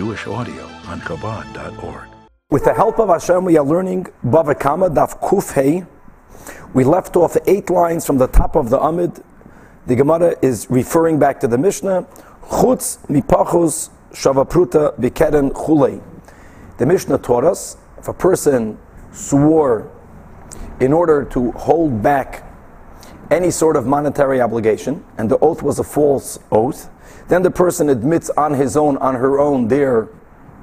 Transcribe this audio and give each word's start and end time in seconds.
Jewish 0.00 0.26
audio 0.26 0.64
on 0.86 0.98
Chabad.org. 1.02 2.08
With 2.50 2.64
the 2.64 2.72
help 2.72 2.98
of 2.98 3.10
Hashem, 3.10 3.44
we 3.44 3.58
are 3.58 3.66
learning 3.66 4.06
Bava 4.24 4.58
Kama 4.58 4.88
Daf 4.88 5.20
Kuf 5.20 5.52
Hey. 5.52 5.84
We 6.72 6.84
left 6.84 7.16
off 7.16 7.36
eight 7.46 7.68
lines 7.68 8.06
from 8.06 8.16
the 8.16 8.26
top 8.28 8.56
of 8.56 8.70
the 8.70 8.80
Amid. 8.80 9.22
The 9.86 9.96
Gemara 9.96 10.36
is 10.40 10.70
referring 10.70 11.18
back 11.18 11.38
to 11.40 11.48
the 11.48 11.58
Mishnah. 11.58 12.06
Chutz 12.44 12.96
mipachus 13.08 13.90
shavapruta 14.12 14.98
bikeren 14.98 15.52
chulei. 15.52 16.02
The 16.78 16.86
Mishnah 16.86 17.18
taught 17.18 17.44
us 17.44 17.76
if 17.98 18.08
a 18.08 18.14
person 18.14 18.78
swore 19.12 19.92
in 20.80 20.94
order 20.94 21.26
to 21.26 21.52
hold 21.52 22.02
back 22.02 22.49
any 23.30 23.50
sort 23.50 23.76
of 23.76 23.86
monetary 23.86 24.40
obligation, 24.40 25.04
and 25.18 25.30
the 25.30 25.38
oath 25.38 25.62
was 25.62 25.78
a 25.78 25.84
false 25.84 26.38
oath, 26.50 26.90
then 27.28 27.42
the 27.42 27.50
person 27.50 27.88
admits 27.88 28.28
on 28.30 28.54
his 28.54 28.76
own, 28.76 28.96
on 28.98 29.14
her 29.14 29.38
own, 29.38 29.68
their 29.68 30.08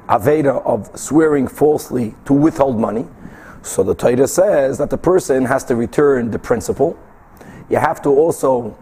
Aveda 0.10 0.66
of 0.66 0.98
swearing 0.98 1.48
falsely 1.48 2.16
to 2.26 2.34
withhold 2.34 2.80
money. 2.80 3.08
So 3.62 3.84
the 3.84 3.94
Torah 3.96 4.28
says 4.28 4.78
that 4.78 4.90
the 4.90 4.98
person 4.98 5.46
has 5.46 5.64
to 5.66 5.76
return 5.76 6.32
the 6.32 6.40
principal. 6.40 6.98
You 7.70 7.78
have 7.78 8.02
to 8.04 8.10
also 8.10 8.78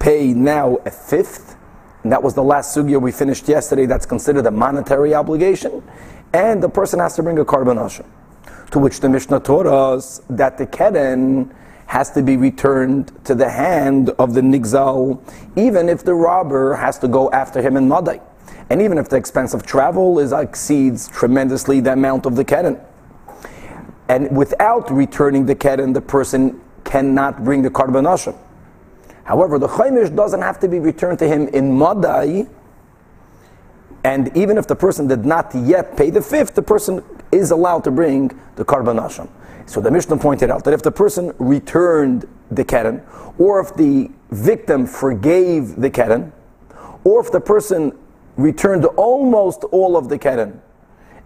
pay 0.00 0.32
now 0.32 0.76
a 0.84 0.90
fifth. 0.90 1.56
And 2.02 2.10
that 2.10 2.22
was 2.22 2.34
the 2.34 2.42
last 2.42 2.76
sugya 2.76 3.00
we 3.00 3.12
finished 3.12 3.48
yesterday. 3.48 3.86
That's 3.86 4.06
considered 4.06 4.46
a 4.46 4.50
monetary 4.50 5.14
obligation. 5.14 5.82
And 6.32 6.60
the 6.60 6.68
person 6.68 6.98
has 6.98 7.14
to 7.16 7.22
bring 7.22 7.38
a 7.38 7.44
korban 7.44 7.78
asham. 7.78 8.06
To 8.72 8.80
which 8.80 8.98
the 8.98 9.08
Mishnah 9.08 9.40
taught 9.40 9.66
us 9.66 10.20
that 10.28 10.58
the 10.58 10.66
keren 10.66 11.54
has 11.94 12.10
to 12.10 12.24
be 12.24 12.36
returned 12.36 13.12
to 13.24 13.36
the 13.36 13.48
hand 13.48 14.10
of 14.18 14.34
the 14.34 14.40
nigzal, 14.40 15.22
even 15.54 15.88
if 15.88 16.02
the 16.02 16.12
robber 16.12 16.74
has 16.74 16.98
to 16.98 17.06
go 17.06 17.30
after 17.30 17.62
him 17.62 17.76
in 17.76 17.88
Madai. 17.88 18.20
And 18.68 18.82
even 18.82 18.98
if 18.98 19.08
the 19.08 19.14
expense 19.14 19.54
of 19.54 19.64
travel 19.64 20.18
is 20.18 20.32
exceeds 20.32 21.06
tremendously 21.06 21.78
the 21.78 21.92
amount 21.92 22.26
of 22.26 22.34
the 22.34 22.44
keren. 22.44 22.80
And 24.08 24.36
without 24.36 24.90
returning 24.90 25.46
the 25.46 25.54
keren, 25.54 25.92
the 25.92 26.00
person 26.00 26.60
cannot 26.82 27.44
bring 27.44 27.62
the 27.62 27.70
korban 27.70 28.06
asham. 28.12 28.36
However, 29.22 29.60
the 29.60 29.68
chaimish 29.68 30.16
doesn't 30.16 30.42
have 30.42 30.58
to 30.60 30.68
be 30.68 30.80
returned 30.80 31.20
to 31.20 31.28
him 31.28 31.46
in 31.46 31.78
Madai. 31.78 32.48
And 34.02 34.36
even 34.36 34.58
if 34.58 34.66
the 34.66 34.74
person 34.74 35.06
did 35.06 35.24
not 35.24 35.54
yet 35.54 35.96
pay 35.96 36.10
the 36.10 36.22
fifth, 36.22 36.56
the 36.56 36.62
person 36.62 37.04
is 37.30 37.52
allowed 37.52 37.84
to 37.84 37.92
bring 37.92 38.36
the 38.56 38.64
korban 38.64 38.98
asham. 38.98 39.28
So 39.66 39.80
the 39.80 39.90
Mishnah 39.90 40.18
pointed 40.18 40.50
out 40.50 40.64
that 40.64 40.74
if 40.74 40.82
the 40.82 40.92
person 40.92 41.32
returned 41.38 42.28
the 42.50 42.64
keren, 42.64 43.02
or 43.38 43.60
if 43.60 43.74
the 43.74 44.10
victim 44.30 44.86
forgave 44.86 45.76
the 45.76 45.90
keren, 45.90 46.32
or 47.04 47.20
if 47.20 47.32
the 47.32 47.40
person 47.40 47.96
returned 48.36 48.84
almost 48.84 49.64
all 49.64 49.96
of 49.96 50.08
the 50.08 50.18
keren, 50.18 50.60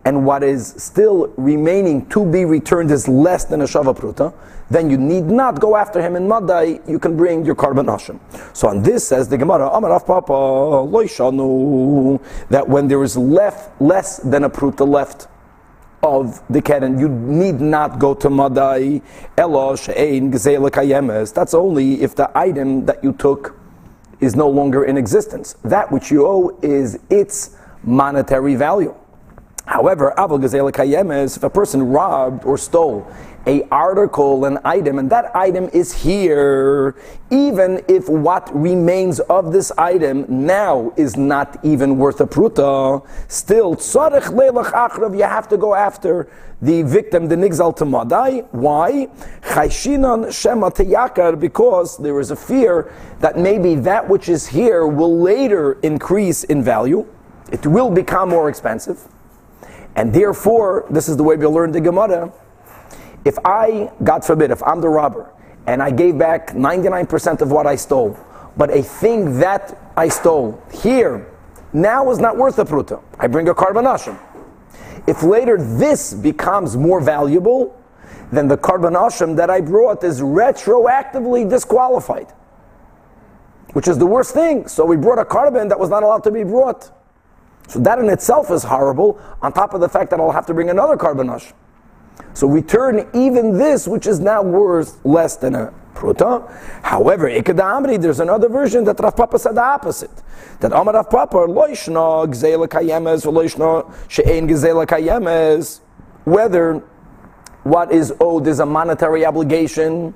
and 0.05 0.25
what 0.25 0.43
is 0.43 0.75
still 0.79 1.33
remaining 1.37 2.07
to 2.07 2.25
be 2.25 2.45
returned 2.45 2.91
is 2.91 3.09
less 3.09 3.45
than 3.45 3.61
a 3.61 3.65
shava 3.65 3.95
pruta, 3.95 4.33
then 4.71 4.89
you 4.89 4.97
need 4.97 5.25
not 5.25 5.61
go 5.61 5.77
after 5.77 6.01
him 6.01 6.17
in 6.17 6.27
Madai, 6.29 6.81
you 6.87 6.99
can 6.99 7.17
bring 7.17 7.45
your 7.45 7.55
korban 7.55 7.87
asham. 7.87 8.19
So 8.57 8.69
on 8.69 8.83
this 8.83 9.07
says 9.07 9.29
the 9.29 9.37
Gemara, 9.37 9.69
Amar 9.69 9.91
Rav 9.91 10.07
Papa, 10.07 10.33
loishanu, 10.33 12.21
that 12.49 12.69
when 12.69 12.89
there 12.89 13.03
is 13.03 13.17
left, 13.17 13.81
less 13.81 14.19
than 14.19 14.45
a 14.45 14.51
pruta 14.51 14.87
left, 14.89 15.27
of 16.03 16.43
the 16.49 16.63
keren, 16.63 16.99
you 16.99 17.09
need 17.09 17.61
not 17.61 17.99
go 17.99 18.15
to 18.15 18.31
Madai, 18.31 19.03
Elosh, 19.37 19.89
Ein, 19.97 20.31
Kayemes. 20.33 21.35
That's 21.35 21.55
only 21.55 22.03
if 22.03 22.15
the 22.15 22.31
item 22.39 22.87
that 22.87 23.03
you 23.03 23.13
took 23.13 23.59
is 24.21 24.35
no 24.37 24.49
longer 24.49 24.85
in 24.85 24.97
existence. 24.97 25.55
That 25.65 25.91
which 25.91 26.11
you 26.11 26.27
owe 26.27 26.59
is 26.63 26.99
its 27.11 27.57
monetary 27.83 28.55
value. 28.55 28.95
However, 29.69 30.15
if 30.17 31.43
a 31.43 31.51
person 31.51 31.83
robbed 31.91 32.45
or 32.47 32.57
stole 32.57 33.07
a 33.47 33.63
article, 33.71 34.47
an 34.47 34.59
item, 34.65 34.99
and 34.99 35.11
that 35.11 35.35
item 35.37 35.69
is 35.75 35.93
here, 35.93 36.97
even 37.31 37.83
if 37.87 38.09
what 38.09 38.51
remains 38.55 39.21
of 39.21 39.53
this 39.53 39.71
item 39.77 40.25
now 40.29 40.93
is 40.97 41.19
not 41.19 41.63
even 41.63 41.99
worth 41.99 42.21
a 42.23 42.27
pruta, 42.27 43.07
still, 43.29 43.75
tzarech 43.75 44.33
leilach 44.33 44.73
achrav, 44.73 45.17
you 45.17 45.25
have 45.25 45.49
to 45.49 45.59
go 45.59 45.75
after 45.75 46.31
the 46.63 46.83
victim, 46.83 47.29
the 47.29 47.37
nigzal 47.37 47.77
to 47.77 47.85
madai. 47.85 48.41
Why? 48.53 49.09
Chayshinan 49.43 50.33
shema 50.33 50.71
teyakar, 50.71 51.39
because 51.39 51.99
there 51.99 52.19
is 52.21 52.31
a 52.31 52.37
fear 52.37 52.91
that 53.21 53.39
maybe 53.39 53.75
that 53.75 54.09
which 54.09 54.31
is 54.31 54.47
here 54.47 54.87
will 54.87 55.21
later 55.21 55.75
increase 55.83 56.45
in 56.45 56.63
value. 56.63 57.07
It 57.53 57.67
will 57.67 57.91
become 57.91 58.31
more 58.31 58.49
expensive. 58.49 59.09
And 59.99 60.15
therefore, 60.15 60.87
this 60.89 61.09
is 61.09 61.17
the 61.17 61.25
way 61.25 61.35
we 61.35 61.45
learn 61.47 61.73
the 61.73 61.81
Gemara 61.81 62.33
if 63.25 63.37
I, 63.45 63.91
God 64.05 64.25
forbid, 64.25 64.53
if 64.53 64.63
I'm 64.63 64.81
the 64.81 64.89
robber 64.89 65.29
and 65.67 65.83
I 65.83 65.91
gave 65.91 66.17
back 66.17 66.51
99% 66.51 67.41
of 67.41 67.51
what 67.51 67.67
I 67.67 67.75
stole, 67.75 68.17
but 68.57 68.71
a 68.71 68.81
thing 68.81 69.41
that 69.41 69.77
I 69.97 70.07
stole 70.07 70.63
here 70.73 71.27
now 71.73 72.13
is 72.13 72.21
not 72.21 72.37
worth 72.37 72.61
a 72.61 72.65
pruta, 72.65 73.03
I 73.19 73.27
bring 73.27 73.49
a 73.49 73.55
korban 73.55 73.93
asham. 73.93 74.17
If 75.09 75.25
later 75.25 75.59
this 75.59 76.15
becomes 76.15 76.77
more 76.77 77.01
valuable, 77.01 77.77
then 78.31 78.47
the 78.47 78.57
korban 78.57 78.95
asham 78.95 79.35
that 79.35 79.51
I 79.51 79.61
brought 79.61 80.05
is 80.05 80.21
retroactively 80.21 81.51
disqualified, 81.51 82.33
which 83.73 83.89
is 83.89 83.99
the 83.99 84.07
worst 84.07 84.33
thing. 84.33 84.69
So 84.69 84.85
we 84.85 84.97
brought 84.97 85.19
a 85.19 85.25
korban 85.25 85.69
that 85.71 85.81
was 85.81 85.91
not 85.91 86.05
allowed 86.05 86.23
to 86.23 86.31
be 86.31 86.45
brought. 86.45 86.93
So 87.69 87.79
that 87.81 87.99
in 87.99 88.09
itself 88.09 88.51
is 88.51 88.65
horrible, 88.65 89.21
on 89.43 89.53
top 89.53 89.75
of 89.75 89.81
the 89.81 89.89
fact 89.89 90.11
that 90.11 90.19
I'll 90.19 90.33
have 90.33 90.47
to 90.47 90.55
bring 90.55 90.71
another 90.71 90.97
korban 90.97 91.29
asham. 91.29 91.53
So 92.35 92.47
return 92.49 93.09
even 93.15 93.57
this, 93.57 93.87
which 93.87 94.07
is 94.07 94.21
now 94.21 94.43
worth 94.43 95.05
less 95.05 95.37
than 95.37 95.55
a 95.55 95.73
pruta. 95.95 96.51
However, 96.83 97.29
Ikadamri, 97.29 98.01
there's 98.01 98.21
another 98.21 98.49
version 98.49 98.85
that 98.85 98.99
Rav 98.99 99.17
Papa 99.17 99.39
said 99.39 99.55
the 99.55 99.63
opposite. 99.63 100.11
That 100.61 100.73
Amar 100.73 100.95
Rav 100.95 101.11
Papa, 101.11 101.37
loishna 101.37 102.27
gzela 102.29 102.67
kayemes, 102.69 103.31
loishna 103.31 103.93
she'en 104.09 104.49
gzela 104.49 104.87
kayemes, 104.87 105.81
whether 106.25 106.83
what 107.65 107.93
is 107.93 108.15
owed 108.21 108.47
is 108.47 108.61
a 108.61 108.67
monetary 108.67 109.27
obligation, 109.27 110.15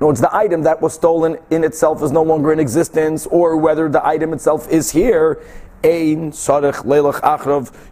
no, 0.00 0.10
it's 0.10 0.20
the 0.20 0.34
item 0.34 0.62
that 0.62 0.82
was 0.82 0.92
stolen 0.92 1.38
in 1.50 1.64
itself 1.64 2.02
is 2.02 2.12
no 2.12 2.22
longer 2.22 2.52
in 2.52 2.60
existence, 2.60 3.26
or 3.26 3.56
whether 3.56 3.88
the 3.88 4.06
item 4.06 4.34
itself 4.34 4.68
is 4.68 4.90
here, 4.90 5.42
Ein. 5.84 6.32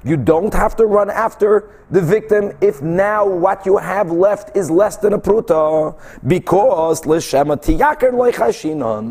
You 0.05 0.17
don't 0.17 0.55
have 0.55 0.77
to 0.77 0.87
run 0.87 1.11
after 1.11 1.69
the 1.91 2.01
victim 2.01 2.53
if 2.61 2.81
now 2.83 3.27
what 3.27 3.67
you 3.67 3.77
have 3.77 4.11
left 4.11 4.57
is 4.57 4.71
less 4.71 4.97
than 4.97 5.13
a 5.13 5.19
pruta, 5.19 5.95
because. 6.27 7.01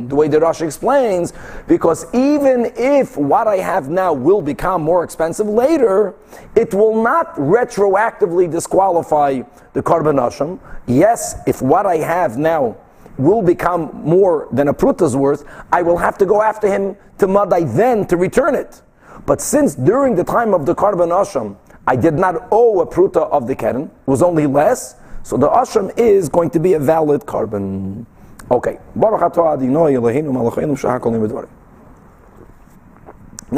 The 0.10 0.16
way 0.16 0.28
the 0.28 0.40
Rosh 0.40 0.62
explains, 0.62 1.34
because 1.68 2.06
even 2.14 2.72
if 2.76 3.16
what 3.18 3.48
I 3.48 3.58
have 3.58 3.90
now 3.90 4.14
will 4.14 4.42
become 4.42 4.82
more 4.82 5.04
expensive 5.04 5.48
later, 5.48 6.16
it 6.56 6.74
will 6.74 7.02
not 7.02 7.36
retroactively 7.36 8.50
disqualify 8.50 9.42
the 9.74 9.82
asham. 9.82 10.60
Yes, 10.88 11.36
if 11.48 11.62
what 11.62 11.86
I 11.86 11.98
have 11.98 12.38
now 12.38 12.76
will 13.18 13.42
become 13.42 13.92
more 13.94 14.48
than 14.52 14.68
a 14.68 14.74
pruta's 14.74 15.16
worth, 15.16 15.46
I 15.72 15.82
will 15.82 15.98
have 15.98 16.18
to 16.20 16.26
go 16.26 16.42
after 16.42 16.68
him 16.68 16.96
to 17.20 17.28
Madai 17.28 17.64
then 17.64 18.06
to 18.08 18.18
return 18.18 18.56
it. 18.56 18.82
But 19.26 19.42
since 19.42 19.76
during 19.76 20.16
the 20.16 20.24
time 20.24 20.54
of 20.54 20.66
the 20.66 20.76
Karban 20.76 21.10
Asham, 21.10 21.56
I 21.86 21.96
did 21.96 22.16
not 22.16 22.48
owe 22.52 22.82
a 22.82 22.88
pruta 22.88 23.30
of 23.30 23.48
the 23.48 23.56
keren, 23.56 23.84
it 23.84 24.08
was 24.08 24.22
only 24.22 24.48
less, 24.48 24.96
so 25.24 25.38
the 25.38 25.50
Asham 25.50 25.98
is 25.98 26.28
going 26.28 26.50
to 26.52 26.60
be 26.60 26.74
a 26.74 26.80
valid 26.80 27.22
korban. 27.22 28.06
Okay. 28.52 28.78
Now 28.96 29.16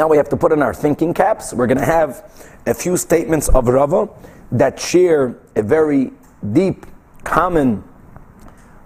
we 0.08 0.16
have 0.16 0.28
to 0.28 0.36
put 0.36 0.52
in 0.52 0.62
our 0.62 0.74
thinking 0.74 1.12
caps. 1.12 1.52
We're 1.52 1.66
going 1.66 1.78
to 1.78 1.84
have 1.84 2.48
a 2.66 2.74
few 2.74 2.96
statements 2.96 3.48
of 3.48 3.66
Rava 3.66 4.08
that 4.52 4.78
share 4.78 5.36
a 5.56 5.62
very 5.62 6.12
deep, 6.52 6.86
common 7.24 7.82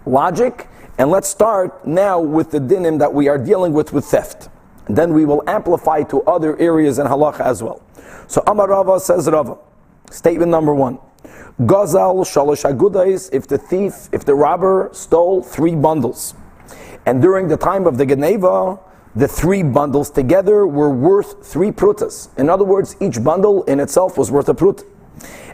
logic. 0.07 0.69
And 0.99 1.11
let's 1.11 1.29
start 1.29 1.87
now 1.87 2.21
with 2.21 2.51
the 2.51 2.59
dinim 2.59 2.99
that 2.99 3.13
we 3.15 3.29
are 3.29 3.39
dealing 3.39 3.73
with 3.73 3.93
with 3.93 4.05
theft. 4.05 4.49
And 4.87 4.97
then 4.97 5.15
we 5.15 5.25
will 5.25 5.43
amplify 5.47 6.03
to 6.05 6.23
other 6.23 6.59
areas 6.59 6.99
in 6.99 7.07
halacha 7.07 7.41
as 7.41 7.63
well. 7.63 7.83
So 8.27 8.43
Amar 8.47 8.69
Rava 8.69 9.01
says 9.01 9.29
Rava. 9.29 9.57
Statement 10.11 10.51
number 10.51 10.75
one. 10.75 10.99
Gazal 11.61 12.25
shalosh 12.25 12.65
agudais, 12.65 13.29
if 13.33 13.47
the 13.47 13.59
thief, 13.59 14.09
if 14.13 14.25
the 14.25 14.35
robber 14.35 14.89
stole 14.93 15.43
three 15.43 15.75
bundles. 15.75 16.35
And 17.07 17.21
during 17.21 17.49
the 17.49 17.57
time 17.57 17.87
of 17.87 17.99
the 17.99 18.07
Geneva, 18.07 18.79
the 19.15 19.27
three 19.27 19.63
bundles 19.63 20.11
together 20.11 20.67
were 20.67 20.91
worth 20.91 21.47
three 21.47 21.71
prutas. 21.71 22.29
In 22.39 22.49
other 22.49 22.65
words, 22.65 22.97
each 23.01 23.23
bundle 23.23 23.65
in 23.65 23.81
itself 23.81 24.17
was 24.17 24.31
worth 24.31 24.49
a 24.49 24.55
prut. 24.55 24.85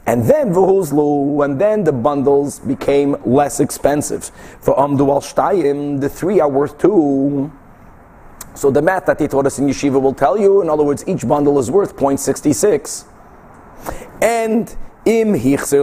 And 0.07 0.25
then 0.25 0.53
v'huzlu, 0.53 1.45
and 1.45 1.61
then 1.61 1.83
the 1.83 1.93
bundles 1.93 2.61
became 2.61 3.17
less 3.25 3.59
expensive. 3.59 4.31
For 4.61 4.75
amdu 4.77 5.09
al 5.09 5.21
shtayim, 5.21 6.01
the 6.01 6.09
three 6.09 6.39
are 6.41 6.49
worth 6.49 6.79
two. 6.79 7.51
So 8.55 8.71
the 8.71 8.81
math 8.81 9.05
that 9.07 9.19
they 9.19 9.27
taught 9.27 9.47
us 9.47 9.59
in 9.59 9.67
yeshiva 9.67 10.01
will 10.01 10.15
tell 10.15 10.39
you, 10.39 10.63
in 10.63 10.71
other 10.71 10.85
words, 10.85 11.05
each 11.07 11.27
bundle 11.27 11.59
is 11.59 11.71
worth 11.71 11.97
0.66. 11.97 13.05
And 14.23 14.75
im 15.05 15.35
hichzer 15.35 15.83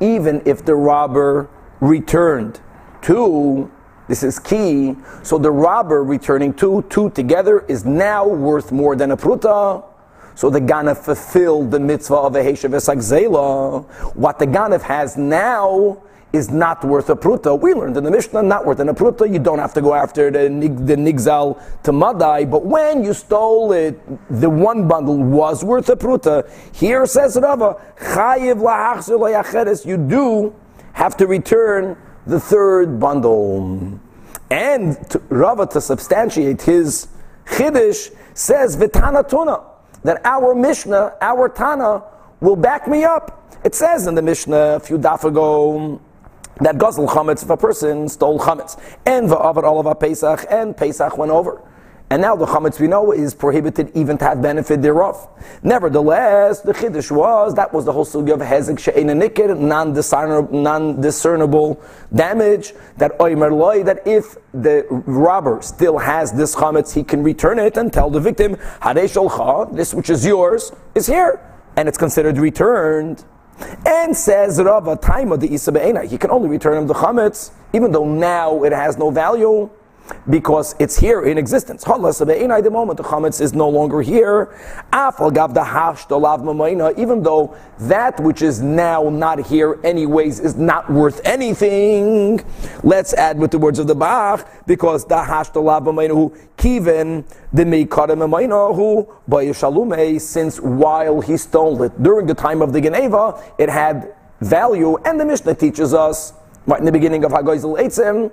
even 0.00 0.42
if 0.44 0.64
the 0.64 0.74
robber 0.74 1.48
returned 1.80 2.60
two, 3.00 3.70
this 4.08 4.22
is 4.22 4.38
key. 4.38 4.96
So 5.22 5.38
the 5.38 5.50
robber 5.50 6.02
returning 6.02 6.52
two, 6.52 6.84
two 6.88 7.10
together 7.10 7.60
is 7.68 7.84
now 7.84 8.26
worth 8.26 8.72
more 8.72 8.96
than 8.96 9.10
a 9.12 9.16
pruta. 9.16 9.84
So 10.36 10.50
the 10.50 10.60
Ganef 10.60 10.98
fulfilled 10.98 11.70
the 11.70 11.80
mitzvah 11.80 12.16
of 12.16 12.34
a 12.34 12.40
Heshav 12.40 12.70
Esagzela. 12.70 13.84
What 14.14 14.38
the 14.38 14.46
Ganef 14.46 14.82
has 14.82 15.16
now 15.16 16.02
is 16.34 16.50
not 16.50 16.84
worth 16.84 17.08
a 17.10 17.14
pruta. 17.14 17.58
We 17.58 17.74
learned 17.74 17.96
in 17.96 18.02
the 18.02 18.10
Mishnah, 18.10 18.42
not 18.42 18.66
worth 18.66 18.80
a 18.80 18.84
pruta. 18.86 19.32
You 19.32 19.38
don't 19.38 19.60
have 19.60 19.72
to 19.74 19.80
go 19.80 19.94
after 19.94 20.32
the, 20.32 20.48
the 20.48 20.96
nigzal 20.96 21.62
to 21.84 21.92
madai. 21.92 22.44
But 22.44 22.64
when 22.66 23.04
you 23.04 23.14
stole 23.14 23.70
it, 23.72 24.00
the 24.28 24.50
one 24.50 24.88
bundle 24.88 25.16
was 25.16 25.62
worth 25.62 25.88
a 25.88 25.96
pruta. 25.96 26.50
Here 26.74 27.06
says 27.06 27.38
Rava, 27.40 27.80
chayiv 27.98 29.86
You 29.86 29.96
do 29.96 30.54
have 30.94 31.16
to 31.18 31.26
return 31.28 31.96
the 32.26 32.40
third 32.40 32.98
bundle. 32.98 34.00
And 34.50 35.10
to, 35.10 35.20
Rava, 35.28 35.66
to 35.68 35.80
substantiate 35.80 36.62
his 36.62 37.06
chiddush, 37.46 38.12
says 38.34 38.76
vitana 38.76 39.28
tuna 39.28 39.73
that 40.04 40.20
our 40.24 40.54
Mishnah, 40.54 41.16
our 41.20 41.48
Tana, 41.48 42.04
will 42.40 42.56
back 42.56 42.86
me 42.86 43.04
up. 43.04 43.58
It 43.64 43.74
says 43.74 44.06
in 44.06 44.14
the 44.14 44.22
Mishnah 44.22 44.76
a 44.76 44.80
few 44.80 44.98
daf 44.98 45.24
ago 45.24 46.00
that 46.60 46.76
Gazal 46.76 47.08
Chametz, 47.08 47.42
if 47.42 47.50
a 47.50 47.56
person 47.56 48.08
stole 48.08 48.38
Chametz, 48.38 48.80
and 49.06 49.28
Va'avar 49.28 49.64
Olav 49.64 49.98
Pesach, 49.98 50.46
and 50.50 50.76
Pesach 50.76 51.18
went 51.18 51.32
over. 51.32 51.60
And 52.10 52.20
now 52.20 52.36
the 52.36 52.44
chametz 52.44 52.78
we 52.78 52.86
know 52.86 53.12
is 53.12 53.34
prohibited 53.34 53.90
even 53.94 54.18
to 54.18 54.26
have 54.26 54.42
benefit 54.42 54.82
thereof. 54.82 55.26
Nevertheless, 55.62 56.60
the 56.60 56.72
chiddush 56.72 57.10
was 57.10 57.54
that 57.54 57.72
was 57.72 57.86
the 57.86 57.92
whole 57.92 58.04
sugi 58.04 58.32
of 58.32 58.40
hezek 58.40 58.78
she'ein 58.78 59.08
nikir, 59.08 59.58
non-discernible 59.58 61.80
damage. 62.14 62.74
That 62.98 63.18
oimer 63.18 63.50
loy, 63.50 63.82
that 63.84 64.06
if 64.06 64.36
the 64.52 64.86
robber 64.90 65.62
still 65.62 65.98
has 65.98 66.32
this 66.32 66.54
chametz, 66.54 66.94
he 66.94 67.02
can 67.02 67.22
return 67.22 67.58
it 67.58 67.78
and 67.78 67.90
tell 67.90 68.10
the 68.10 68.20
victim, 68.20 68.56
hadei 68.82 69.74
this 69.74 69.94
which 69.94 70.10
is 70.10 70.26
yours 70.26 70.72
is 70.94 71.06
here, 71.06 71.40
and 71.76 71.88
it's 71.88 71.98
considered 71.98 72.36
returned. 72.36 73.24
And 73.86 74.16
says 74.16 74.60
Rava, 74.60 74.96
time 74.96 75.32
of 75.32 75.40
the 75.40 75.52
Isa 75.52 76.06
he 76.06 76.18
can 76.18 76.30
only 76.30 76.48
return 76.48 76.76
him 76.76 76.86
the 76.86 76.94
chametz, 76.94 77.50
even 77.72 77.92
though 77.92 78.04
now 78.04 78.62
it 78.62 78.72
has 78.72 78.98
no 78.98 79.10
value 79.10 79.70
because 80.28 80.74
it's 80.78 80.98
here 80.98 81.22
in 81.22 81.38
existence. 81.38 81.84
The 81.84 82.68
moment 82.70 82.96
the 82.96 83.02
chametz 83.04 83.40
is 83.40 83.52
no 83.52 83.68
longer 83.68 84.00
here, 84.02 84.54
even 86.98 87.22
though 87.22 87.56
that 87.78 88.20
which 88.20 88.42
is 88.42 88.62
now 88.62 89.08
not 89.08 89.46
here 89.46 89.78
anyways 89.84 90.40
is 90.40 90.56
not 90.56 90.90
worth 90.90 91.20
anything. 91.24 92.40
Let's 92.82 93.14
add 93.14 93.38
with 93.38 93.50
the 93.50 93.58
words 93.58 93.78
of 93.78 93.86
the 93.86 93.94
Bach, 93.94 94.48
because 94.66 95.04
the 95.04 95.16
hashtalav 95.16 95.84
kiven 96.56 97.24
the 97.52 97.64
meikarim 97.64 98.74
who 98.74 99.08
since 100.18 100.60
while 100.60 101.20
he 101.20 101.36
stole 101.36 101.82
it 101.82 102.02
during 102.02 102.26
the 102.26 102.34
time 102.34 102.62
of 102.62 102.72
the 102.72 102.80
Geneva, 102.80 103.42
it 103.58 103.68
had 103.68 104.14
value, 104.40 104.96
and 105.04 105.18
the 105.18 105.24
Mishnah 105.24 105.54
teaches 105.54 105.94
us 105.94 106.32
right 106.66 106.78
in 106.78 106.84
the 106.86 106.92
beginning 106.92 107.24
of 107.24 107.32
Hagoizel 107.32 107.78
Eitzim 107.78 108.30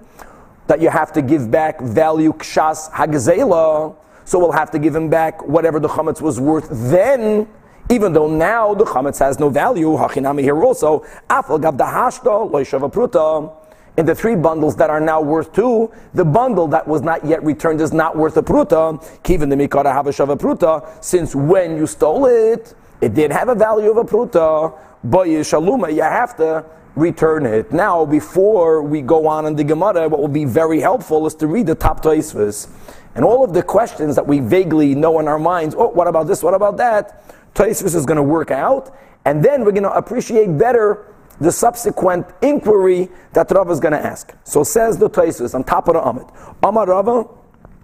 that 0.68 0.82
you 0.82 0.90
have 0.90 1.12
to 1.14 1.22
give 1.22 1.50
back 1.52 1.82
value 1.82 2.34
kshas 2.34 2.90
hagzela, 2.92 3.96
so 4.26 4.40
we'll 4.40 4.52
have 4.52 4.72
to 4.72 4.80
give 4.80 4.96
him 4.96 5.10
back 5.10 5.46
whatever 5.46 5.80
the 5.80 5.88
chametz 5.90 6.22
was 6.22 6.40
worth 6.40 6.68
then, 6.72 7.48
even 7.90 8.14
though 8.14 8.30
now 8.30 8.74
the 8.74 8.86
chametz 8.86 9.20
has 9.20 9.40
no 9.40 9.50
value. 9.50 9.90
Hachinami 9.90 10.42
here 10.42 10.64
also, 10.64 11.06
afal 11.30 11.62
gav 11.62 11.76
dahashta 11.76 12.50
loishava 12.50 12.92
pruta. 12.92 13.54
In 13.98 14.06
the 14.06 14.16
three 14.16 14.38
bundles 14.38 14.78
that 14.78 14.90
are 14.90 15.02
now 15.02 15.20
worth 15.20 15.52
two, 15.52 15.92
the 16.14 16.24
bundle 16.24 16.66
that 16.70 16.88
was 16.88 17.02
not 17.02 17.26
yet 17.26 17.44
returned 17.44 17.82
is 17.82 17.92
not 17.92 18.16
worth 18.16 18.38
a 18.38 18.42
pruta. 18.42 19.04
Kivin 19.24 19.50
the 19.50 19.56
mikara 19.56 19.92
havashava 19.92 20.38
pruta, 20.38 21.04
since 21.04 21.36
when 21.36 21.76
you 21.76 21.86
stole 21.86 22.26
it, 22.26 22.74
it 23.02 23.14
did 23.14 23.32
have 23.32 23.50
a 23.50 23.56
value 23.56 23.92
of 23.92 23.98
a 23.98 24.06
pruta. 24.06 24.78
But 25.04 25.28
shaluma, 25.28 25.94
you 25.94 26.04
have 26.04 26.38
to 26.38 26.64
return 26.96 27.46
it. 27.46 27.72
Now, 27.72 28.06
before 28.06 28.82
we 28.82 29.02
go 29.02 29.28
on 29.28 29.46
in 29.46 29.56
the 29.56 29.64
Gemara, 29.64 30.10
what 30.10 30.20
will 30.20 30.28
be 30.28 30.46
very 30.46 30.80
helpful 30.80 31.26
is 31.26 31.36
to 31.36 31.48
read 31.48 31.68
the 31.68 31.76
top 31.76 32.04
Taisvas. 32.04 32.68
And 33.16 33.26
all 33.26 33.44
of 33.44 33.54
the 33.54 33.64
questions 33.64 34.16
that 34.16 34.28
we 34.28 34.40
vaguely 34.40 34.96
know 34.96 35.20
in 35.20 35.28
our 35.28 35.40
minds, 35.40 35.76
oh, 35.78 35.90
what 35.90 36.08
about 36.08 36.28
this, 36.28 36.44
what 36.44 36.54
about 36.54 36.78
that, 36.78 37.24
Taisvas 37.54 37.96
is 37.96 38.06
going 38.06 38.18
to 38.18 38.24
work 38.24 38.52
out, 38.52 38.96
and 39.26 39.44
then 39.44 39.66
we're 39.66 39.72
going 39.72 39.84
to 39.84 39.92
appreciate 39.92 40.58
better 40.58 41.06
the 41.40 41.52
subsequent 41.52 42.26
inquiry 42.42 43.10
that 43.34 43.50
Rava 43.52 43.72
is 43.72 43.80
going 43.80 43.94
to 43.94 44.06
ask. 44.06 44.34
So 44.44 44.64
says 44.64 44.98
the 44.98 45.10
Taisvas 45.10 45.56
on 45.56 45.64
top 45.64 45.88
of 45.88 45.96
the 45.96 46.02
Amid. 46.08 46.28
Amar 46.64 46.86
Rava, 46.86 47.26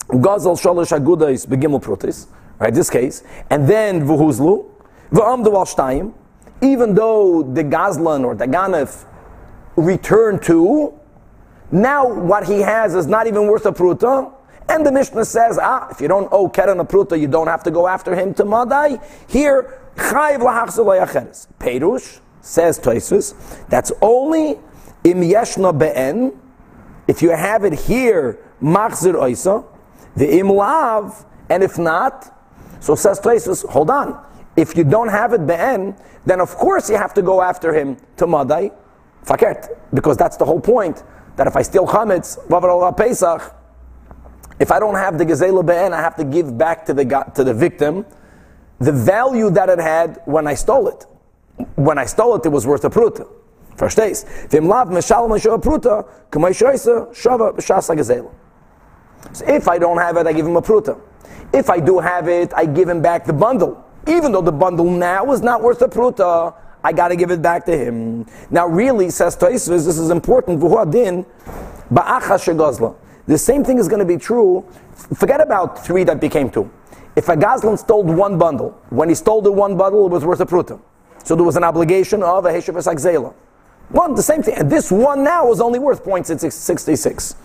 Gazal 0.09 0.57
Shalosh 0.57 0.97
Agudais 0.97 1.45
Begimel 1.47 1.81
Protis, 1.81 2.27
right, 2.59 2.73
this 2.73 2.89
case, 2.89 3.23
and 3.49 3.67
then 3.67 4.07
Vuhuzlu, 4.07 4.69
V'amdu 5.11 5.53
Al 5.53 6.13
even 6.61 6.95
though 6.95 7.43
the 7.43 7.63
Gazlan 7.63 8.25
or 8.25 8.35
the 8.35 8.47
Ganef 8.47 9.05
returned 9.75 10.43
to, 10.43 10.93
now 11.71 12.07
what 12.07 12.47
he 12.47 12.61
has 12.61 12.95
is 12.95 13.07
not 13.07 13.27
even 13.27 13.47
worth 13.47 13.65
a 13.65 13.71
pruta. 13.71 14.33
And 14.69 14.85
the 14.85 14.91
Mishnah 14.91 15.25
says, 15.25 15.57
ah, 15.61 15.87
if 15.89 16.01
you 16.01 16.07
don't 16.07 16.27
owe 16.31 16.49
Keren 16.49 16.79
a 16.79 16.85
pruta, 16.85 17.19
you 17.19 17.27
don't 17.27 17.47
have 17.47 17.63
to 17.63 17.71
go 17.71 17.87
after 17.87 18.15
him 18.15 18.33
to 18.35 18.45
Madai. 18.45 18.99
Here, 19.27 19.81
Chayiv 19.95 20.39
lahachzelayacheres. 20.39 21.47
Perush 21.59 22.19
says 22.41 22.79
Toisus, 22.79 23.33
that's 23.67 23.91
only 24.01 24.59
im 25.03 25.21
yeshna 25.21 25.77
be'en, 25.77 26.39
if 27.07 27.21
you 27.21 27.31
have 27.31 27.63
it 27.63 27.73
here, 27.73 28.39
machzir 28.61 29.15
oisa, 29.15 29.65
the 30.15 30.37
im 30.39 30.49
lav, 30.49 31.25
and 31.49 31.63
if 31.63 31.77
not, 31.77 32.33
so 32.79 32.95
says 32.95 33.19
Toisus, 33.19 33.67
hold 33.67 33.89
on, 33.89 34.23
if 34.55 34.77
you 34.77 34.83
don't 34.83 35.09
have 35.09 35.33
it 35.33 35.45
be'en, 35.45 35.95
then 36.27 36.41
of 36.41 36.55
course 36.55 36.89
you 36.89 36.97
have 36.97 37.13
to 37.13 37.21
go 37.21 37.41
after 37.41 37.73
him 37.73 37.97
to 38.17 38.27
Madai, 38.27 38.71
fakert, 39.25 39.69
because 39.93 40.17
that's 40.17 40.35
the 40.35 40.43
whole 40.45 40.59
point. 40.59 41.03
That 41.37 41.47
if 41.47 41.55
I 41.55 41.61
steal 41.61 41.87
chametz, 41.87 42.37
Pesach, 42.97 43.55
if 44.59 44.71
I 44.71 44.79
don't 44.79 44.95
have 44.95 45.17
the 45.17 45.25
gazela 45.25 45.65
be'en, 45.65 45.93
I 45.93 46.01
have 46.01 46.15
to 46.17 46.25
give 46.25 46.57
back 46.57 46.85
to 46.87 46.93
the 46.93 47.05
to 47.35 47.43
the 47.43 47.53
victim 47.53 48.05
the 48.79 48.91
value 48.91 49.49
that 49.51 49.69
it 49.69 49.79
had 49.79 50.21
when 50.25 50.47
I 50.47 50.53
stole 50.53 50.87
it. 50.89 51.05
When 51.75 51.97
I 51.97 52.05
stole 52.05 52.35
it, 52.35 52.45
it 52.45 52.49
was 52.49 52.67
worth 52.67 52.83
a 52.85 52.89
pruta. 52.89 53.27
First 53.75 53.97
days. 53.97 54.25
pruta, 55.59 56.05
So 59.31 59.45
if 59.47 59.67
I 59.67 59.77
don't 59.79 59.97
have 59.97 60.17
it, 60.17 60.27
I 60.27 60.33
give 60.33 60.45
him 60.45 60.57
a 60.57 60.61
pruta. 60.61 60.99
If 61.53 61.69
I 61.69 61.79
do 61.79 61.99
have 61.99 62.27
it, 62.27 62.53
I 62.55 62.65
give 62.65 62.89
him 62.89 63.01
back 63.01 63.25
the 63.25 63.33
bundle 63.33 63.83
even 64.07 64.31
though 64.31 64.41
the 64.41 64.51
bundle 64.51 64.89
now 64.89 65.31
is 65.31 65.41
not 65.41 65.61
worth 65.61 65.79
the 65.79 65.87
pruta, 65.87 66.53
I 66.83 66.93
got 66.93 67.09
to 67.09 67.15
give 67.15 67.31
it 67.31 67.41
back 67.41 67.65
to 67.65 67.77
him. 67.77 68.25
Now, 68.49 68.67
really, 68.67 69.09
says 69.09 69.35
Taisvis, 69.35 69.85
this 69.85 69.97
is 69.97 70.09
important. 70.09 70.61
The 73.27 73.37
same 73.37 73.63
thing 73.63 73.77
is 73.77 73.87
going 73.87 73.99
to 73.99 74.05
be 74.05 74.17
true. 74.17 74.65
Forget 75.15 75.41
about 75.41 75.83
three 75.85 76.03
that 76.05 76.19
became 76.21 76.49
two. 76.49 76.71
If 77.15 77.29
a 77.29 77.35
Gazlan 77.35 77.77
stole 77.79 78.03
one 78.03 78.37
bundle, 78.37 78.79
when 78.89 79.09
he 79.09 79.15
stole 79.15 79.41
the 79.41 79.51
one 79.51 79.75
bundle, 79.75 80.05
it 80.05 80.11
was 80.11 80.23
worth 80.23 80.39
a 80.39 80.45
pruta. 80.45 80.79
So 81.23 81.35
there 81.35 81.43
was 81.43 81.57
an 81.57 81.63
obligation 81.63 82.23
of 82.23 82.45
a 82.45 82.51
Heshav 82.51 82.75
Akzela. 82.75 83.33
One, 83.89 84.15
the 84.15 84.23
same 84.23 84.43
thing. 84.43 84.55
And 84.55 84.69
this 84.69 84.91
one 84.91 85.23
now 85.23 85.51
is 85.51 85.59
only 85.59 85.79
worth 85.79 86.03
0.66. 86.05 87.35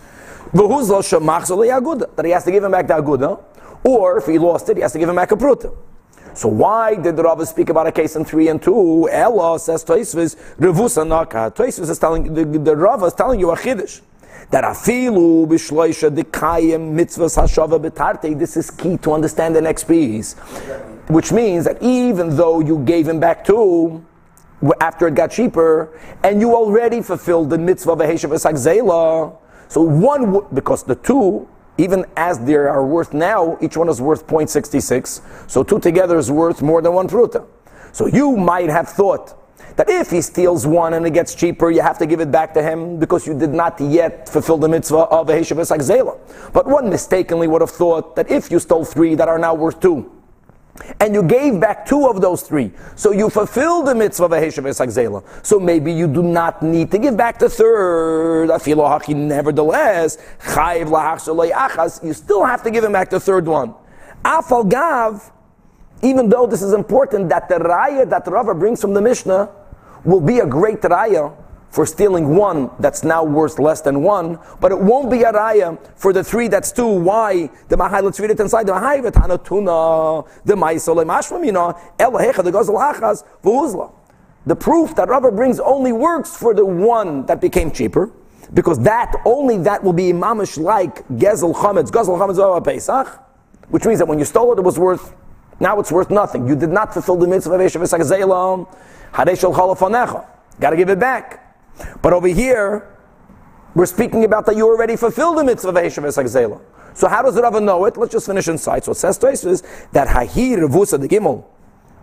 That 2.15 2.25
he 2.25 2.31
has 2.31 2.43
to 2.43 2.51
give 2.51 2.63
him 2.63 2.71
back 2.71 2.87
the 2.87 2.93
aguda. 2.93 3.43
Or 3.83 4.17
if 4.17 4.25
he 4.27 4.37
lost 4.37 4.69
it, 4.69 4.77
he 4.77 4.81
has 4.83 4.93
to 4.93 4.99
give 4.99 5.09
him 5.09 5.15
back 5.15 5.31
a 5.31 5.35
pruta. 5.35 5.75
So 6.33 6.47
why 6.47 6.95
did 6.95 7.15
the 7.15 7.23
Rava 7.23 7.45
speak 7.45 7.69
about 7.69 7.87
a 7.87 7.91
case 7.91 8.15
in 8.15 8.25
three 8.25 8.47
and 8.47 8.61
two? 8.61 9.07
Ella 9.09 9.59
says 9.59 9.83
Toisvis 9.83 10.35
Revusa 10.57 11.07
Naka. 11.07 11.51
Toisvis 11.55 11.89
is 11.89 11.99
telling 11.99 12.33
the, 12.33 12.45
the 12.45 12.75
Rava 12.75 13.05
is 13.05 13.13
telling 13.13 13.39
you 13.39 13.51
a 13.51 13.55
chiddush 13.55 14.01
that 14.49 14.63
afilu 14.63 15.47
b'shloisha 15.47 16.15
dekayim 16.15 16.93
mitzvahs 16.93 17.37
hashava 17.37 17.79
betarte. 17.79 18.37
This 18.37 18.57
is 18.57 18.71
key 18.71 18.97
to 18.97 19.13
understand 19.13 19.55
the 19.55 19.61
next 19.61 19.85
piece, 19.85 20.33
which 21.07 21.31
means 21.31 21.65
that 21.65 21.81
even 21.81 22.35
though 22.35 22.59
you 22.59 22.79
gave 22.79 23.07
him 23.07 23.19
back 23.19 23.45
two 23.45 24.05
after 24.79 25.07
it 25.07 25.15
got 25.15 25.29
cheaper, 25.31 25.99
and 26.23 26.39
you 26.39 26.55
already 26.55 27.01
fulfilled 27.01 27.49
the 27.49 27.57
mitzvah 27.57 27.91
of 27.91 28.01
a 28.01 28.05
heshav 28.05 29.37
so 29.67 29.81
one 29.81 30.45
because 30.53 30.83
the 30.83 30.95
two 30.95 31.47
even 31.77 32.05
as 32.15 32.39
they 32.39 32.55
are 32.55 32.85
worth 32.85 33.13
now, 33.13 33.57
each 33.61 33.77
one 33.77 33.89
is 33.89 34.01
worth 34.01 34.27
0.66. 34.27 35.49
So 35.49 35.63
two 35.63 35.79
together 35.79 36.17
is 36.17 36.31
worth 36.31 36.61
more 36.61 36.81
than 36.81 36.93
one 36.93 37.07
pruta. 37.07 37.45
So 37.91 38.07
you 38.07 38.37
might 38.37 38.69
have 38.69 38.89
thought 38.89 39.35
That 39.75 39.89
if 39.89 40.11
he 40.11 40.21
steals 40.21 40.67
one 40.67 40.93
and 40.93 41.05
it 41.05 41.13
gets 41.13 41.33
cheaper, 41.33 41.71
you 41.71 41.81
have 41.81 41.97
to 41.97 42.05
give 42.05 42.19
it 42.19 42.31
back 42.31 42.53
to 42.53 42.61
him 42.61 42.99
because 42.99 43.25
you 43.25 43.37
did 43.37 43.49
not 43.49 43.79
yet 43.79 44.29
fulfill 44.29 44.57
the 44.57 44.69
mitzvah 44.69 45.09
of 45.09 45.29
a 45.29 45.33
Heshav 45.33 45.57
Zela. 45.57 46.17
But 46.53 46.67
one 46.67 46.89
mistakenly 46.89 47.47
would 47.47 47.61
have 47.61 47.71
thought 47.71 48.15
that 48.15 48.29
if 48.29 48.51
you 48.51 48.59
stole 48.59 48.85
three 48.85 49.15
that 49.15 49.27
are 49.27 49.39
now 49.39 49.55
worth 49.55 49.79
two, 49.79 50.11
and 50.99 51.13
you 51.13 51.21
gave 51.21 51.59
back 51.59 51.85
two 51.85 52.07
of 52.07 52.19
those 52.21 52.41
three. 52.41 52.71
So 52.95 53.11
you 53.11 53.29
fulfilled 53.29 53.87
the 53.87 53.95
mitzvah 53.95 54.25
of 54.25 54.31
a 54.31 54.41
Zela. 54.41 55.23
So 55.45 55.59
maybe 55.59 55.93
you 55.93 56.07
do 56.07 56.23
not 56.23 56.63
need 56.63 56.89
to 56.91 56.97
give 56.97 57.15
back 57.15 57.37
the 57.39 57.49
third. 57.49 58.47
Nevertheless, 59.07 60.17
you 62.03 62.13
still 62.13 62.43
have 62.45 62.63
to 62.63 62.71
give 62.71 62.83
him 62.83 62.91
back 62.91 63.09
the 63.09 63.19
third 63.19 63.45
one. 63.45 63.75
Afal 64.25 64.67
Gav, 64.69 65.31
even 66.01 66.29
though 66.29 66.47
this 66.47 66.61
is 66.61 66.73
important, 66.73 67.29
that 67.29 67.47
the 67.49 67.55
raya 67.55 68.09
that 68.09 68.27
Rava 68.27 68.55
brings 68.55 68.81
from 68.81 68.93
the 68.93 69.01
Mishnah 69.01 69.49
will 70.03 70.21
be 70.21 70.39
a 70.39 70.45
great 70.45 70.81
raya 70.81 71.35
for 71.73 71.87
stealing 71.87 72.35
one 72.35 72.69
that's 72.77 73.03
now 73.03 73.23
worth 73.23 73.57
less 73.57 73.81
than 73.81 74.03
one, 74.03 74.37
but 74.61 74.71
it 74.71 74.79
won't 74.79 75.09
be 75.09 75.23
a 75.23 75.33
raya 75.33 75.75
for 75.95 76.13
the 76.13 76.23
three 76.23 76.47
that's 76.47 76.71
two. 76.71 76.85
Why? 76.87 77.49
The 77.67 77.75
Mahai, 77.75 78.03
let's 78.03 78.19
read 78.19 78.29
it 78.29 78.39
inside. 78.39 78.67
The 78.67 78.73
Mahai, 78.73 79.43
Tuna, 79.43 80.29
the 80.45 80.53
Maisole 80.53 81.03
Mashmamina, 81.03 81.97
Elahecha, 81.97 82.43
the 82.43 82.51
Gazal 82.51 82.79
Achas, 82.79 83.23
Vuzla. 83.43 83.91
The 84.45 84.55
proof 84.55 84.95
that 84.97 85.09
Rava 85.09 85.31
brings 85.31 85.59
only 85.59 85.91
works 85.91 86.37
for 86.37 86.53
the 86.53 86.63
one 86.63 87.25
that 87.25 87.41
became 87.41 87.71
cheaper, 87.71 88.11
because 88.53 88.77
that, 88.81 89.15
only 89.25 89.57
that 89.57 89.83
will 89.83 89.93
be 89.93 90.13
mamish 90.13 90.61
like 90.61 91.07
Gezel 91.07 91.55
Chametz, 91.55 91.89
Gezel 91.89 92.19
Chametz 92.19 92.63
Pesach, 92.63 93.19
which 93.69 93.83
means 93.87 93.97
that 93.97 94.07
when 94.07 94.19
you 94.19 94.25
stole 94.25 94.53
it, 94.53 94.59
it 94.59 94.63
was 94.63 94.77
worth, 94.77 95.15
now 95.59 95.79
it's 95.79 95.91
worth 95.91 96.11
nothing. 96.11 96.47
You 96.47 96.55
did 96.55 96.69
not 96.69 96.93
fulfill 96.93 97.15
the 97.15 97.25
mitzvah 97.25 97.55
of 97.55 97.61
Eshav 97.61 97.81
Esach 97.81 98.67
Hadeshal 99.11 100.25
Got 100.59 100.69
to 100.69 100.75
give 100.77 100.89
it 100.89 100.99
back. 100.99 101.42
But 102.01 102.13
over 102.13 102.27
here, 102.27 102.87
we're 103.75 103.85
speaking 103.85 104.23
about 104.23 104.45
that 104.45 104.55
you 104.55 104.67
already 104.67 104.95
fulfilled 104.95 105.37
the 105.37 105.43
mitzvah 105.43 105.69
of 105.69 105.75
Eshav 105.75 106.03
Esach 106.03 106.61
So 106.93 107.07
how 107.07 107.23
does 107.23 107.35
the 107.35 107.41
Rava 107.41 107.59
know 107.59 107.85
it? 107.85 107.97
Let's 107.97 108.11
just 108.11 108.27
finish 108.27 108.47
inside. 108.47 108.83
So 108.83 108.91
it 108.91 108.95
says 108.95 109.17
to 109.19 109.27
us 109.27 109.61
that 109.91 110.07
Hahir 110.07 110.67
Revusa 110.67 110.99
the 110.99 111.07
Gimel, 111.07 111.43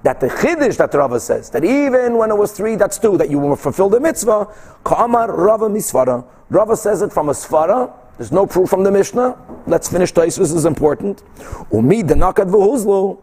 that 0.03 0.21
the 0.21 0.29
Chiddush 0.29 0.77
that 0.79 0.93
Rava 0.95 1.21
says, 1.21 1.51
that 1.51 1.65
even 1.65 2.17
when 2.17 2.31
it 2.31 2.37
was 2.37 2.53
three, 2.53 2.75
that's 2.75 2.99
two, 2.99 3.17
that 3.19 3.31
you 3.31 3.39
will 3.39 3.55
fulfill 3.57 3.89
the 3.89 4.01
mitzvah, 4.01 4.49
Ka'amar 4.85 5.31
Rava 5.31 5.69
Misvara. 5.69 6.27
Rava 6.49 6.77
says 6.77 7.03
it 7.03 7.13
from 7.13 7.29
a 7.29 7.33
Svara, 7.33 7.93
there's 8.21 8.33
no 8.33 8.47
proof 8.47 8.69
from 8.69 8.85
the 8.85 8.91
Mishnah. 8.91 9.39
Let's 9.67 9.89
finish 9.89 10.13
Taisus, 10.13 10.39
this 10.39 10.53
is 10.53 10.67
important. 10.67 11.23
Umid 11.73 12.09
the 12.09 12.15
Nakat 12.15 12.51
Vuhuzlu. 12.51 13.19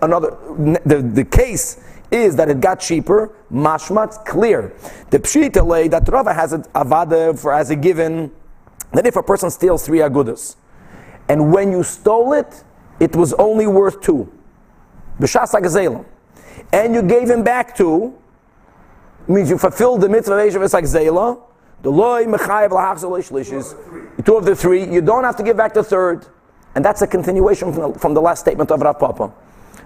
Another, 0.00 0.36
the, 0.84 1.02
the 1.02 1.24
case 1.24 1.82
is 2.10 2.36
that 2.36 2.48
it 2.48 2.60
got 2.60 2.80
cheaper. 2.80 3.34
Mashmat's 3.52 4.18
clear. 4.18 4.72
The 5.10 5.18
Pshita 5.18 5.66
lay 5.66 5.88
that 5.88 6.08
Rava 6.08 6.32
has 6.32 6.52
an 6.52 6.62
avada 6.74 7.38
for 7.38 7.52
as 7.52 7.70
a 7.70 7.76
given 7.76 8.30
that 8.92 9.06
if 9.06 9.16
a 9.16 9.22
person 9.22 9.50
steals 9.50 9.84
three 9.84 9.98
agudas, 9.98 10.56
and 11.28 11.52
when 11.52 11.72
you 11.72 11.82
stole 11.82 12.32
it, 12.32 12.64
it 13.00 13.14
was 13.16 13.32
only 13.34 13.66
worth 13.66 14.00
two. 14.00 14.32
And 16.72 16.94
you 16.94 17.02
gave 17.02 17.28
him 17.28 17.42
back 17.42 17.76
two, 17.76 18.16
means 19.28 19.50
you 19.50 19.58
fulfilled 19.58 20.00
the 20.00 20.08
mitzvah 20.08 20.34
of 20.34 20.52
Eshav 20.52 21.40
the 21.82 21.90
loy 21.90 22.24
mechayev 22.24 22.70
lahachzol 22.70 24.24
Two 24.24 24.36
of 24.36 24.44
the 24.44 24.56
three, 24.56 24.90
you 24.90 25.00
don't 25.00 25.24
have 25.24 25.36
to 25.36 25.42
give 25.42 25.56
back 25.56 25.74
the 25.74 25.84
third. 25.84 26.26
And 26.74 26.84
that's 26.84 27.02
a 27.02 27.06
continuation 27.06 27.72
from 27.72 27.92
the, 27.92 27.98
from 27.98 28.14
the 28.14 28.20
last 28.20 28.40
statement 28.40 28.70
of 28.70 28.80
Rav 28.80 28.98
Papa. 28.98 29.32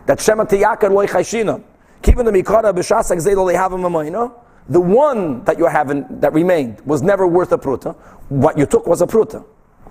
That 0.06 0.20
Shema 0.20 0.44
tiyakar 0.44 0.92
loy 0.92 1.06
chayshina. 1.06 1.62
Keeping 2.02 2.24
the 2.24 2.32
mikara 2.32 2.72
b'shas 2.72 3.10
agzedol 3.10 3.52
lehavim 3.52 3.82
amayna. 3.82 4.32
The 4.68 4.80
one 4.80 5.44
that 5.44 5.58
you 5.58 5.66
having 5.66 6.06
that 6.20 6.32
remained 6.32 6.80
was 6.82 7.02
never 7.02 7.26
worth 7.26 7.52
a 7.52 7.58
pruta. 7.58 7.96
What 8.28 8.56
you 8.56 8.66
took 8.66 8.86
was 8.86 9.02
a 9.02 9.06
pruta. 9.06 9.44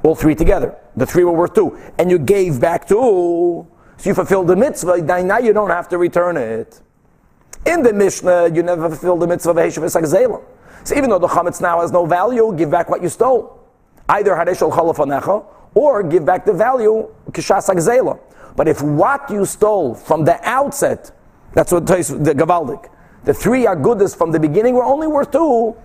All 0.03 0.15
three 0.15 0.35
together. 0.35 0.77
The 0.95 1.05
three 1.05 1.23
were 1.23 1.33
worth 1.33 1.53
two. 1.53 1.77
And 1.97 2.09
you 2.09 2.17
gave 2.17 2.61
back 2.61 2.87
two. 2.87 3.67
So 3.97 4.09
you 4.09 4.13
fulfilled 4.13 4.47
the 4.47 4.55
mitzvah. 4.55 5.01
Now 5.01 5.39
you 5.39 5.51
don't 5.51 5.69
have 5.69 5.89
to 5.89 5.97
return 5.97 6.37
it. 6.37 6.81
In 7.65 7.83
the 7.83 7.91
Mishnah, 7.91 8.51
you 8.53 8.63
never 8.63 8.87
fulfilled 8.87 9.19
the 9.19 9.27
mitzvah 9.27 9.51
of 9.51 9.57
Heshav 9.57 9.83
Esach 9.83 10.41
so 10.83 10.95
even 10.95 11.09
though 11.09 11.19
the 11.19 11.27
chametz 11.27 11.61
now 11.61 11.81
has 11.81 11.91
no 11.91 12.05
value, 12.05 12.53
give 12.55 12.71
back 12.71 12.89
what 12.89 13.01
you 13.01 13.09
stole. 13.09 13.59
Either 14.07 14.31
hadeshal 14.31 14.71
chalafanecha, 14.71 15.45
or 15.75 16.03
give 16.03 16.25
back 16.25 16.45
the 16.45 16.53
value 16.53 17.07
kishas 17.31 17.69
agzela. 17.69 18.19
But 18.55 18.67
if 18.67 18.81
what 18.81 19.29
you 19.29 19.45
stole 19.45 19.93
from 19.93 20.25
the 20.25 20.39
outset, 20.47 21.11
that's 21.53 21.71
what 21.71 21.83
it 21.83 22.03
says, 22.03 22.09
the 22.09 22.33
gavaldik, 22.33 22.89
the 23.23 23.33
three 23.33 23.65
are 23.67 23.75
goodest 23.75 24.17
from 24.17 24.31
the 24.31 24.39
beginning 24.39 24.75
were 24.75 24.83
only 24.83 25.07
worth 25.07 25.31
two, 25.31 25.75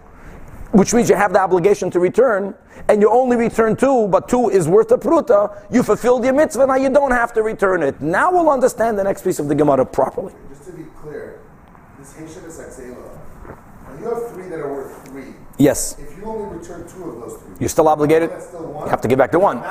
which 0.73 0.93
means 0.95 1.09
you 1.09 1.17
have 1.17 1.33
the 1.33 1.41
obligation 1.41 1.91
to 1.91 2.01
return, 2.01 2.55
and 2.89 3.01
you 3.01 3.11
only 3.11 3.37
return 3.37 3.77
two, 3.77 4.09
but 4.09 4.29
two 4.29 4.51
is 4.51 4.69
worth 4.69 4.91
a 4.93 4.99
pruta, 4.99 5.65
you 5.71 5.83
fulfilled 5.83 6.25
your 6.25 6.35
mitzvah, 6.35 6.67
now 6.67 6.77
you 6.77 6.91
don't 6.91 7.13
have 7.13 7.33
to 7.33 7.43
return 7.43 7.83
it. 7.83 8.01
Now 8.01 8.33
we'll 8.33 8.51
understand 8.51 8.99
the 8.99 9.05
next 9.05 9.23
piece 9.23 9.39
of 9.39 9.49
the 9.49 9.55
Gemara 9.55 9.87
properly. 9.87 10.35
Just 10.49 10.65
to 10.67 10.73
be 10.73 10.85
clear, 11.01 11.41
this 11.99 12.13
Heshav 12.15 12.47
is 12.47 12.59
you 14.05 14.11
have 14.11 14.33
three 14.33 14.49
that 14.49 14.59
are 14.59 14.71
worth 14.71 15.09
three. 15.09 15.35
Yes. 15.57 15.97
If 15.99 16.19
you 16.19 16.25
only 16.27 16.59
return 16.59 16.87
two 16.87 17.05
of 17.05 17.21
those 17.21 17.41
three, 17.41 17.55
you're 17.59 17.71
still 17.71 17.89
obligated. 17.89 18.31
Still 18.43 18.83
you 18.85 18.91
have 18.91 19.01
to 19.01 19.09
give 19.09 19.19
back 19.19 19.33
the 19.33 19.39
one. 19.39 19.63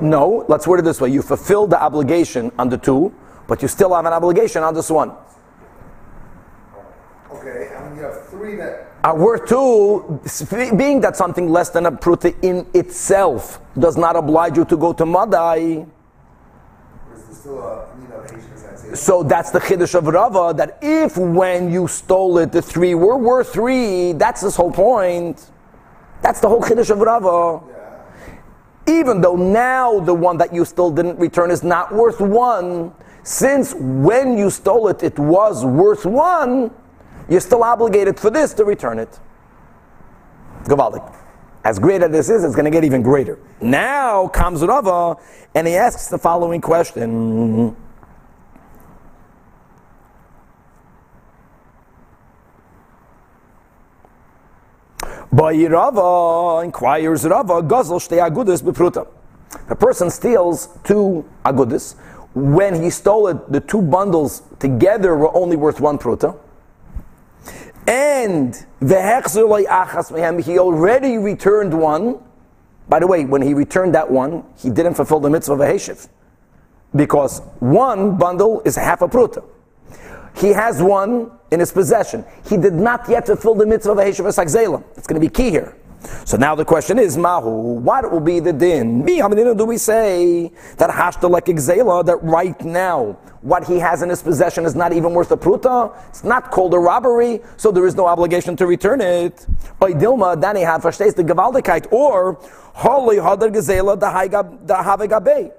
No, 0.00 0.44
let's 0.48 0.66
word 0.66 0.80
it 0.80 0.82
this 0.82 1.00
way: 1.00 1.10
you 1.10 1.22
fulfilled 1.22 1.70
the 1.70 1.80
obligation 1.80 2.50
on 2.58 2.68
the 2.68 2.78
two, 2.78 3.14
but 3.52 3.60
you 3.60 3.68
still 3.68 3.94
have 3.94 4.06
an 4.06 4.14
obligation 4.14 4.62
on 4.62 4.72
this 4.72 4.88
one. 4.88 5.12
Okay, 7.30 7.68
and 7.76 7.94
you 7.94 8.02
have 8.02 8.26
three 8.28 8.56
that 8.56 8.86
are 9.04 9.14
worth 9.14 9.46
two, 9.46 10.22
being 10.74 11.02
that 11.02 11.18
something 11.18 11.50
less 11.50 11.68
than 11.68 11.84
a 11.84 11.92
pruta 11.92 12.34
in 12.42 12.66
itself 12.72 13.60
does 13.78 13.98
not 13.98 14.16
oblige 14.16 14.56
you 14.56 14.64
to 14.64 14.74
go 14.74 14.94
to 14.94 15.04
Madai. 15.04 15.84
Is 17.14 17.24
there 17.24 17.34
still 17.34 17.58
a 17.60 18.96
so 18.96 19.22
that's 19.22 19.50
the 19.50 19.58
chiddush 19.58 19.94
of 19.94 20.06
Rava 20.06 20.54
that 20.56 20.78
if 20.80 21.18
when 21.18 21.70
you 21.70 21.86
stole 21.88 22.38
it, 22.38 22.52
the 22.52 22.62
three 22.62 22.94
were 22.94 23.18
worth 23.18 23.52
three, 23.52 24.14
that's 24.14 24.40
this 24.40 24.56
whole 24.56 24.72
point. 24.72 25.50
That's 26.22 26.40
the 26.40 26.48
whole 26.48 26.62
chiddush 26.62 26.88
of 26.88 27.00
Rava. 27.00 27.60
Yeah. 27.68 29.00
Even 29.00 29.20
though 29.20 29.36
now 29.36 30.00
the 30.00 30.14
one 30.14 30.38
that 30.38 30.54
you 30.54 30.64
still 30.64 30.90
didn't 30.90 31.18
return 31.18 31.50
is 31.50 31.62
not 31.62 31.94
worth 31.94 32.18
one, 32.18 32.94
since 33.22 33.74
when 33.74 34.36
you 34.36 34.50
stole 34.50 34.88
it, 34.88 35.02
it 35.02 35.18
was 35.18 35.64
worth 35.64 36.04
one, 36.04 36.70
you're 37.28 37.40
still 37.40 37.62
obligated 37.62 38.18
for 38.18 38.30
this 38.30 38.52
to 38.54 38.64
return 38.64 38.98
it. 38.98 39.18
Gavaldik. 40.64 41.18
As 41.64 41.78
great 41.78 42.02
as 42.02 42.10
this 42.10 42.28
is, 42.28 42.42
it's 42.42 42.56
going 42.56 42.64
to 42.64 42.70
get 42.70 42.82
even 42.82 43.02
greater. 43.02 43.38
Now 43.60 44.26
comes 44.28 44.62
Rava, 44.62 45.16
and 45.54 45.66
he 45.66 45.76
asks 45.76 46.08
the 46.08 46.18
following 46.18 46.60
question. 46.60 47.76
By 55.32 55.54
Rava 55.66 56.64
inquires 56.64 57.24
Rava, 57.24 57.62
Gazel 57.62 58.00
shtei 58.00 58.18
agudis 58.28 58.60
bepruta. 58.60 59.06
A 59.68 59.76
person 59.76 60.10
steals 60.10 60.68
two 60.82 61.24
agudis. 61.44 61.94
When 62.34 62.82
he 62.82 62.90
stole 62.90 63.28
it, 63.28 63.52
the 63.52 63.60
two 63.60 63.82
bundles 63.82 64.42
together 64.58 65.16
were 65.16 65.34
only 65.36 65.56
worth 65.56 65.80
one 65.80 65.98
pruta. 65.98 66.38
And 67.86 68.54
he 68.80 70.58
already 70.58 71.18
returned 71.18 71.78
one. 71.78 72.20
By 72.88 72.98
the 73.00 73.06
way, 73.06 73.24
when 73.24 73.42
he 73.42 73.54
returned 73.54 73.94
that 73.94 74.10
one, 74.10 74.44
he 74.56 74.70
didn't 74.70 74.94
fulfill 74.94 75.20
the 75.20 75.30
mitzvah 75.30 75.54
of 75.54 75.60
a 75.60 75.66
heshiv. 75.66 76.08
Because 76.94 77.40
one 77.60 78.16
bundle 78.16 78.62
is 78.64 78.76
half 78.76 79.02
a 79.02 79.08
pruta. 79.08 79.44
He 80.36 80.50
has 80.50 80.82
one 80.82 81.30
in 81.50 81.60
his 81.60 81.72
possession. 81.72 82.24
He 82.46 82.56
did 82.56 82.72
not 82.72 83.08
yet 83.08 83.26
fulfill 83.26 83.54
the 83.54 83.66
mitzvah 83.66 83.92
of 83.92 83.98
Heshav 83.98 84.24
Sakzela. 84.26 84.82
It's 84.96 85.06
going 85.06 85.20
to 85.20 85.26
be 85.26 85.30
key 85.30 85.50
here. 85.50 85.76
So 86.24 86.36
now 86.36 86.54
the 86.54 86.64
question 86.64 86.98
is, 86.98 87.16
Mahu, 87.16 87.74
what 87.74 88.10
will 88.10 88.20
be 88.20 88.40
the 88.40 88.52
din? 88.52 89.04
Me, 89.04 89.18
how 89.18 89.28
many 89.28 89.42
do 89.54 89.64
we 89.64 89.78
say 89.78 90.52
that 90.76 90.90
hashta 90.90 91.28
like 91.30 91.46
Exela, 91.46 92.04
that 92.06 92.22
right 92.22 92.60
now, 92.64 93.18
what 93.42 93.66
he 93.66 93.78
has 93.78 94.02
in 94.02 94.08
his 94.08 94.22
possession 94.22 94.64
is 94.64 94.74
not 94.74 94.92
even 94.92 95.14
worth 95.14 95.30
a 95.32 95.36
pruta? 95.36 95.96
It's 96.08 96.24
not 96.24 96.50
called 96.50 96.74
a 96.74 96.78
robbery, 96.78 97.40
so 97.56 97.72
there 97.72 97.86
is 97.86 97.94
no 97.94 98.06
obligation 98.06 98.56
to 98.56 98.66
return 98.66 99.00
it. 99.00 99.46
By 99.78 99.92
Dilma, 99.92 100.40
Danny 100.40 100.62
had 100.62 100.80
verstehst 100.80 101.16
the 101.16 101.24
Gewaltigkeit, 101.24 101.92
or 101.92 102.38
Holy 102.74 103.16
Hadar 103.16 103.52
Gezela, 103.52 103.98
the 103.98 104.74
Havegabe. 104.74 105.52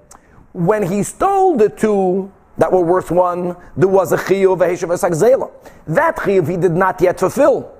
When 0.52 0.82
he 0.82 1.02
stole 1.02 1.56
the 1.56 1.68
two 1.68 2.32
that 2.58 2.70
were 2.70 2.84
worth 2.84 3.10
one, 3.10 3.56
there 3.76 3.88
was 3.88 4.12
a 4.12 4.16
chiyuv 4.16 4.58
zela. 4.58 5.50
That 5.88 6.16
chiyuv 6.16 6.48
he 6.48 6.56
did 6.56 6.72
not 6.72 7.00
yet 7.00 7.18
fulfill. 7.18 7.73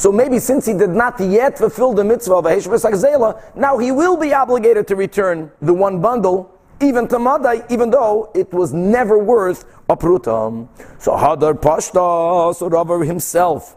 So 0.00 0.10
maybe 0.10 0.38
since 0.38 0.64
he 0.64 0.72
did 0.72 0.88
not 0.88 1.20
yet 1.20 1.58
fulfill 1.58 1.92
the 1.92 2.02
mitzvah 2.02 2.36
of 2.36 2.44
zela, 2.46 3.38
now 3.54 3.76
he 3.76 3.92
will 3.92 4.16
be 4.16 4.32
obligated 4.32 4.88
to 4.88 4.96
return 4.96 5.52
the 5.60 5.74
one 5.74 6.00
bundle 6.00 6.58
even 6.80 7.06
to 7.08 7.18
Madai, 7.18 7.62
even 7.68 7.90
though 7.90 8.30
it 8.34 8.50
was 8.50 8.72
never 8.72 9.18
worth 9.18 9.66
a 9.90 9.96
pruta. 9.98 10.66
So 10.98 11.12
Hadar 11.12 11.52
Pashta, 11.52 12.54
so 12.54 12.68
Rava 12.70 13.04
himself 13.04 13.76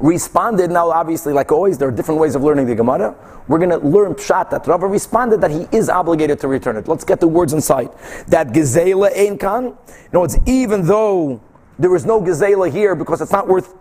responded. 0.00 0.72
Now, 0.72 0.90
obviously, 0.90 1.32
like 1.32 1.52
always, 1.52 1.78
there 1.78 1.86
are 1.86 1.92
different 1.92 2.20
ways 2.20 2.34
of 2.34 2.42
learning 2.42 2.66
the 2.66 2.74
Gemara. 2.74 3.14
We're 3.46 3.58
going 3.58 3.70
to 3.70 3.78
learn 3.78 4.14
Pshat 4.14 4.50
that 4.50 4.66
Rava 4.66 4.88
responded 4.88 5.40
that 5.40 5.52
he 5.52 5.68
is 5.70 5.88
obligated 5.88 6.40
to 6.40 6.48
return 6.48 6.76
it. 6.76 6.88
Let's 6.88 7.04
get 7.04 7.20
the 7.20 7.28
words 7.28 7.52
inside. 7.52 7.90
That 8.26 8.48
Gezela 8.48 9.16
Ein 9.16 9.38
Kan. 9.38 9.78
No, 10.12 10.24
it's 10.24 10.36
even 10.46 10.84
though 10.84 11.40
there 11.78 11.94
is 11.94 12.04
no 12.04 12.20
Gezela 12.20 12.68
here 12.68 12.96
because 12.96 13.20
it's 13.20 13.30
not 13.30 13.46
worth 13.46 13.72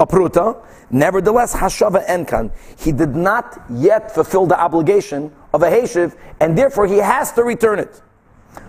a 0.00 0.06
pruta. 0.06 0.60
Nevertheless, 0.90 1.54
Hashava 1.54 2.04
Enkan. 2.06 2.50
He 2.78 2.90
did 2.90 3.14
not 3.14 3.62
yet 3.70 4.12
fulfill 4.12 4.46
the 4.46 4.58
obligation 4.58 5.30
of 5.52 5.62
a 5.62 5.70
Heshiv, 5.70 6.16
and 6.40 6.58
therefore 6.58 6.86
he 6.86 6.96
has 6.96 7.32
to 7.32 7.44
return 7.44 7.78
it. 7.78 8.02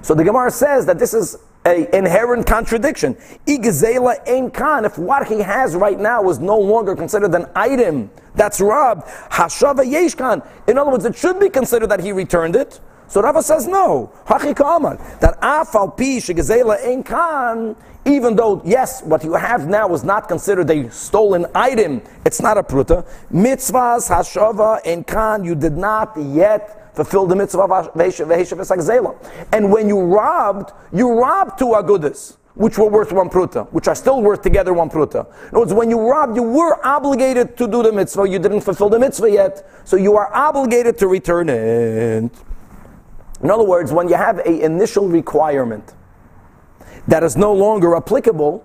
So 0.04 0.14
the 0.14 0.24
Gemara 0.24 0.52
says 0.52 0.86
that 0.86 1.00
this 1.00 1.16
is 1.16 1.38
an 1.66 1.88
inherent 1.94 2.46
contradiction. 2.46 3.16
Igzela 3.48 4.24
Enkan. 4.28 4.86
If 4.86 4.98
what 4.98 5.28
he 5.28 5.40
has 5.40 5.76
right 5.76 6.00
now 6.00 6.30
is 6.30 6.40
no 6.40 6.60
longer 6.60 6.96
considered 6.96 7.34
an 7.34 7.48
item 7.56 8.12
that's 8.36 8.62
robbed, 8.62 9.08
hashava 9.32 9.84
yeshkan. 9.84 10.46
In 10.68 10.78
other 10.78 10.92
words, 10.92 11.06
it 11.06 11.16
should 11.16 11.40
be 11.40 11.50
considered 11.50 11.88
that 11.88 12.02
he 12.02 12.12
returned 12.12 12.56
it. 12.56 12.80
So 13.12 13.22
Rava 13.22 13.44
says 13.44 13.68
no. 13.68 14.10
That 14.25 15.38
afal 15.41 15.98
pi 15.98 16.22
shegzela 16.22 16.82
ein 16.88 17.03
kan. 17.03 17.75
Even 18.06 18.38
though, 18.38 18.62
yes, 18.63 19.03
what 19.03 19.22
you 19.25 19.34
have 19.34 19.68
now 19.68 19.94
is 19.94 20.06
not 20.06 20.30
considered 20.30 20.70
a 20.70 20.89
stolen 20.89 21.46
item, 21.53 22.01
it's 22.25 22.41
not 22.41 22.58
a 22.58 22.63
pruta. 22.63 23.06
Mitzvahs 23.30 24.10
hashava 24.10 24.80
ein 24.88 25.03
kan. 25.03 25.44
You 25.44 25.56
did 25.56 25.75
not 25.75 26.15
yet 26.15 26.96
fulfill 26.96 27.25
the 27.25 27.36
mitzvah 27.36 27.63
of 27.63 27.94
Vehishav 27.94 29.48
And 29.51 29.70
when 29.70 29.89
you 29.89 30.00
robbed, 30.00 30.72
you 30.94 31.12
robbed 31.12 31.60
two 31.60 31.65
agudas, 31.65 32.38
which 32.53 32.77
were 32.77 32.88
worth 32.88 33.12
one 33.12 33.30
pruta, 33.30 33.70
which 33.74 33.89
are 33.89 33.96
still 33.96 34.22
worth 34.22 34.41
together 34.41 34.74
one 34.74 34.89
pruta. 34.89 35.25
In 35.25 35.48
other 35.50 35.60
words, 35.60 35.74
when 35.74 35.89
you 35.89 36.00
robbed, 36.00 36.38
you 36.38 36.44
were 36.44 36.80
obligated 36.88 37.58
to 37.58 37.68
do 37.68 37.84
the 37.84 37.91
mitzvah. 37.91 38.30
You 38.30 38.39
didn't 38.39 38.62
fulfill 38.62 38.88
the 38.88 39.00
mitzvah 39.00 39.30
yet, 39.30 39.70
so 39.84 39.98
you 39.98 40.15
are 40.15 40.34
obligated 40.34 40.98
to 41.00 41.08
return 41.08 41.50
it. 41.50 42.32
In 43.43 43.50
other 43.50 43.63
words, 43.63 43.91
when 43.91 44.07
you 44.07 44.15
have 44.15 44.39
an 44.39 44.62
initial 44.62 45.07
requirement 45.07 45.93
that 47.07 47.24
is 47.24 47.36
no 47.36 47.53
longer 47.53 47.95
applicable, 47.95 48.63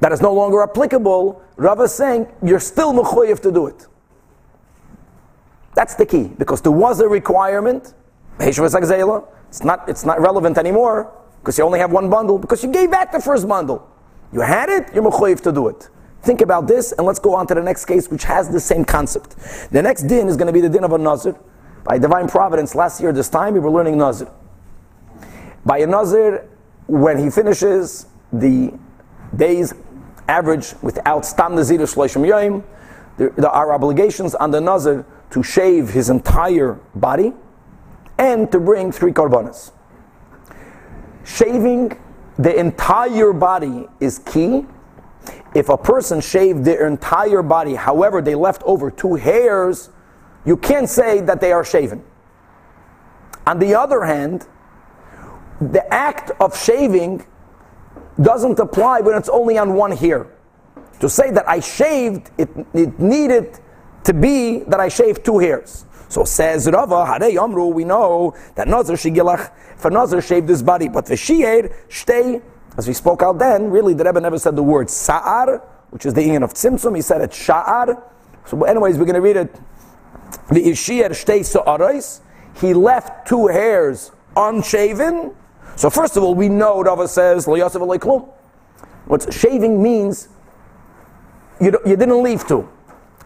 that 0.00 0.12
is 0.12 0.20
no 0.20 0.32
longer 0.32 0.62
applicable, 0.62 1.42
Rav 1.56 1.80
is 1.80 1.92
saying 1.92 2.26
you're 2.42 2.60
still 2.60 2.92
mechoyev 2.92 3.40
to 3.40 3.52
do 3.52 3.66
it. 3.66 3.86
That's 5.74 5.94
the 5.94 6.06
key, 6.06 6.32
because 6.38 6.60
there 6.60 6.72
was 6.72 7.00
a 7.00 7.08
requirement. 7.08 7.94
It's 8.40 8.58
not, 9.64 9.88
it's 9.88 10.04
not 10.04 10.20
relevant 10.20 10.58
anymore, 10.58 11.12
because 11.40 11.56
you 11.56 11.64
only 11.64 11.78
have 11.78 11.92
one 11.92 12.10
bundle, 12.10 12.38
because 12.38 12.62
you 12.64 12.72
gave 12.72 12.90
back 12.90 13.12
the 13.12 13.20
first 13.20 13.46
bundle. 13.46 13.88
You 14.32 14.40
had 14.40 14.68
it, 14.68 14.92
you're 14.92 15.04
mechoyev 15.04 15.40
to 15.42 15.52
do 15.52 15.68
it. 15.68 15.88
Think 16.22 16.40
about 16.40 16.66
this, 16.66 16.92
and 16.92 17.06
let's 17.06 17.20
go 17.20 17.34
on 17.34 17.46
to 17.46 17.54
the 17.54 17.62
next 17.62 17.84
case, 17.84 18.08
which 18.08 18.24
has 18.24 18.48
the 18.48 18.60
same 18.60 18.84
concept. 18.84 19.36
The 19.70 19.82
next 19.82 20.02
din 20.02 20.28
is 20.28 20.36
going 20.36 20.48
to 20.48 20.52
be 20.52 20.60
the 20.60 20.68
din 20.68 20.82
of 20.82 20.92
a 20.92 20.98
nazir. 20.98 21.36
By 21.88 21.96
divine 21.96 22.28
providence, 22.28 22.74
last 22.74 23.00
year 23.00 23.12
this 23.12 23.30
time 23.30 23.54
we 23.54 23.60
were 23.60 23.70
learning 23.70 23.96
nazir. 23.96 24.30
By 25.64 25.78
a 25.78 25.86
nazir, 25.86 26.46
when 26.86 27.16
he 27.16 27.30
finishes 27.30 28.06
the 28.30 28.74
days 29.34 29.72
average 30.28 30.74
without 30.82 31.24
stam 31.24 31.54
nazir 31.54 31.78
shloishim 31.78 32.28
yoim, 32.28 32.62
there 33.16 33.48
are 33.48 33.72
obligations 33.72 34.34
on 34.34 34.50
the 34.50 34.60
nazir 34.60 35.06
to 35.30 35.42
shave 35.42 35.88
his 35.88 36.10
entire 36.10 36.74
body 36.94 37.32
and 38.18 38.52
to 38.52 38.60
bring 38.60 38.92
three 38.92 39.12
korbanos. 39.12 39.72
Shaving 41.24 41.98
the 42.38 42.54
entire 42.54 43.32
body 43.32 43.86
is 43.98 44.18
key. 44.18 44.66
If 45.54 45.70
a 45.70 45.78
person 45.78 46.20
shaved 46.20 46.66
their 46.66 46.86
entire 46.86 47.42
body, 47.42 47.76
however, 47.76 48.20
they 48.20 48.34
left 48.34 48.62
over 48.64 48.90
two 48.90 49.14
hairs, 49.14 49.88
you 50.48 50.56
can't 50.56 50.88
say 50.88 51.20
that 51.20 51.42
they 51.42 51.52
are 51.52 51.62
shaven. 51.62 52.02
On 53.46 53.58
the 53.58 53.74
other 53.74 54.02
hand, 54.04 54.48
the 55.60 55.84
act 55.92 56.30
of 56.40 56.56
shaving 56.58 57.26
doesn't 58.22 58.58
apply 58.58 59.00
when 59.00 59.14
it's 59.14 59.28
only 59.28 59.58
on 59.58 59.74
one 59.74 59.92
hair. 59.92 60.26
To 61.00 61.08
say 61.10 61.30
that 61.32 61.46
I 61.46 61.60
shaved, 61.60 62.30
it, 62.38 62.48
it 62.72 62.98
needed 62.98 63.60
to 64.04 64.14
be 64.14 64.60
that 64.60 64.80
I 64.80 64.88
shaved 64.88 65.22
two 65.22 65.38
hairs. 65.38 65.84
So 66.08 66.24
says 66.24 66.66
Rava, 66.66 67.04
Hare 67.04 67.30
Yomru, 67.30 67.70
we 67.70 67.84
know 67.84 68.34
that 68.54 68.68
Nazar 68.68 68.96
Shigilach, 68.96 69.52
for 69.76 69.90
Nazar 69.90 70.22
shaved 70.22 70.48
his 70.48 70.62
body, 70.62 70.88
but 70.88 71.04
the 71.04 71.14
Shi'er, 71.14 71.74
Shtei, 71.90 72.42
as 72.78 72.88
we 72.88 72.94
spoke 72.94 73.22
out 73.22 73.38
then, 73.38 73.70
really 73.70 73.92
the 73.92 74.02
Rebbe 74.02 74.22
never 74.22 74.38
said 74.38 74.56
the 74.56 74.62
word 74.62 74.88
Sa'ar, 74.88 75.58
which 75.90 76.06
is 76.06 76.14
the 76.14 76.22
Indian 76.22 76.42
of 76.42 76.54
Tzimtzum, 76.54 76.96
he 76.96 77.02
said 77.02 77.20
it 77.20 77.32
Sha'ar. 77.32 78.02
So 78.46 78.64
anyways, 78.64 78.96
we're 78.96 79.04
going 79.04 79.14
to 79.14 79.20
read 79.20 79.36
it. 79.36 79.54
The 80.50 80.70
Ishier 80.70 81.10
Shtei 81.10 81.44
Sa'arais, 81.44 82.20
he 82.60 82.74
left 82.74 83.26
two 83.28 83.46
hairs 83.46 84.12
unshaven. 84.36 85.34
So 85.76 85.90
first 85.90 86.16
of 86.16 86.22
all, 86.22 86.34
we 86.34 86.48
know 86.48 86.82
Rava 86.82 87.06
says, 87.06 87.46
Yosef 87.46 87.80
What 89.06 89.32
shaving 89.32 89.82
means, 89.82 90.28
you, 91.60 91.78
you 91.84 91.96
didn't 91.96 92.22
leave 92.22 92.46
two. 92.46 92.68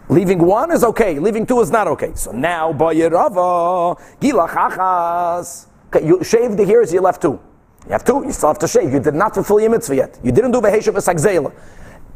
Leaving 0.09 0.39
one 0.41 0.71
is 0.73 0.85
okay. 0.85 1.19
Leaving 1.19 1.47
two 1.47 1.61
is 1.61 1.71
not 1.71 1.87
okay. 1.87 2.13
So 2.15 2.33
now, 2.33 2.73
Bayirava, 2.73 3.99
Gilach 4.21 5.69
Okay, 5.95 6.07
you 6.07 6.23
shaved 6.25 6.57
the 6.57 6.65
hairs, 6.65 6.93
you 6.93 7.01
left 7.01 7.23
two. 7.23 7.41
You 7.87 7.93
have 7.93 8.05
two, 8.05 8.23
you 8.25 8.33
still 8.33 8.49
have 8.49 8.59
to 8.61 8.69
shave. 8.69 8.93
You 8.93 9.01
did 9.01 9.15
not 9.15 9.35
fulfill 9.35 9.61
your 9.61 9.71
mitzvah 9.71 9.97
yet. 9.97 10.19
You 10.23 10.33
didn't 10.33 10.53
do 10.53 10.61
Veheshav 10.61 10.95
Esagzela. 10.95 11.53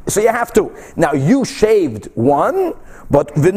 So 0.09 0.21
you 0.21 0.29
have 0.29 0.53
to. 0.55 0.75
Now 0.97 1.13
you 1.13 1.45
shaved 1.45 2.07
one, 2.15 2.75
but 3.11 3.35
the, 3.35 3.53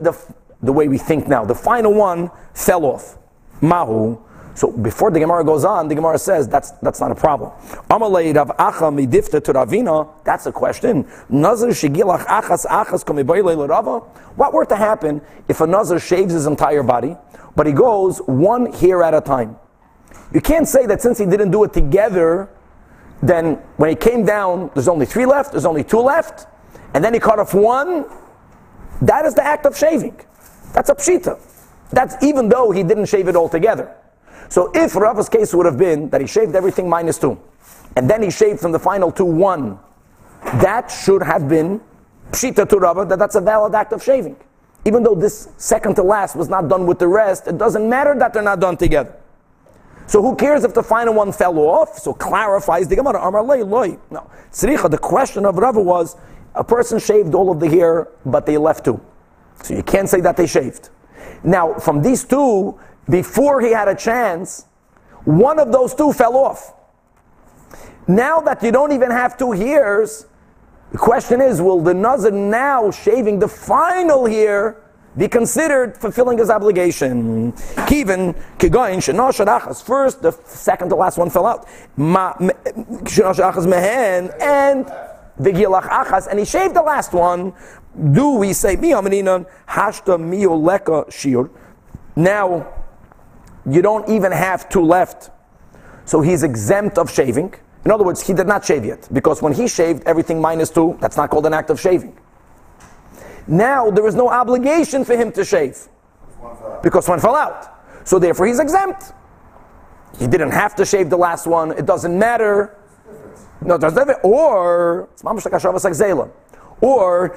the, 0.00 0.34
the 0.62 0.72
way 0.72 0.88
we 0.88 0.98
think 0.98 1.28
now, 1.28 1.44
the 1.44 1.54
final 1.54 1.92
one 1.92 2.30
fell 2.54 2.84
off. 2.86 3.18
Mahu. 3.60 4.18
So 4.54 4.70
before 4.70 5.10
the 5.10 5.18
Gemara 5.18 5.44
goes 5.44 5.64
on, 5.64 5.88
the 5.88 5.96
Gemara 5.96 6.16
says 6.16 6.48
that's 6.48 6.70
that's 6.82 7.00
not 7.00 7.10
a 7.10 7.14
problem. 7.14 7.50
Amalei 7.90 8.32
Acha 8.32 8.88
midifta 8.92 9.42
to 9.42 9.52
Ravina. 9.52 10.08
That's 10.24 10.46
a 10.46 10.52
question. 10.52 11.08
Nazar 11.28 11.70
shigilach 11.70 12.24
achas 12.26 12.64
achas. 12.66 14.06
What 14.36 14.52
were 14.52 14.64
to 14.64 14.76
happen 14.76 15.20
if 15.48 15.60
a 15.60 15.66
nazar 15.66 15.98
shaves 15.98 16.32
his 16.32 16.46
entire 16.46 16.84
body, 16.84 17.16
but 17.56 17.66
he 17.66 17.72
goes 17.72 18.18
one 18.18 18.72
hair 18.72 19.02
at 19.02 19.12
a 19.12 19.20
time? 19.20 19.56
You 20.32 20.40
can't 20.40 20.68
say 20.68 20.86
that 20.86 21.02
since 21.02 21.18
he 21.18 21.26
didn't 21.26 21.50
do 21.50 21.64
it 21.64 21.72
together, 21.72 22.48
then 23.28 23.54
when 23.76 23.90
he 23.90 23.96
came 23.96 24.24
down, 24.24 24.70
there's 24.74 24.88
only 24.88 25.06
three 25.06 25.26
left, 25.26 25.52
there's 25.52 25.66
only 25.66 25.84
two 25.84 26.00
left, 26.00 26.46
and 26.94 27.02
then 27.02 27.14
he 27.14 27.20
cut 27.20 27.38
off 27.38 27.54
one. 27.54 28.04
That 29.02 29.24
is 29.24 29.34
the 29.34 29.44
act 29.44 29.66
of 29.66 29.76
shaving. 29.76 30.20
That's 30.72 30.90
a 30.90 30.94
pshita. 30.94 31.40
That's 31.90 32.22
even 32.22 32.48
though 32.48 32.70
he 32.70 32.82
didn't 32.82 33.06
shave 33.06 33.28
it 33.28 33.36
all 33.36 33.48
together. 33.48 33.94
So 34.48 34.70
if 34.74 34.94
Rava's 34.94 35.28
case 35.28 35.54
would 35.54 35.66
have 35.66 35.78
been 35.78 36.10
that 36.10 36.20
he 36.20 36.26
shaved 36.26 36.54
everything 36.54 36.88
minus 36.88 37.18
two, 37.18 37.40
and 37.96 38.08
then 38.08 38.22
he 38.22 38.30
shaved 38.30 38.60
from 38.60 38.72
the 38.72 38.78
final 38.78 39.10
two 39.10 39.24
one, 39.24 39.78
that 40.42 40.90
should 40.90 41.22
have 41.22 41.48
been 41.48 41.80
pshita 42.30 42.68
to 42.68 42.76
Rava, 42.76 43.04
that 43.06 43.18
that's 43.18 43.36
a 43.36 43.40
valid 43.40 43.74
act 43.74 43.92
of 43.92 44.02
shaving. 44.02 44.36
Even 44.84 45.02
though 45.02 45.14
this 45.14 45.48
second 45.56 45.94
to 45.94 46.02
last 46.02 46.36
was 46.36 46.48
not 46.48 46.68
done 46.68 46.86
with 46.86 46.98
the 46.98 47.08
rest, 47.08 47.46
it 47.46 47.56
doesn't 47.56 47.88
matter 47.88 48.14
that 48.18 48.34
they're 48.34 48.42
not 48.42 48.60
done 48.60 48.76
together. 48.76 49.16
So 50.06 50.20
who 50.20 50.36
cares 50.36 50.64
if 50.64 50.74
the 50.74 50.82
final 50.82 51.14
one 51.14 51.32
fell 51.32 51.58
off? 51.58 51.98
So 51.98 52.12
clarifies 52.12 52.88
the 52.88 52.96
Gemara, 52.96 53.26
Amar 53.26 53.42
loy. 53.42 53.98
No. 54.10 54.30
Tzricha, 54.52 54.90
the 54.90 54.98
question 54.98 55.46
of 55.46 55.56
Rava 55.56 55.80
was, 55.80 56.16
a 56.54 56.62
person 56.62 56.98
shaved 56.98 57.34
all 57.34 57.50
of 57.50 57.58
the 57.58 57.68
hair, 57.68 58.08
but 58.24 58.46
they 58.46 58.56
left 58.58 58.84
two. 58.84 59.00
So 59.62 59.74
you 59.74 59.82
can't 59.82 60.08
say 60.08 60.20
that 60.20 60.36
they 60.36 60.46
shaved. 60.46 60.90
Now, 61.42 61.74
from 61.74 62.02
these 62.02 62.24
two, 62.24 62.78
before 63.08 63.60
he 63.60 63.72
had 63.72 63.88
a 63.88 63.94
chance, 63.94 64.66
one 65.24 65.58
of 65.58 65.72
those 65.72 65.94
two 65.94 66.12
fell 66.12 66.36
off. 66.36 66.74
Now 68.06 68.40
that 68.40 68.62
you 68.62 68.70
don't 68.70 68.92
even 68.92 69.10
have 69.10 69.36
two 69.38 69.52
hairs, 69.52 70.26
the 70.92 70.98
question 70.98 71.40
is, 71.40 71.60
will 71.60 71.80
the 71.80 71.94
Nazir 71.94 72.30
now 72.30 72.90
shaving 72.90 73.38
the 73.38 73.48
final 73.48 74.26
hair 74.26 74.83
be 75.16 75.28
considered 75.28 75.96
fulfilling 75.96 76.38
his 76.38 76.50
obligation? 76.50 77.52
Kivin, 77.52 78.34
Kigoin, 78.58 78.98
Shenosh 78.98 79.82
First, 79.84 80.22
the 80.22 80.32
second 80.44 80.88
to 80.88 80.96
last 80.96 81.18
one 81.18 81.30
fell 81.30 81.46
out. 81.46 81.66
Shenosh 81.96 83.66
Mehen, 83.66 84.30
and 84.40 84.86
Vigilach 85.40 85.88
Achas, 85.88 86.26
and 86.26 86.38
he 86.38 86.44
shaved 86.44 86.74
the 86.74 86.82
last 86.82 87.12
one. 87.12 87.52
Do 88.12 88.36
we 88.36 88.52
say, 88.52 88.76
Mi 88.76 88.90
Amaninan, 88.90 89.46
Hashta 89.68 90.18
Mioleka 90.18 91.12
Shir? 91.12 91.48
Now, 92.16 92.66
you 93.68 93.82
don't 93.82 94.08
even 94.08 94.32
have 94.32 94.68
two 94.68 94.82
left. 94.82 95.30
So 96.04 96.20
he's 96.20 96.42
exempt 96.42 96.98
of 96.98 97.10
shaving. 97.10 97.54
In 97.84 97.90
other 97.90 98.04
words, 98.04 98.26
he 98.26 98.32
did 98.32 98.46
not 98.46 98.64
shave 98.64 98.84
yet. 98.84 99.08
Because 99.12 99.42
when 99.42 99.52
he 99.52 99.68
shaved 99.68 100.02
everything 100.06 100.40
minus 100.40 100.70
two, 100.70 100.96
that's 101.00 101.16
not 101.16 101.30
called 101.30 101.46
an 101.46 101.54
act 101.54 101.70
of 101.70 101.80
shaving. 101.80 102.16
Now 103.46 103.90
there 103.90 104.06
is 104.06 104.14
no 104.14 104.28
obligation 104.28 105.04
for 105.04 105.16
him 105.16 105.32
to 105.32 105.44
shave. 105.44 105.88
Because 106.82 107.08
one 107.08 107.20
fell 107.20 107.34
out. 107.34 107.70
So 108.06 108.18
therefore 108.18 108.46
he's 108.46 108.58
exempt. 108.58 109.12
He 110.18 110.26
didn't 110.26 110.52
have 110.52 110.74
to 110.76 110.84
shave 110.84 111.10
the 111.10 111.16
last 111.16 111.46
one. 111.46 111.72
It 111.72 111.86
doesn't 111.86 112.16
matter. 112.16 112.76
No, 113.60 113.76
there's 113.76 113.94
never. 113.94 114.14
Or 114.22 115.08
it's 115.12 115.24
like. 115.24 116.30
Or. 116.80 117.36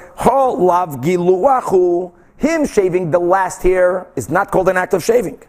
Him 2.38 2.68
shaving 2.68 3.12
the 3.12 3.20
last 3.20 3.64
hair 3.64 4.08
is 4.16 4.30
not 4.30 4.52
called 4.52 4.70
an 4.70 4.78
act 4.78 4.94
of 4.94 5.04
shaving. 5.04 5.42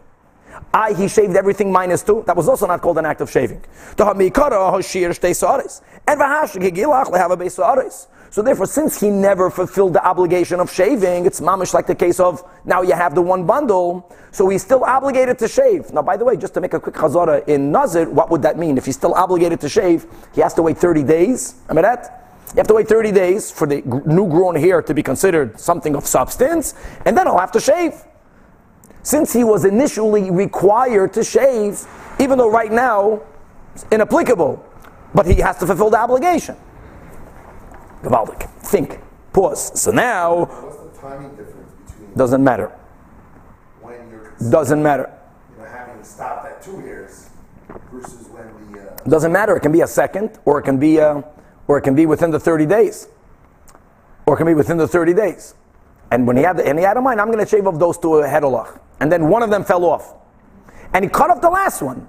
I, 0.73 0.93
he 0.93 1.07
shaved 1.07 1.35
everything 1.35 1.71
minus 1.71 2.03
two. 2.03 2.23
That 2.25 2.35
was 2.35 2.49
also 2.49 2.67
not 2.67 2.81
called 2.81 2.97
an 2.97 3.05
act 3.05 3.21
of 3.21 3.29
shaving. 3.29 3.63
So 8.31 8.43
therefore, 8.43 8.67
since 8.67 8.99
he 8.99 9.09
never 9.09 9.49
fulfilled 9.49 9.93
the 9.93 10.05
obligation 10.05 10.59
of 10.59 10.71
shaving, 10.71 11.25
it's 11.25 11.39
mamish 11.39 11.73
like 11.73 11.87
the 11.87 11.95
case 11.95 12.19
of 12.19 12.43
now 12.63 12.83
you 12.83 12.93
have 12.93 13.15
the 13.15 13.21
one 13.21 13.45
bundle, 13.45 14.13
so 14.31 14.47
he's 14.49 14.61
still 14.61 14.83
obligated 14.83 15.39
to 15.39 15.47
shave. 15.47 15.91
Now, 15.91 16.03
by 16.03 16.15
the 16.15 16.25
way, 16.25 16.37
just 16.37 16.53
to 16.53 16.61
make 16.61 16.75
a 16.75 16.79
quick 16.79 16.93
chazara 16.93 17.47
in 17.47 17.71
Nazir, 17.71 18.07
what 18.07 18.29
would 18.29 18.43
that 18.43 18.57
mean? 18.57 18.77
If 18.77 18.85
he's 18.85 18.95
still 18.95 19.15
obligated 19.15 19.59
to 19.61 19.69
shave, 19.69 20.05
he 20.33 20.41
has 20.41 20.53
to 20.55 20.61
wait 20.61 20.77
30 20.77 21.03
days. 21.03 21.55
Remember 21.67 21.81
that? 21.81 22.27
You 22.49 22.57
have 22.57 22.67
to 22.67 22.75
wait 22.75 22.87
30 22.87 23.11
days 23.11 23.51
for 23.51 23.65
the 23.67 23.81
new 24.05 24.27
grown 24.27 24.55
hair 24.55 24.81
to 24.83 24.93
be 24.93 25.01
considered 25.01 25.59
something 25.59 25.95
of 25.95 26.05
substance, 26.05 26.75
and 27.05 27.17
then 27.17 27.27
I'll 27.27 27.39
have 27.39 27.51
to 27.53 27.59
shave. 27.59 27.93
Since 29.01 29.33
he 29.33 29.43
was 29.43 29.65
initially 29.65 30.29
required 30.29 31.13
to 31.13 31.23
shave, 31.23 31.85
even 32.19 32.37
though 32.37 32.51
right 32.51 32.71
now 32.71 33.21
it's 33.73 33.85
inapplicable, 33.91 34.63
but 35.15 35.25
he 35.25 35.35
has 35.35 35.57
to 35.59 35.67
fulfill 35.67 35.89
the 35.89 35.99
obligation. 35.99 36.55
Gavaldik. 38.03 38.49
Think. 38.61 38.99
Pause. 39.33 39.79
So 39.79 39.91
now. 39.91 40.45
What's 40.45 40.77
the 40.77 41.01
timing 41.01 41.35
difference 41.35 41.71
between 41.85 42.13
Doesn't 42.15 42.43
matter. 42.43 42.71
when 43.81 44.09
you're 44.09 44.33
Doesn't 44.49 44.81
matter. 44.81 45.11
you 45.55 45.63
know, 45.63 45.69
having 45.69 46.03
stopped 46.03 46.45
at 46.45 46.61
two 46.61 46.79
years 46.81 47.29
versus 47.91 48.27
when 48.29 48.71
the 48.71 48.79
uh, 48.81 48.95
Doesn't 49.07 49.31
matter. 49.31 49.55
It 49.55 49.61
can 49.61 49.71
be 49.71 49.81
a 49.81 49.87
second, 49.87 50.39
or 50.45 50.59
it 50.59 50.63
can 50.63 50.79
be, 50.79 50.97
a, 50.97 51.23
or 51.67 51.77
it 51.77 51.81
can 51.81 51.95
be 51.95 52.05
within 52.05 52.31
the 52.31 52.39
30 52.39 52.65
days, 52.65 53.07
or 54.25 54.33
it 54.35 54.37
can 54.37 54.47
be 54.47 54.53
within 54.53 54.77
the 54.77 54.87
30 54.87 55.13
days. 55.13 55.55
And 56.11 56.25
when 56.25 56.37
he 56.37 56.43
had, 56.43 56.57
the, 56.57 56.65
and 56.67 56.79
he 56.79 56.85
had 56.85 56.97
in 56.97 57.03
mind, 57.03 57.21
I'm 57.21 57.27
going 57.27 57.39
to 57.39 57.45
shave 57.45 57.67
off 57.67 57.77
those 57.77 57.97
two 57.97 58.07
hedolach, 58.25 58.79
and 58.99 59.11
then 59.11 59.27
one 59.29 59.43
of 59.43 59.51
them 59.51 59.63
fell 59.63 59.85
off, 59.85 60.15
and 60.93 61.03
he 61.05 61.09
cut 61.09 61.29
off 61.29 61.41
the 61.41 61.49
last 61.49 61.81
one. 61.83 62.07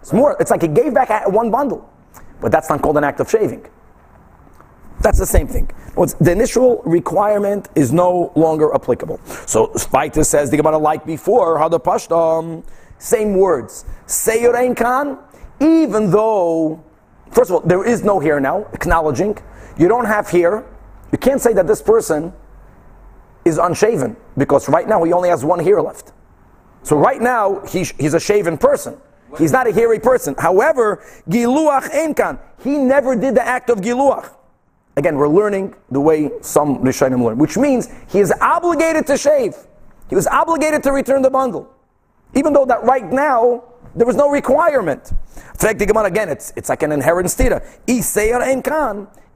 It's 0.00 0.12
more. 0.12 0.36
It's 0.40 0.50
like 0.50 0.62
he 0.62 0.68
gave 0.68 0.94
back 0.94 1.28
one 1.28 1.50
bundle, 1.50 1.90
but 2.40 2.50
that's 2.52 2.68
not 2.70 2.80
called 2.82 2.96
an 2.96 3.04
act 3.04 3.20
of 3.20 3.28
shaving. 3.30 3.66
That's 5.04 5.18
the 5.18 5.26
same 5.26 5.46
thing. 5.46 5.70
The 5.96 6.32
initial 6.32 6.80
requirement 6.86 7.68
is 7.74 7.92
no 7.92 8.32
longer 8.34 8.74
applicable. 8.74 9.20
So 9.46 9.66
Spita 9.76 10.24
says 10.24 10.50
the 10.50 10.56
Gemara 10.56 10.78
like 10.78 11.04
before, 11.04 11.58
how 11.58 11.68
the 11.68 11.78
Pashtam, 11.78 12.64
same 12.96 13.34
words. 13.34 13.84
Seyor 14.06 14.54
ein 14.56 14.74
kan, 14.74 15.18
even 15.60 16.10
though, 16.10 16.82
first 17.32 17.50
of 17.50 17.56
all, 17.56 17.60
there 17.60 17.84
is 17.84 18.02
no 18.02 18.18
hair 18.18 18.40
now, 18.40 18.66
acknowledging. 18.72 19.36
You 19.76 19.88
don't 19.88 20.06
have 20.06 20.30
hair. 20.30 20.64
You 21.12 21.18
can't 21.18 21.40
say 21.40 21.52
that 21.52 21.66
this 21.66 21.82
person 21.82 22.32
is 23.44 23.58
unshaven 23.58 24.16
because 24.38 24.70
right 24.70 24.88
now 24.88 25.04
he 25.04 25.12
only 25.12 25.28
has 25.28 25.44
one 25.44 25.58
hair 25.58 25.82
left. 25.82 26.12
So 26.82 26.96
right 26.96 27.20
now 27.20 27.60
he, 27.66 27.84
he's 28.00 28.14
a 28.14 28.20
shaven 28.20 28.56
person. 28.56 28.96
He's 29.36 29.52
not 29.52 29.66
a 29.66 29.72
hairy 29.72 30.00
person. 30.00 30.34
However, 30.38 31.04
giluach 31.28 31.90
ein 31.92 32.14
kan. 32.14 32.38
He 32.62 32.78
never 32.78 33.14
did 33.14 33.34
the 33.34 33.46
act 33.46 33.68
of 33.68 33.82
giluach. 33.82 34.30
Again, 34.96 35.16
we're 35.16 35.28
learning 35.28 35.74
the 35.90 36.00
way 36.00 36.30
some 36.40 36.78
Rishonim 36.78 37.24
learn, 37.24 37.38
which 37.38 37.56
means 37.56 37.88
he 38.08 38.20
is 38.20 38.32
obligated 38.40 39.06
to 39.08 39.18
shave. 39.18 39.56
He 40.08 40.14
was 40.14 40.26
obligated 40.26 40.82
to 40.84 40.92
return 40.92 41.22
the 41.22 41.30
bundle. 41.30 41.72
Even 42.34 42.52
though 42.52 42.64
that 42.66 42.84
right 42.84 43.10
now, 43.10 43.64
there 43.96 44.06
was 44.06 44.16
no 44.16 44.30
requirement. 44.30 45.12
Again, 45.60 46.28
it's, 46.28 46.52
it's 46.56 46.68
like 46.68 46.82
an 46.82 46.92
inherent 46.92 47.28
stira. 47.28 47.64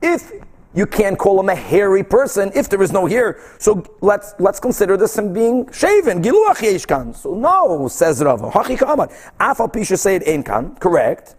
If 0.01 0.33
you 0.75 0.87
can't 0.87 1.19
call 1.19 1.41
him 1.41 1.49
a 1.49 1.55
hairy 1.55 2.05
person 2.05 2.53
if 2.55 2.69
there 2.69 2.83
is 2.83 2.93
no 2.93 3.07
hair, 3.07 3.41
so 3.59 3.83
let's 4.01 4.35
let's 4.39 4.61
consider 4.61 4.97
this 4.97 5.17
him 5.17 5.33
being 5.33 5.71
shaven. 5.73 6.23
So 6.23 7.35
no, 7.35 7.89
says 7.89 8.23
Rava. 8.23 8.51
Afal 8.51 9.73
pisha 9.73 9.99
said 9.99 10.23
Einkan. 10.23 10.79
Correct. 10.79 11.37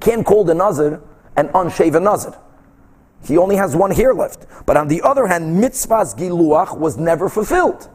Can't 0.00 0.24
call 0.24 0.44
the 0.44 0.54
nazir 0.54 1.00
an 1.36 1.50
unshaven 1.54 2.02
nazir. 2.04 2.34
He 3.24 3.36
only 3.38 3.56
has 3.56 3.74
one 3.74 3.90
hair 3.90 4.14
left. 4.14 4.46
But 4.66 4.76
on 4.76 4.88
the 4.88 5.02
other 5.02 5.26
hand, 5.26 5.62
mitzvah's 5.62 6.14
giluach 6.14 6.78
was 6.78 6.96
never 6.96 7.28
fulfilled. 7.28 7.88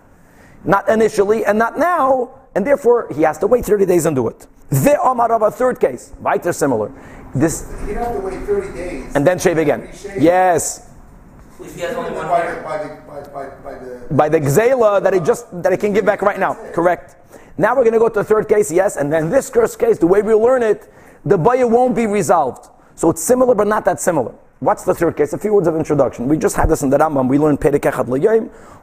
Not 0.64 0.88
initially 0.90 1.46
and 1.46 1.58
not 1.58 1.78
now, 1.80 2.32
and 2.56 2.66
therefore 2.68 3.08
he 3.16 3.22
has 3.24 3.38
to 3.40 3.48
wait 3.48 3.66
30 3.66 3.86
days 3.86 4.06
and 4.06 4.16
do 4.16 4.28
it. 4.28 4.48
The 4.70 5.02
Amar 5.02 5.32
of 5.32 5.42
a 5.42 5.52
third 5.52 5.80
case, 5.80 6.14
weiter 6.20 6.54
similar. 6.54 6.92
This 7.34 7.72
you'd 7.88 7.98
have 7.98 8.14
to 8.14 8.20
wait 8.20 8.40
30 8.44 8.74
days 8.74 9.16
and 9.16 9.26
then 9.26 9.40
shave 9.40 9.58
again. 9.58 9.90
Yes, 10.20 10.90
If 11.60 11.76
he 11.76 11.82
has 11.82 11.96
only 11.96 12.12
one 12.12 12.28
by, 12.28 12.40
hair. 12.40 12.56
the, 12.56 12.62
by, 12.62 12.78
the, 12.84 13.30
by, 13.32 13.48
by, 13.48 13.74
by 14.14 14.30
the 14.30 14.40
by 14.40 14.40
gzela 14.40 15.02
that 15.02 15.14
he 15.14 15.20
just 15.22 15.46
that 15.64 15.72
he 15.72 15.78
can 15.78 15.94
give 15.94 16.06
back 16.06 16.22
right 16.22 16.40
now. 16.40 16.54
Correct. 16.74 17.16
Now 17.58 17.76
we're 17.76 17.84
going 17.84 17.94
to 17.94 18.00
go 18.00 18.10
to 18.10 18.16
the 18.16 18.24
third 18.24 18.48
case. 18.50 18.72
Yes, 18.72 18.98
and 18.98 19.12
then 19.12 19.30
this 19.30 19.50
first 19.50 19.80
case, 19.80 19.98
the 19.98 20.08
way 20.08 20.22
we 20.22 20.34
learn 20.34 20.64
it, 20.64 20.92
the 21.26 21.38
baya 21.38 21.68
won't 21.68 21.96
be 21.96 22.08
resolved. 22.08 22.70
So 22.96 23.10
it's 23.10 23.22
similar, 23.24 23.56
but 23.56 23.68
not 23.68 23.86
that 23.86 24.00
similar. 24.00 24.34
What's 24.62 24.84
the 24.84 24.94
third 24.94 25.18
case? 25.18 25.34
A 25.34 25.40
few 25.40 25.56
words 25.56 25.68
of 25.68 25.76
introduction. 25.76 26.28
We 26.28 26.38
just 26.38 26.56
had 26.56 26.70
this 26.70 26.84
in 26.84 26.92
the 26.92 27.00
Rambam. 27.00 27.28
We 27.28 27.40
learned 27.40 27.60
Perek 27.60 27.80
Echad. 27.80 28.06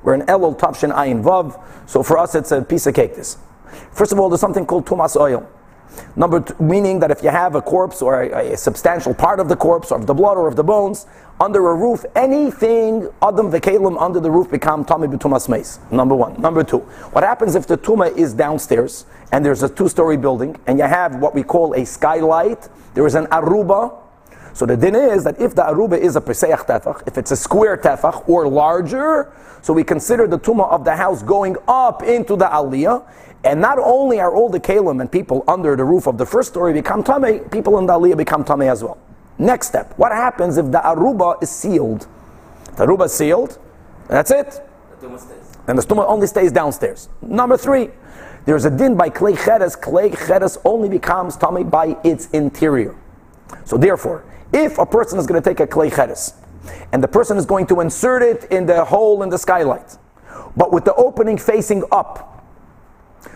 We're 0.02 0.14
in 0.14 0.22
Elul 0.22 0.58
Tavshin 0.58 0.92
Ayin 0.92 1.22
Vav. 1.22 1.62
So 1.88 2.02
for 2.02 2.18
us, 2.18 2.34
it's 2.34 2.50
a 2.50 2.62
piece 2.62 2.88
of 2.88 2.94
cake. 2.94 3.14
This. 3.14 3.38
First 3.92 4.10
of 4.10 4.18
all, 4.18 4.28
there's 4.28 4.40
something 4.40 4.66
called 4.66 4.86
Tumas 4.86 5.14
oil. 5.14 5.48
Number 6.16 6.40
two, 6.40 6.56
meaning 6.60 6.98
that 6.98 7.12
if 7.12 7.22
you 7.22 7.28
have 7.28 7.54
a 7.54 7.62
corpse 7.62 8.02
or 8.02 8.24
a, 8.24 8.54
a 8.54 8.56
substantial 8.56 9.14
part 9.14 9.38
of 9.38 9.48
the 9.48 9.54
corpse 9.54 9.92
or 9.92 10.00
of 10.00 10.08
the 10.08 10.14
blood 10.14 10.36
or 10.36 10.48
of 10.48 10.56
the 10.56 10.64
bones 10.64 11.06
under 11.40 11.68
a 11.68 11.74
roof, 11.76 12.04
anything 12.16 13.08
Adam 13.22 13.48
v'kelim 13.48 13.96
under 14.02 14.18
the 14.18 14.32
roof 14.32 14.50
become 14.50 14.84
tummy 14.84 15.06
b'tumas 15.06 15.48
meis. 15.48 15.78
Number 15.92 16.16
one. 16.16 16.40
Number 16.40 16.64
two, 16.64 16.78
what 17.12 17.22
happens 17.22 17.54
if 17.54 17.68
the 17.68 17.78
tuma 17.78 18.10
is 18.16 18.34
downstairs 18.34 19.06
and 19.30 19.44
there's 19.44 19.62
a 19.62 19.68
two-story 19.68 20.16
building 20.16 20.56
and 20.66 20.76
you 20.76 20.86
have 20.86 21.20
what 21.20 21.36
we 21.36 21.44
call 21.44 21.72
a 21.74 21.86
skylight? 21.86 22.68
There 22.94 23.06
is 23.06 23.14
an 23.14 23.26
aruba. 23.26 24.07
So 24.58 24.66
the 24.66 24.76
din 24.76 24.96
is 24.96 25.22
that 25.22 25.40
if 25.40 25.54
the 25.54 25.62
aruba 25.62 25.96
is 25.96 26.16
a 26.16 26.20
peseach 26.20 26.66
tefach, 26.66 27.06
if 27.06 27.16
it's 27.16 27.30
a 27.30 27.36
square 27.36 27.76
tefach 27.76 28.28
or 28.28 28.48
larger, 28.48 29.30
so 29.62 29.72
we 29.72 29.84
consider 29.84 30.26
the 30.26 30.36
tuma 30.36 30.68
of 30.68 30.84
the 30.84 30.96
house 30.96 31.22
going 31.22 31.54
up 31.68 32.02
into 32.02 32.34
the 32.34 32.46
aliyah. 32.46 33.08
And 33.44 33.60
not 33.60 33.78
only 33.78 34.18
are 34.18 34.34
all 34.34 34.48
the 34.48 34.58
kalim 34.58 35.00
and 35.00 35.12
people 35.12 35.44
under 35.46 35.76
the 35.76 35.84
roof 35.84 36.08
of 36.08 36.18
the 36.18 36.26
first 36.26 36.48
story 36.48 36.72
become 36.72 37.04
tamei, 37.04 37.48
people 37.52 37.78
in 37.78 37.86
the 37.86 37.92
aliyah 37.92 38.16
become 38.16 38.42
tamei 38.42 38.68
as 38.68 38.82
well. 38.82 38.98
Next 39.38 39.68
step: 39.68 39.96
What 39.96 40.10
happens 40.10 40.56
if 40.56 40.72
the 40.72 40.78
aruba 40.78 41.40
is 41.40 41.50
sealed? 41.50 42.08
The 42.74 42.84
aruba 42.84 43.04
is 43.04 43.12
sealed. 43.12 43.60
That's 44.08 44.32
it. 44.32 44.60
The. 45.00 45.06
And 45.68 45.78
the 45.78 45.82
stuma 45.82 46.04
only 46.08 46.26
stays 46.26 46.50
downstairs. 46.50 47.08
Number 47.22 47.56
three, 47.56 47.90
there's 48.44 48.64
a 48.64 48.76
din 48.76 48.96
by 48.96 49.08
clay 49.08 49.36
cheres. 49.36 49.76
Clay 49.76 50.10
cheres 50.10 50.58
only 50.64 50.88
becomes 50.88 51.36
tummy 51.36 51.62
by 51.62 51.96
its 52.02 52.26
interior. 52.30 52.96
So 53.64 53.76
therefore, 53.76 54.24
if 54.52 54.78
a 54.78 54.86
person 54.86 55.18
is 55.18 55.26
going 55.26 55.42
to 55.42 55.48
take 55.48 55.60
a 55.60 55.66
clay 55.66 55.90
cheres, 55.90 56.34
and 56.92 57.02
the 57.02 57.08
person 57.08 57.36
is 57.36 57.46
going 57.46 57.66
to 57.66 57.80
insert 57.80 58.22
it 58.22 58.50
in 58.50 58.66
the 58.66 58.84
hole 58.84 59.22
in 59.22 59.28
the 59.28 59.38
skylight, 59.38 59.96
but 60.56 60.72
with 60.72 60.84
the 60.84 60.94
opening 60.94 61.38
facing 61.38 61.84
up, 61.92 62.34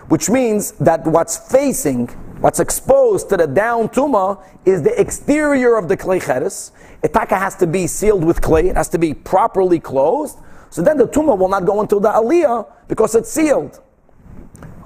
which 0.09 0.29
means 0.29 0.72
that 0.72 1.05
what's 1.07 1.37
facing, 1.51 2.09
what's 2.40 2.61
exposed 2.61 3.29
to 3.31 3.37
the 3.37 3.46
down 3.46 3.88
tuma 3.88 4.42
is 4.64 4.83
the 4.83 5.01
exterior 5.01 5.77
of 5.77 5.88
the 5.88 5.96
clay 5.96 6.20
cheres. 6.20 6.72
Itaka 7.03 7.38
has 7.38 7.57
to 7.57 7.66
be 7.66 7.87
sealed 7.87 8.25
with 8.25 8.40
clay, 8.40 8.68
it 8.68 8.77
has 8.77 8.88
to 8.90 8.98
be 8.98 9.14
properly 9.14 9.81
closed. 9.81 10.38
So 10.70 10.83
then 10.83 10.96
the 10.96 11.07
tuma 11.07 11.37
will 11.37 11.48
not 11.48 11.64
go 11.66 11.81
into 11.81 12.01
the 12.01 12.11
aliyah 12.11 12.70
because 12.88 13.14
it's 13.14 13.31
sealed. 13.31 13.81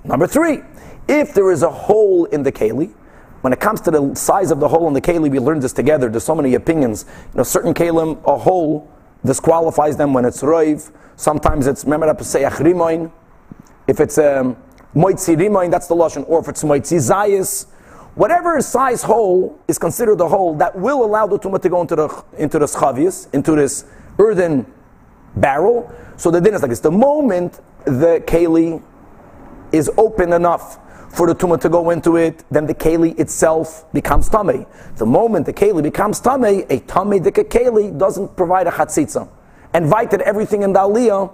Number 0.05 0.27
three, 0.27 0.61
if 1.09 1.35
there 1.35 1.51
is 1.51 1.63
a 1.63 1.71
hole 1.71 2.25
in 2.27 2.43
the 2.43 2.53
keli, 2.53 2.93
when 3.43 3.53
it 3.53 3.61
comes 3.61 3.81
to 3.83 3.91
the 3.91 4.15
size 4.15 4.51
of 4.51 4.61
the 4.61 4.69
hole 4.69 4.89
in 4.89 4.95
the 4.95 5.01
keli, 5.01 5.31
we 5.31 5.39
learned 5.39 5.63
this 5.63 5.73
together. 5.73 6.09
There's 6.09 6.25
so 6.25 6.35
many 6.35 6.55
opinions. 6.55 7.05
You 7.33 7.39
know, 7.39 7.43
certain 7.43 7.75
kalim, 7.75 8.23
a 8.27 8.37
hole 8.37 8.91
disqualifies 9.25 9.97
them 9.97 10.13
when 10.15 10.25
it's 10.25 10.43
roiv. 10.43 10.91
Sometimes 11.17 11.67
it's 11.67 11.85
pesayach 11.85 12.57
rimoin. 12.59 13.11
If 13.87 14.01
it's 14.01 14.19
um, 14.19 14.57
moitzi 14.95 15.37
rimoin, 15.37 15.71
that's 15.71 15.87
the 15.87 15.95
lashon. 15.95 16.25
Or 16.29 16.41
if 16.41 16.49
it's 16.49 16.63
moitzi 16.63 16.99
zayis, 16.99 17.67
whatever 18.15 18.61
size 18.61 19.03
hole 19.03 19.59
is 19.69 19.79
considered 19.79 20.21
a 20.21 20.29
hole 20.29 20.55
that 20.57 20.77
will 20.77 21.05
allow 21.05 21.27
the 21.27 21.39
tumah 21.39 21.61
to 21.63 21.69
go 21.69 21.81
into 21.81 21.97
the 21.97 22.25
into 22.39 22.59
the 22.59 22.67
schavius, 22.67 23.33
into 23.35 23.55
this 23.55 23.85
earthen 24.19 24.67
barrel. 25.37 25.93
So 26.17 26.31
the 26.31 26.41
din 26.41 26.55
is 26.55 26.63
like 26.63 26.71
this: 26.71 26.81
the 26.81 26.91
moment 26.91 27.61
the 27.85 28.23
keli 28.27 28.83
is 29.73 29.91
open 29.97 30.33
enough 30.33 30.79
for 31.17 31.27
the 31.27 31.35
tumah 31.35 31.59
to 31.63 31.71
go 31.71 31.89
into 31.91 32.17
it, 32.17 32.45
then 32.51 32.67
the 32.67 32.75
keli 32.75 33.19
itself 33.19 33.91
becomes 33.95 34.29
tummy. 34.29 34.67
The 34.97 35.07
moment 35.07 35.47
the 35.47 35.53
keli 35.53 35.83
becomes 35.83 36.21
tummy, 36.21 36.65
a 36.69 36.81
tummy 36.81 37.21
dika 37.21 37.45
keli 37.45 37.99
doesn't 37.99 38.37
provide 38.37 38.67
a 38.67 38.71
chatzitza. 38.71 39.27
And 39.73 39.87
vited 39.87 40.21
everything 40.21 40.63
in 40.63 40.75
the 40.75 40.81
aliyah 40.81 41.33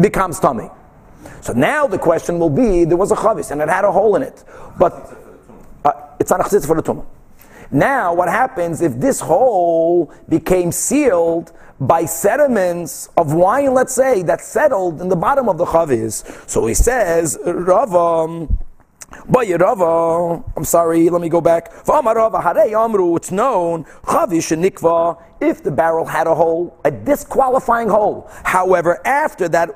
becomes 0.00 0.40
tummy. 0.40 0.70
So 1.42 1.52
now 1.52 1.86
the 1.86 1.98
question 1.98 2.38
will 2.38 2.48
be, 2.48 2.84
there 2.84 2.96
was 2.96 3.12
a 3.12 3.14
chavis 3.14 3.50
and 3.50 3.60
it 3.60 3.68
had 3.68 3.84
a 3.84 3.92
hole 3.92 4.16
in 4.16 4.22
it. 4.22 4.42
But 4.78 5.14
uh, 5.84 5.92
it's 6.18 6.30
not 6.30 6.40
a 6.40 6.44
chatzitza 6.44 6.66
for 6.66 6.76
the 6.76 6.82
tumah. 6.82 7.04
Now, 7.70 8.14
what 8.14 8.28
happens 8.28 8.80
if 8.80 8.98
this 9.00 9.20
hole 9.20 10.12
became 10.30 10.72
sealed 10.72 11.52
by 11.80 12.06
sediments 12.06 13.10
of 13.16 13.34
wine, 13.34 13.74
let's 13.74 13.94
say, 13.94 14.22
that 14.22 14.40
settled 14.40 15.02
in 15.02 15.08
the 15.08 15.16
bottom 15.16 15.48
of 15.48 15.58
the 15.58 15.66
chavis? 15.66 16.48
So 16.48 16.66
he 16.66 16.74
says, 16.74 17.38
Rava, 17.44 18.48
Rava, 19.28 20.42
I'm 20.56 20.64
sorry, 20.64 21.08
let 21.10 21.20
me 21.20 21.28
go 21.28 21.40
back. 21.40 21.72
It's 21.86 23.30
known, 23.30 23.84
if 25.40 25.62
the 25.62 25.70
barrel 25.70 26.04
had 26.04 26.26
a 26.26 26.34
hole, 26.34 26.78
a 26.84 26.90
disqualifying 26.90 27.88
hole. 27.88 28.30
However, 28.44 29.00
after 29.06 29.48
that 29.50 29.70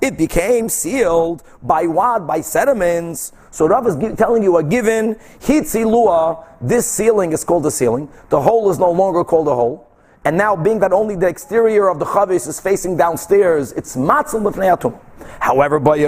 it 0.00 0.16
became 0.18 0.68
sealed 0.68 1.42
by 1.62 1.86
what? 1.86 2.26
By 2.26 2.40
sediments. 2.40 3.32
So 3.50 3.66
Rav 3.66 3.86
is 3.86 3.96
telling 4.16 4.42
you 4.42 4.56
a 4.56 4.64
given 4.64 5.16
hitzilua. 5.40 6.44
This 6.60 6.86
ceiling 6.86 7.32
is 7.32 7.44
called 7.44 7.66
a 7.66 7.70
ceiling. 7.70 8.08
The 8.30 8.40
hole 8.40 8.70
is 8.70 8.78
no 8.78 8.90
longer 8.90 9.24
called 9.24 9.48
a 9.48 9.54
hole. 9.54 9.91
And 10.24 10.36
now, 10.36 10.54
being 10.54 10.78
that 10.80 10.92
only 10.92 11.16
the 11.16 11.26
exterior 11.26 11.88
of 11.88 11.98
the 11.98 12.04
chavis 12.04 12.46
is 12.46 12.60
facing 12.60 12.96
downstairs, 12.96 13.72
it's 13.72 13.96
matzah 13.96 14.40
lefnei 14.40 15.00
However, 15.40 15.80
by 15.80 15.98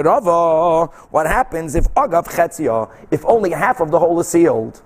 what 1.11 1.27
happens 1.27 1.75
if 1.75 1.85
agav 1.95 2.25
chetzia, 2.25 2.89
if 3.11 3.25
only 3.25 3.51
half 3.51 3.81
of 3.81 3.91
the 3.91 3.99
hole 3.99 4.19
is 4.19 4.27
sealed? 4.27 4.81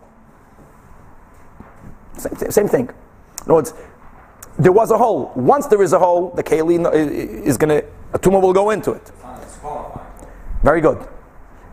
Same, 2.18 2.52
same 2.52 2.68
thing. 2.68 2.89
In 2.89 3.44
other 3.44 3.54
words, 3.54 3.74
there 4.58 4.72
was 4.72 4.92
a 4.92 4.98
hole. 4.98 5.32
Once 5.36 5.68
there 5.68 5.82
is 5.84 5.94
a 5.94 6.00
hole, 6.00 6.32
the 6.32 6.44
keli 6.44 6.84
uh, 6.84 6.92
is 6.92 7.58
going 7.58 7.70
to, 7.70 7.88
a 8.13 8.20
tumor 8.20 8.39
will 8.39 8.54
go 8.54 8.72
into 8.72 8.92
it. 8.92 9.12
Very 10.63 10.82
good. 10.82 11.08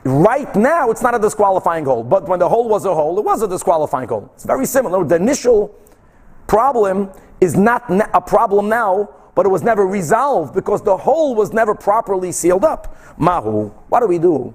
Right 0.05 0.55
now, 0.55 0.90
it's 0.90 1.03
not 1.03 1.14
a 1.14 1.19
disqualifying 1.19 1.85
hole, 1.85 2.05
but 2.05 2.29
when 2.29 2.38
the 2.38 2.49
hole 2.49 2.69
was 2.69 2.85
a 2.85 2.95
hole, 2.95 3.19
it 3.19 3.25
was 3.25 3.42
a 3.42 3.49
disqualifying 3.49 4.09
hole. 4.09 4.31
It's 4.35 4.45
very 4.45 4.66
similar. 4.66 5.05
The 5.05 5.16
initial 5.16 5.75
problem 6.46 7.11
is 7.40 7.56
not 7.56 7.85
a 8.14 8.20
problem 8.20 8.68
now, 8.68 9.11
but 9.35 9.46
it 9.46 9.50
was 9.50 9.62
never 9.62 9.87
resolved 9.87 10.54
because 10.54 10.82
the 10.82 10.96
hole 10.96 11.35
was 11.35 11.52
never 11.52 11.74
properly 11.74 12.32
sealed 12.32 12.64
up. 12.64 12.96
Mahu, 13.18 13.68
what 13.88 14.00
do 14.00 14.06
we 14.06 14.18
do? 14.18 14.54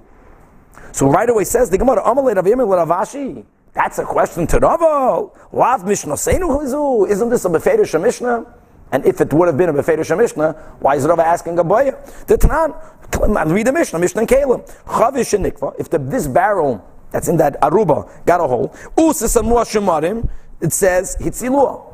So 0.92 1.08
right 1.08 1.28
away 1.28 1.44
says 1.44 1.70
the 1.70 1.78
Gemara, 1.78 2.02
"Amalei 2.02 2.34
Rav 2.34 2.44
Ravashi." 2.44 3.44
That's 3.72 3.98
a 3.98 4.04
question 4.04 4.46
to 4.48 4.58
Rava. 4.58 5.30
Lav 5.52 5.86
Mishnah 5.86 6.14
Seinu. 6.14 7.08
Isn't 7.08 7.28
this 7.30 7.44
a 7.44 7.48
Beferish 7.48 7.98
Mishnah? 8.00 8.44
And 8.90 9.06
if 9.06 9.20
it 9.22 9.32
would 9.32 9.48
have 9.48 9.56
been 9.56 9.70
a 9.70 9.72
Beferish 9.72 10.16
Mishnah, 10.16 10.52
why 10.80 10.96
is 10.96 11.06
Rava 11.06 11.24
asking 11.24 11.58
a 11.58 11.64
boy? 11.64 11.92
The 12.26 12.36
Tanan, 12.36 13.50
read 13.50 13.66
the 13.66 13.72
Mishnah, 13.72 13.98
Mishnah 13.98 14.20
and 14.20 14.28
Kalim. 14.28 14.70
Chavish. 14.84 15.78
If 15.78 15.88
the, 15.88 15.98
this 15.98 16.26
barrel 16.26 16.86
that's 17.10 17.28
in 17.28 17.38
that 17.38 17.58
aruba 17.62 18.10
got 18.26 18.40
a 18.40 18.46
hole, 18.46 18.68
Usisamua 18.98 19.64
Shemarim, 19.64 20.28
it 20.62 20.72
says 20.72 21.16
Hitzilua. 21.20 21.84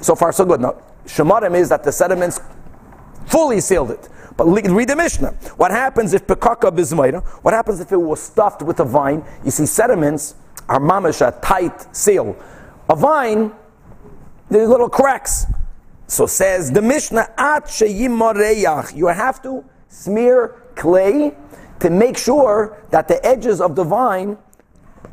So 0.00 0.14
far, 0.14 0.32
so 0.32 0.44
good. 0.44 0.60
Now, 0.60 0.76
Shemarim 1.06 1.54
is 1.54 1.68
that 1.70 1.82
the 1.82 1.90
sediments 1.92 2.40
fully 3.26 3.60
sealed 3.60 3.90
it. 3.90 4.08
But 4.36 4.46
read 4.46 4.88
the 4.88 4.96
Mishnah. 4.96 5.30
What 5.56 5.70
happens 5.70 6.12
if 6.12 6.26
pekaka 6.26 6.70
bismaita? 6.70 7.24
What 7.42 7.54
happens 7.54 7.80
if 7.80 7.92
it 7.92 7.96
was 7.96 8.20
stuffed 8.20 8.62
with 8.62 8.80
a 8.80 8.84
vine? 8.84 9.24
You 9.44 9.50
see, 9.50 9.66
sediments 9.66 10.34
are 10.68 10.80
mamish 10.80 11.26
a 11.26 11.38
tight 11.40 11.94
seal. 11.94 12.36
A 12.88 12.96
vine, 12.96 13.52
there's 14.50 14.68
little 14.68 14.88
cracks. 14.88 15.46
So 16.06 16.26
says 16.26 16.70
the 16.70 16.82
Mishnah, 16.82 17.28
at 17.38 17.66
sheyimareyach. 17.66 18.94
You 18.94 19.06
have 19.06 19.40
to 19.42 19.64
smear 19.88 20.62
clay 20.74 21.34
to 21.80 21.90
make 21.90 22.18
sure 22.18 22.82
that 22.90 23.08
the 23.08 23.24
edges 23.24 23.60
of 23.60 23.76
the 23.76 23.84
vine 23.84 24.36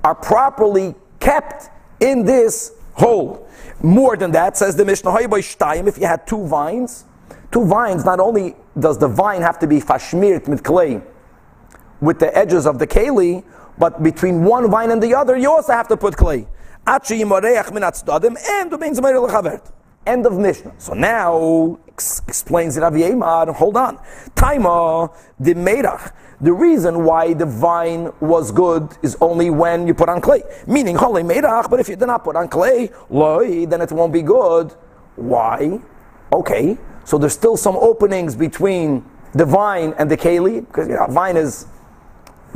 are 0.03 0.15
properly 0.15 0.95
kept 1.19 1.69
in 1.99 2.25
this 2.25 2.73
hole. 2.93 3.47
More 3.81 4.15
than 4.15 4.31
that, 4.31 4.57
says 4.57 4.75
the 4.75 4.85
Mishnah, 4.85 5.15
if 5.87 5.97
you 5.97 6.05
had 6.07 6.27
two 6.27 6.45
vines, 6.45 7.05
two 7.51 7.65
vines, 7.65 8.05
not 8.05 8.19
only 8.19 8.55
does 8.79 8.97
the 8.97 9.07
vine 9.07 9.41
have 9.41 9.59
to 9.59 9.67
be 9.67 9.79
fashmirt 9.79 10.47
with 10.47 10.63
clay, 10.63 11.01
with 11.99 12.19
the 12.19 12.35
edges 12.37 12.65
of 12.65 12.79
the 12.79 12.87
keli, 12.87 13.43
but 13.77 14.03
between 14.03 14.43
one 14.43 14.69
vine 14.69 14.91
and 14.91 15.01
the 15.01 15.15
other, 15.15 15.35
you 15.37 15.49
also 15.49 15.73
have 15.73 15.87
to 15.87 15.97
put 15.97 16.15
clay. 16.15 16.47
End 20.05 20.25
of 20.25 20.37
Mishnah. 20.37 20.73
So 20.79 20.93
now 20.93 21.79
ex- 21.87 22.21
explains 22.27 22.77
Rav 22.77 22.93
Yemar. 22.93 23.53
Hold 23.53 23.77
on. 23.77 23.99
Taima 24.35 25.15
the 25.39 25.53
meirach. 25.53 26.11
The 26.41 26.51
reason 26.51 27.03
why 27.03 27.33
the 27.33 27.45
vine 27.45 28.11
was 28.19 28.51
good 28.51 28.97
is 29.03 29.15
only 29.21 29.51
when 29.51 29.85
you 29.85 29.93
put 29.93 30.09
on 30.09 30.21
clay. 30.21 30.41
Meaning 30.65 30.95
holy 30.95 31.21
meirach. 31.21 31.69
But 31.69 31.79
if 31.79 31.87
you 31.87 31.95
do 31.95 32.07
not 32.07 32.23
put 32.23 32.35
on 32.35 32.47
clay, 32.47 32.89
loy, 33.09 33.67
then 33.67 33.79
it 33.81 33.91
won't 33.91 34.11
be 34.11 34.23
good. 34.23 34.73
Why? 35.15 35.79
Okay. 36.33 36.77
So 37.05 37.19
there's 37.19 37.33
still 37.33 37.57
some 37.57 37.75
openings 37.75 38.35
between 38.35 39.05
the 39.33 39.45
vine 39.45 39.93
and 39.99 40.09
the 40.09 40.17
keli 40.17 40.65
because 40.65 40.87
you 40.87 40.95
know, 40.95 41.05
vine 41.07 41.37
is 41.37 41.67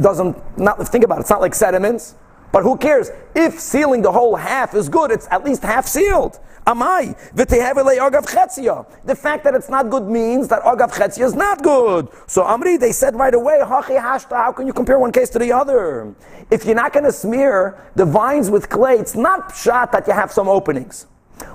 doesn't 0.02 0.36
not 0.58 0.88
think 0.88 1.04
about 1.04 1.20
it. 1.20 1.22
It's 1.22 1.30
not 1.30 1.42
like 1.42 1.54
sediments. 1.54 2.16
But 2.56 2.64
who 2.64 2.78
cares? 2.78 3.12
If 3.36 3.60
sealing 3.60 4.02
the 4.02 4.14
whole 4.14 4.38
half 4.38 4.76
is 4.76 4.88
good, 4.88 5.12
it's 5.12 5.28
at 5.30 5.44
least 5.44 5.62
half 5.62 5.86
sealed. 5.86 6.40
Amai. 6.66 7.14
The 7.36 9.16
fact 9.16 9.44
that 9.44 9.56
it's 9.56 9.68
not 9.68 9.90
good 9.90 10.08
means 10.08 10.48
that 10.48 10.62
agav 10.64 10.94
chetzia 10.94 11.26
is 11.26 11.36
not 11.36 11.62
good. 11.62 12.08
So 12.28 12.44
Amri, 12.44 12.80
they 12.80 12.94
said 12.94 13.14
right 13.18 13.34
away. 13.36 13.60
How 13.60 13.82
can 13.82 14.68
you 14.68 14.72
compare 14.72 14.98
one 14.98 15.12
case 15.12 15.30
to 15.32 15.40
the 15.40 15.52
other? 15.52 16.16
If 16.50 16.64
you're 16.64 16.76
not 16.76 16.94
going 16.94 17.04
to 17.04 17.12
smear 17.12 17.92
the 17.96 18.06
vines 18.06 18.50
with 18.50 18.70
clay, 18.70 19.00
it's 19.00 19.16
not 19.16 19.54
shot 19.54 19.92
that 19.92 20.08
you 20.08 20.14
have 20.14 20.32
some 20.32 20.48
openings. 20.48 21.08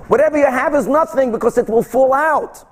Whatever 0.07 0.37
you 0.37 0.45
have 0.45 0.75
is 0.75 0.85
nothing 0.85 1.31
because 1.31 1.57
it 1.57 1.67
will 1.67 1.81
fall 1.81 2.13
out. 2.13 2.63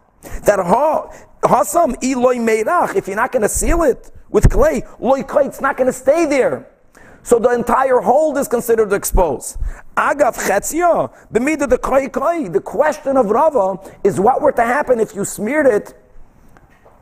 That 0.46 0.60
ha 0.60 1.12
hasam 1.42 1.96
iloy 2.04 2.38
meirach. 2.38 2.96
If 2.96 3.08
you're 3.08 3.15
not 3.15 3.32
going 3.32 3.42
to 3.42 3.50
seal 3.50 3.82
it 3.82 4.12
with 4.30 4.52
clay, 4.52 4.84
loy 5.00 5.24
clay, 5.24 5.46
it's 5.46 5.62
not 5.62 5.78
going 5.78 5.88
to 5.88 5.94
stay 5.94 6.28
there. 6.28 6.70
So 7.30 7.38
the 7.38 7.50
entire 7.50 8.00
hold 8.00 8.39
is 8.39 8.48
considered 8.48 8.92
exposed. 8.92 9.60
Agav 9.96 10.34
chetzia, 10.48 11.13
b'mida 11.32 11.70
the 11.70 11.78
koi 11.78 12.10
koi. 12.10 12.50
The 12.50 12.60
question 12.60 13.18
of 13.18 13.28
Rava 13.28 13.78
is 14.04 14.20
what 14.20 14.42
were 14.42 14.52
to 14.54 14.63
happen 14.63 15.00
if 15.00 15.13
you 15.13 15.24
smeared 15.24 15.68
it 15.68 15.94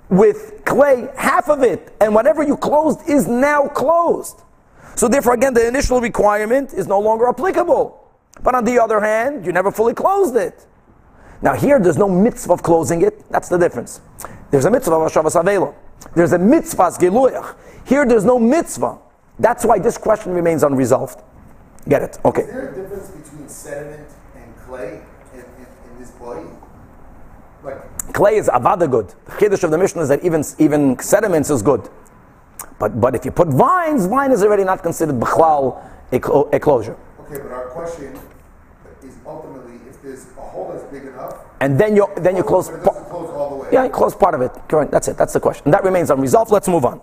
with 0.09 0.65
clay, 0.65 1.07
half 1.15 1.47
of 1.47 1.63
it, 1.63 1.95
and 2.01 2.13
whatever 2.13 2.43
you 2.43 2.57
closed 2.57 3.07
is 3.07 3.25
now 3.25 3.69
closed. 3.69 4.41
So 4.95 5.07
therefore, 5.07 5.33
again, 5.33 5.53
the 5.53 5.65
initial 5.65 6.01
requirement 6.01 6.73
is 6.73 6.87
no 6.87 6.99
longer 6.99 7.29
applicable. 7.29 7.97
But 8.43 8.53
on 8.53 8.65
the 8.65 8.79
other 8.79 8.99
hand, 8.99 9.45
you 9.45 9.53
never 9.53 9.71
fully 9.71 9.93
closed 9.93 10.35
it. 10.35 10.65
Now 11.41 11.53
here, 11.53 11.79
there's 11.79 11.97
no 11.97 12.09
mitzvah 12.09 12.51
of 12.51 12.63
closing 12.63 13.01
it. 13.01 13.23
That's 13.31 13.47
the 13.47 13.57
difference. 13.57 14.01
There's 14.51 14.65
a 14.65 14.71
mitzvah 14.71 14.93
of 14.93 15.09
Hashavas. 15.09 15.73
There's 16.15 16.33
a 16.33 16.37
mitzvah 16.37 16.83
of 16.83 16.97
Geluyach. 16.97 17.55
Here, 17.85 18.05
there's 18.05 18.25
no 18.25 18.37
mitzvah. 18.37 18.97
That's 19.39 19.65
why 19.65 19.79
this 19.79 19.97
question 19.97 20.33
remains 20.33 20.63
unresolved. 20.63 21.21
Get 21.87 22.01
it? 22.01 22.17
Okay. 22.25 22.41
Is 22.41 22.47
there 22.47 22.69
a 22.69 22.75
difference 22.75 23.09
between 23.09 23.47
sediment 23.47 24.09
and 24.35 24.57
clay 24.65 25.01
in, 25.33 25.39
in, 25.39 25.45
in 25.91 25.99
this 25.99 26.11
body? 26.11 26.47
Like, 27.63 28.13
Clay 28.13 28.37
is 28.37 28.47
avada 28.47 28.89
good. 28.89 29.13
The 29.25 29.31
chiddush 29.33 29.63
of 29.63 29.71
the 29.71 29.77
Mishnah 29.77 30.01
is 30.01 30.09
that 30.09 30.23
even, 30.23 30.43
even 30.59 30.99
sediments 30.99 31.49
is 31.49 31.61
good. 31.61 31.89
But, 32.79 32.99
but 32.99 33.15
if 33.15 33.25
you 33.25 33.31
put 33.31 33.47
vines, 33.47 34.05
vine 34.05 34.31
is 34.31 34.43
already 34.43 34.63
not 34.63 34.83
considered 34.83 35.19
b'chlal 35.19 35.83
a, 36.11 36.19
clo- 36.19 36.49
a 36.53 36.59
closure. 36.59 36.95
okay, 37.21 37.41
but 37.41 37.51
our 37.51 37.67
question 37.69 38.17
is 39.03 39.15
ultimately 39.25 39.76
there's 40.07 40.25
a 40.37 40.41
hole 40.41 40.71
that's 40.71 40.83
big 40.91 41.03
enough, 41.03 41.35
And 41.59 41.79
then 41.79 41.95
you 41.95 42.07
then 42.17 42.35
you 42.35 42.43
close. 42.43 42.69
it 42.69 42.83
pa- 42.83 42.91
close 42.91 43.29
all 43.29 43.49
the 43.49 43.55
way. 43.63 43.69
Yeah, 43.71 43.83
you 43.85 43.89
close 43.89 44.15
part 44.15 44.33
of 44.35 44.41
it. 44.41 44.51
Correct. 44.67 44.91
That's 44.91 45.07
it. 45.07 45.17
That's 45.17 45.33
the 45.33 45.39
question. 45.39 45.71
That 45.71 45.83
remains 45.83 46.09
unresolved. 46.09 46.51
Let's 46.51 46.67
move 46.67 46.85
on. 46.85 47.01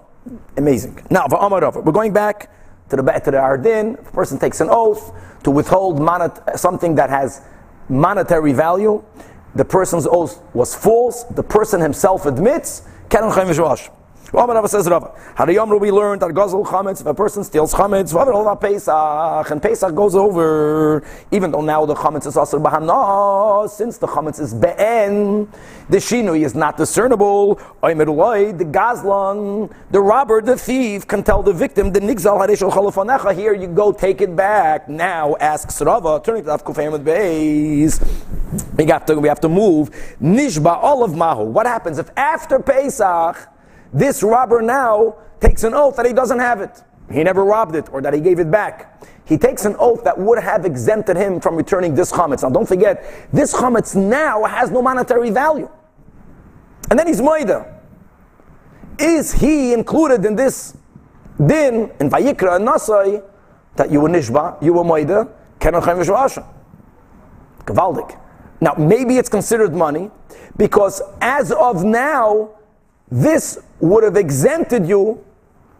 Amazing. 0.56 1.06
Now, 1.10 1.26
for 1.28 1.36
Amar 1.36 1.60
Rav, 1.60 1.76
we're 1.76 1.92
going 1.92 2.12
back 2.12 2.50
to 2.88 2.96
the 2.96 3.02
to 3.02 3.30
the 3.30 3.38
Ardin. 3.38 3.94
If 4.00 4.08
a 4.08 4.12
person 4.12 4.38
takes 4.38 4.60
an 4.60 4.68
oath 4.70 5.12
to 5.44 5.50
withhold 5.50 6.00
monet, 6.00 6.30
something 6.56 6.94
that 6.96 7.10
has 7.10 7.42
monetary 7.88 8.52
value, 8.52 9.02
the 9.54 9.64
person's 9.64 10.06
oath 10.06 10.40
was 10.54 10.74
false. 10.74 11.24
The 11.24 11.42
person 11.42 11.80
himself 11.80 12.26
admits. 12.26 12.82
Rav 14.34 14.68
says 14.68 14.88
Rav. 14.88 15.16
Hariyamru 15.36 15.80
we 15.80 15.92
learned 15.92 16.22
that 16.22 16.30
Gazel 16.30 16.66
Chametz. 16.66 17.00
If 17.00 17.06
a 17.06 17.14
person 17.14 17.44
steals 17.44 17.72
Chametz, 17.72 18.12
Vavar 18.12 18.60
Pesach, 18.60 19.50
and 19.50 19.62
Pesach 19.62 19.94
goes 19.94 20.16
over, 20.16 21.04
even 21.30 21.52
though 21.52 21.60
now 21.60 21.86
the 21.86 21.94
Chametz 21.94 22.26
is 22.26 22.36
also 22.36 22.58
Bahana, 22.58 23.70
since 23.70 23.96
the 23.98 24.08
Chametz 24.08 24.40
is 24.40 24.52
Be'en, 24.52 25.48
the 25.88 25.98
Shinui 25.98 26.44
is 26.44 26.56
not 26.56 26.76
discernible. 26.76 27.56
Oimeruloi, 27.80 28.58
the 28.58 28.64
Gazlan, 28.64 29.72
the 29.92 30.00
robber, 30.00 30.42
the 30.42 30.56
thief, 30.56 31.06
can 31.06 31.22
tell 31.22 31.42
the 31.42 31.52
victim, 31.52 31.92
the 31.92 32.00
Nigzal 32.00 32.44
Harishal 32.44 32.72
Chalafanecha, 32.72 33.36
here 33.36 33.54
you 33.54 33.68
go, 33.68 33.92
take 33.92 34.20
it 34.20 34.34
back. 34.34 34.88
Now 34.88 35.36
asks 35.36 35.80
Rava, 35.80 36.20
turning 36.24 36.42
to 36.44 36.50
Avkufayim 36.50 36.90
with 36.90 37.04
Beis. 37.04 38.04
We 38.76 38.86
have 38.86 39.06
to, 39.06 39.14
we 39.14 39.28
have 39.28 39.40
to 39.40 39.48
move. 39.48 39.90
Nishba, 40.20 40.76
all 40.76 41.04
of 41.04 41.14
Mahu. 41.14 41.44
What 41.44 41.66
happens 41.66 41.98
if 41.98 42.10
after 42.16 42.58
Pesach, 42.58 43.48
this 43.94 44.24
robber 44.24 44.60
now 44.60 45.16
takes 45.40 45.62
an 45.62 45.72
oath 45.72 45.96
that 45.96 46.04
he 46.04 46.12
doesn't 46.12 46.40
have 46.40 46.60
it. 46.60 46.82
He 47.10 47.22
never 47.22 47.44
robbed 47.44 47.76
it 47.76 47.88
or 47.92 48.02
that 48.02 48.12
he 48.12 48.20
gave 48.20 48.40
it 48.40 48.50
back. 48.50 49.00
He 49.24 49.38
takes 49.38 49.64
an 49.64 49.76
oath 49.78 50.02
that 50.04 50.18
would 50.18 50.38
have 50.38 50.64
exempted 50.66 51.16
him 51.16 51.40
from 51.40 51.54
returning 51.54 51.94
this 51.94 52.10
chametz. 52.10 52.42
Now 52.42 52.50
don't 52.50 52.66
forget, 52.66 53.04
this 53.32 53.54
chametz 53.54 53.94
now 53.94 54.42
has 54.44 54.70
no 54.70 54.82
monetary 54.82 55.30
value. 55.30 55.70
And 56.90 56.98
then 56.98 57.06
he's 57.06 57.20
moida. 57.20 57.72
Is 58.98 59.32
he 59.32 59.72
included 59.72 60.24
in 60.24 60.34
this 60.34 60.76
din 61.46 61.90
in 62.00 62.10
Vayikra 62.10 62.56
and 62.56 62.66
Nasai 62.66 63.22
that 63.76 63.90
you 63.90 64.00
were 64.00 64.08
nishba, 64.08 64.60
you 64.62 64.72
were 64.72 64.84
moida, 64.84 65.30
chaimish 65.60 65.82
v'asha? 65.84 66.46
Gavaldik. 67.64 68.18
Now 68.60 68.74
maybe 68.76 69.18
it's 69.18 69.28
considered 69.28 69.72
money 69.72 70.10
because 70.56 71.00
as 71.20 71.52
of 71.52 71.84
now, 71.84 72.50
this 73.10 73.58
would 73.80 74.04
have 74.04 74.16
exempted 74.16 74.86
you 74.86 75.24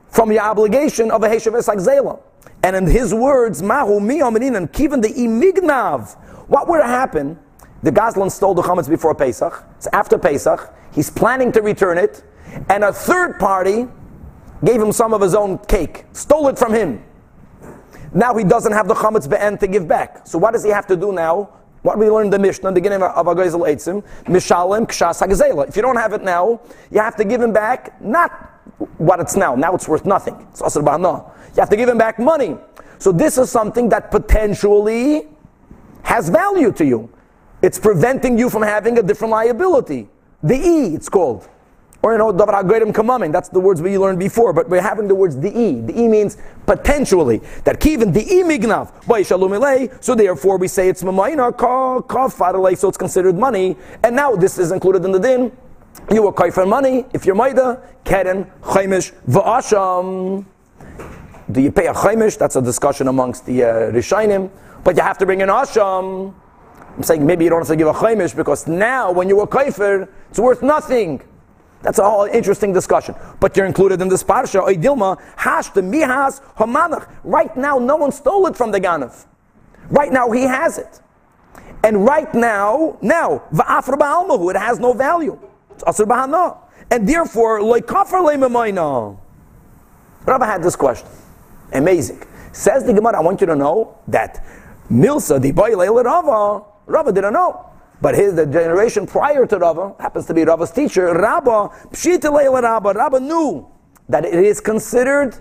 from 0.09 0.31
your 0.31 0.43
obligation 0.43 1.11
of 1.11 1.23
a 1.23 1.29
Heshav 1.29 1.53
Zela. 1.53 2.21
And 2.63 2.77
in 2.77 2.87
his 2.87 3.13
words, 3.13 3.63
Mahu 3.63 4.01
mi 4.01 4.21
and 4.21 4.73
kiven 4.73 5.03
the 5.03 5.09
imignav. 5.09 6.15
What 6.49 6.69
would 6.69 6.83
happen? 6.83 7.39
The 7.83 7.93
Gazlan 7.93 8.31
stole 8.31 8.55
the 8.55 8.63
chametz 8.63 8.89
before 8.89 9.15
Pesach. 9.15 9.65
It's 9.77 9.89
after 9.93 10.17
Pesach. 10.17 10.73
He's 10.93 11.11
planning 11.11 11.53
to 11.53 11.61
return 11.61 11.99
it, 11.99 12.23
and 12.71 12.85
a 12.85 12.93
third 12.93 13.39
party 13.39 13.89
gave 14.65 14.81
him 14.81 14.93
some 14.93 15.13
of 15.13 15.21
his 15.21 15.35
own 15.35 15.59
cake, 15.59 16.05
stole 16.13 16.49
it 16.49 16.59
from 16.59 16.73
him. 16.73 17.05
Now 18.15 18.35
he 18.37 18.45
doesn't 18.45 18.73
have 18.73 18.87
the 18.87 18.95
chametz 18.95 19.29
be'en 19.29 19.59
to 19.59 19.67
give 19.67 19.89
back. 19.89 20.27
So 20.27 20.39
what 20.39 20.53
does 20.53 20.63
he 20.65 20.71
have 20.71 20.87
to 20.87 20.97
do 20.97 21.13
now? 21.13 21.51
What 21.85 21.99
we 21.99 22.09
learned 22.09 22.29
in 22.29 22.31
the 22.31 22.39
Mishnah, 22.39 22.71
the 22.71 22.77
beginning 22.77 23.03
of 23.03 23.27
Agoizel 23.27 23.69
Eitzim, 23.69 24.03
Mishalim 24.25 24.87
Kshas 24.87 25.21
Hagazela. 25.21 25.69
If 25.69 25.77
you 25.77 25.83
don't 25.83 25.97
have 25.97 26.15
it 26.15 26.23
now, 26.23 26.63
you 26.91 26.99
have 26.99 27.15
to 27.17 27.27
give 27.27 27.43
him 27.43 27.53
back 27.53 28.01
not 28.01 28.31
what 28.97 29.21
it's 29.21 29.37
now. 29.37 29.55
Now 29.55 29.75
it's 29.75 29.87
worth 29.87 30.07
nothing. 30.07 30.35
It's 30.51 30.63
Asr 30.63 30.83
Bahana. 30.83 31.31
You 31.49 31.61
have 31.61 31.69
to 31.69 31.77
give 31.77 31.91
him 31.91 31.99
back 31.99 32.19
money. 32.19 32.57
So 32.99 33.13
this 33.13 33.37
is 33.37 33.51
something 33.51 33.91
that 33.91 34.11
potentially 34.11 35.29
has 36.05 36.31
value 36.31 36.73
to 36.73 36.87
you. 36.87 37.11
It's 37.61 37.79
preventing 37.79 38.39
you 38.39 38.49
from 38.49 38.63
having 38.63 38.97
a 38.97 39.03
different 39.03 39.33
liability. 39.33 40.09
The 40.43 40.57
E, 40.57 40.95
it's 40.95 41.11
called. 41.11 41.47
Or 42.05 42.13
you 42.13 42.19
know, 42.19 42.35
HaGoyim 42.35 42.93
Kamamim, 42.93 43.33
that's 43.33 43.49
the 43.49 43.59
words 43.59 43.81
we 43.81 43.97
learned 43.97 44.19
before, 44.19 44.53
but 44.53 44.69
we're 44.69 44.83
having 44.83 45.09
the 45.09 45.15
words 45.15 45.39
the 45.39 45.49
E. 45.59 45.81
The 45.81 46.03
E 46.03 46.07
means 46.07 46.37
potentially. 46.67 47.39
That 47.65 47.81
Kivin, 47.81 48.13
the 48.13 48.21
E 48.31 48.43
mignav, 48.43 50.05
so 50.05 50.15
therefore 50.15 50.59
we 50.59 50.69
say 50.69 50.91
it's 50.91 51.03
Mamayna, 51.03 51.57
Ka, 51.57 52.75
so 52.75 52.89
it's 52.89 52.99
considered 52.99 53.39
money, 53.39 53.79
and 54.03 54.15
now 54.15 54.37
this 54.37 54.59
is 54.59 54.71
included 54.71 55.03
in 55.07 55.13
the 55.13 55.19
din. 55.19 55.51
You 56.11 56.31
pay 56.33 56.51
for 56.51 56.67
money, 56.67 57.07
if 57.15 57.25
you're 57.25 57.35
Maida, 57.35 57.81
Keren, 58.05 58.53
Chaimish, 58.61 59.15
Va'asham. 59.27 60.45
Do 61.51 61.63
you 61.63 61.73
pay 61.73 61.87
a 61.87 61.95
Chaimish? 61.95 62.37
That's 62.37 62.57
a 62.57 62.61
discussion 62.61 63.09
amongst 63.09 63.47
the 63.47 63.65
uh, 63.65 63.69
Rishainim, 63.93 64.51
but 64.85 64.95
you 64.95 65.03
have 65.03 65.17
to 65.17 65.25
bring 65.25 65.41
an 65.41 65.49
Asham. 65.49 66.35
I'm 66.99 67.03
saying 67.03 67.25
maybe 67.25 67.45
you 67.45 67.51
don't 67.51 67.61
have 67.61 67.69
to 67.69 67.77
give 67.77 67.89
a 67.89 67.95
chaimish 67.95 68.37
because 68.37 68.69
now 68.69 69.11
when 69.11 69.29
you 69.29 69.37
were 69.37 69.49
kaifer, 69.49 70.07
it's 70.29 70.39
worth 70.39 70.63
nothing. 70.63 71.23
That's 71.85 71.99
a 71.99 72.09
whole 72.09 72.25
interesting 72.25 72.73
discussion. 72.73 73.15
But 73.41 73.55
you're 73.59 73.67
included 73.67 74.01
in 74.01 74.09
this 74.09 74.25
parsha. 74.25 74.67
Oidilma 74.67 75.21
hash 75.37 75.69
the 75.69 75.83
mihas 75.83 76.41
hamanach. 76.57 77.15
Right 77.23 77.55
now, 77.59 77.79
no 77.79 77.97
one 77.97 78.11
stole 78.11 78.47
it 78.47 78.57
from 78.57 78.73
the 78.73 78.81
ganav. 78.81 79.27
Right 79.91 80.11
now, 80.11 80.31
he 80.31 80.45
has 80.45 80.79
it. 80.79 81.03
And 81.85 82.07
right 82.07 82.33
now, 82.35 82.97
now 83.03 83.43
va'afra 83.53 83.99
ba'almahu, 83.99 84.55
it 84.55 84.59
has 84.59 84.79
no 84.79 84.95
value. 84.95 85.39
It's 85.73 85.85
asr. 85.85 86.59
And 86.91 87.07
therefore, 87.07 87.63
like 87.63 87.85
kafar 87.85 88.25
le'mamayna. 88.25 89.19
Rabbi 90.25 90.47
had 90.47 90.63
this 90.63 90.77
question. 90.77 91.07
Amazing. 91.75 92.23
Says 92.53 92.85
the 92.85 92.95
Gemara, 92.95 93.19
I 93.19 93.21
want 93.21 93.43
you 93.43 93.47
to 93.49 93.57
know 93.57 93.99
that 94.09 94.43
Milsa, 94.91 95.39
the 95.39 95.53
boy 95.53 95.75
Rava, 95.75 96.65
Rava 96.87 97.13
didn't 97.13 97.35
know. 97.35 97.74
But 98.01 98.15
his 98.15 98.35
the 98.35 98.47
generation 98.47 99.07
prior 99.07 99.47
to 99.47 99.59
Rava 99.59 99.95
happens 99.99 100.27
to 100.27 100.35
be 100.35 100.45
Rava's 100.45 100.71
teacher, 100.71 101.15
Rabba, 101.15 101.71
Pshita 101.91 102.31
Rabba, 102.63 102.93
Rabba 102.93 103.21
knew 103.21 103.67
that 104.09 104.25
it 104.25 104.35
is 104.35 104.61
considered 104.61 105.37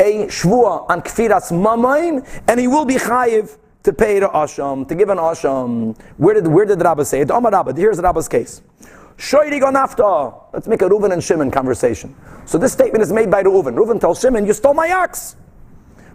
a 0.00 0.26
shvua 0.26 0.88
on 0.88 1.02
kfiras 1.02 1.50
mamain, 1.50 2.26
and 2.48 2.60
he 2.60 2.68
will 2.68 2.84
be 2.84 2.94
chayiv 2.94 3.58
to 3.82 3.92
pay 3.92 4.20
to 4.20 4.28
asham, 4.28 4.86
to 4.88 4.94
give 4.94 5.08
an 5.08 5.18
asham. 5.18 5.98
Where 6.16 6.34
did 6.34 6.46
where 6.46 6.64
did 6.64 6.80
Rabba 6.80 7.04
say 7.04 7.20
it? 7.20 7.30
Omar 7.30 7.52
Rabba. 7.52 7.74
Here's 7.74 7.98
Rabba's 7.98 8.28
case. 8.28 8.62
Shoyri 9.16 9.60
nafta. 9.60 10.34
Let's 10.52 10.68
make 10.68 10.80
a 10.82 10.88
Reuven 10.88 11.12
and 11.12 11.22
Shimon 11.22 11.50
conversation. 11.50 12.14
So 12.46 12.56
this 12.56 12.72
statement 12.72 13.02
is 13.02 13.12
made 13.12 13.30
by 13.30 13.42
Reuven. 13.42 13.74
Reuven 13.74 14.00
tells 14.00 14.20
Shimon, 14.20 14.46
"You 14.46 14.52
stole 14.52 14.74
my 14.74 14.92
ox." 14.92 15.36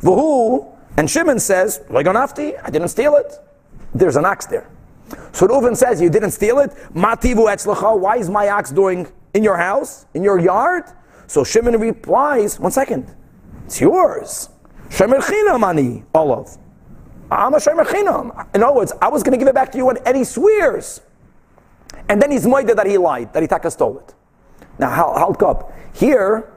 V'hu 0.02 0.66
and 0.98 1.10
Shimon 1.10 1.40
says, 1.40 1.82
"Legonafti. 1.90 2.58
I 2.64 2.70
didn't 2.70 2.88
steal 2.88 3.16
it." 3.16 3.38
There's 3.94 4.16
an 4.16 4.26
ox 4.26 4.46
there. 4.46 4.68
So 5.32 5.48
Reuven 5.48 5.76
says, 5.76 6.02
You 6.02 6.10
didn't 6.10 6.32
steal 6.32 6.60
it? 6.60 6.72
Mativu 6.94 7.48
etzlacha. 7.48 7.98
Why 8.00 8.18
is 8.18 8.30
my 8.30 8.50
ox 8.50 8.72
doing 8.72 9.08
in 9.34 9.44
your 9.44 9.58
house, 9.58 10.06
in 10.14 10.24
your 10.24 10.40
yard? 10.40 10.84
So 11.28 11.44
Shimon 11.44 11.80
replies, 11.80 12.60
One 12.60 12.72
second. 12.72 13.14
It's 13.66 13.82
yours. 13.82 14.50
Shemer 14.90 15.20
chinam 15.20 15.68
ani, 15.68 16.04
Olav. 16.14 16.58
I'm 17.32 17.54
a 17.54 17.58
shemer 17.58 17.84
chinam. 17.84 18.48
In 18.54 18.62
other 18.62 18.76
words, 18.76 18.94
I 19.02 19.08
was 19.08 19.24
going 19.24 19.32
to 19.32 19.38
give 19.38 19.48
it 19.48 19.56
back 19.56 19.72
to 19.72 19.78
you 19.78 19.90
and 19.90 20.00
Eddie 20.06 20.24
swears. 20.24 21.02
And 22.10 22.22
then 22.22 22.30
he's 22.30 22.46
moided 22.46 22.76
that 22.76 22.86
he 22.86 22.98
lied, 22.98 23.34
that 23.34 23.42
he 23.42 23.48
taka 23.48 23.72
stole 23.72 23.98
it. 24.00 24.14
Now, 24.78 24.90
halt 24.90 25.42
up. 25.42 25.74
Here, 25.94 26.53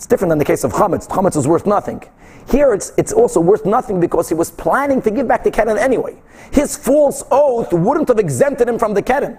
it's 0.00 0.06
different 0.06 0.30
than 0.30 0.38
the 0.38 0.46
case 0.46 0.64
of 0.64 0.72
chametz. 0.72 1.06
Chametz 1.06 1.36
is 1.36 1.46
worth 1.46 1.66
nothing. 1.66 2.02
Here 2.50 2.72
it's, 2.72 2.90
it's 2.96 3.12
also 3.12 3.38
worth 3.38 3.66
nothing 3.66 4.00
because 4.00 4.30
he 4.30 4.34
was 4.34 4.50
planning 4.50 5.02
to 5.02 5.10
give 5.10 5.28
back 5.28 5.44
the 5.44 5.50
Keren 5.50 5.76
anyway. 5.76 6.16
His 6.52 6.74
false 6.74 7.22
oath 7.30 7.70
wouldn't 7.70 8.08
have 8.08 8.18
exempted 8.18 8.66
him 8.66 8.78
from 8.78 8.94
the 8.94 9.02
Keren. 9.02 9.38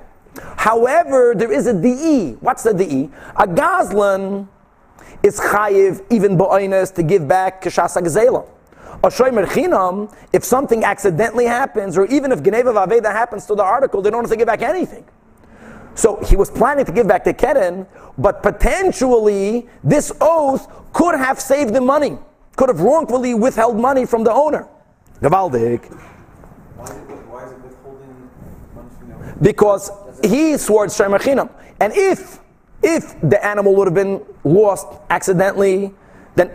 However, 0.57 1.33
there 1.35 1.51
is 1.51 1.65
a 1.65 1.73
DE. 1.73 2.33
What's 2.41 2.61
the 2.61 2.75
DE? 2.75 3.09
A 3.37 3.47
Gazlan 3.47 4.47
is 5.23 5.39
chayiv 5.39 6.05
even 6.11 6.37
bo'oines 6.37 6.93
to 6.93 7.01
give 7.01 7.27
back 7.27 7.63
kashas 7.63 7.97
gzela. 7.97 8.47
A 9.03 9.07
shoymer 9.07 9.47
chinam, 9.47 10.15
if 10.31 10.43
something 10.43 10.83
accidentally 10.83 11.45
happens, 11.45 11.97
or 11.97 12.05
even 12.05 12.31
if 12.31 12.43
geneva 12.43 12.71
vaveda 12.71 13.11
happens 13.11 13.47
to 13.47 13.55
the 13.55 13.63
article, 13.63 14.03
they 14.03 14.11
don't 14.11 14.25
have 14.25 14.29
to 14.29 14.37
give 14.37 14.45
back 14.45 14.61
anything. 14.61 15.05
So 15.95 16.23
he 16.23 16.35
was 16.35 16.49
planning 16.49 16.85
to 16.85 16.91
give 16.91 17.07
back 17.07 17.23
the 17.23 17.33
keren, 17.33 17.85
but 18.17 18.41
potentially 18.41 19.67
this 19.83 20.11
oath 20.21 20.67
could 20.93 21.15
have 21.15 21.39
saved 21.39 21.73
the 21.73 21.81
money 21.81 22.17
could 22.55 22.69
have 22.69 22.81
wrongfully 22.81 23.33
withheld 23.33 23.79
money 23.79 24.05
from 24.05 24.23
the 24.23 24.31
owner. 24.31 24.67
Gavaldik. 25.21 25.81
Because 29.41 29.91
he 30.23 30.57
swore 30.57 30.85
Shemachinam. 30.87 31.49
And 31.79 31.93
if 31.95 32.39
if 32.83 33.19
the 33.21 33.43
animal 33.43 33.75
would 33.75 33.87
have 33.87 33.95
been 33.95 34.23
lost 34.43 34.87
accidentally, 35.09 35.93
then 36.35 36.51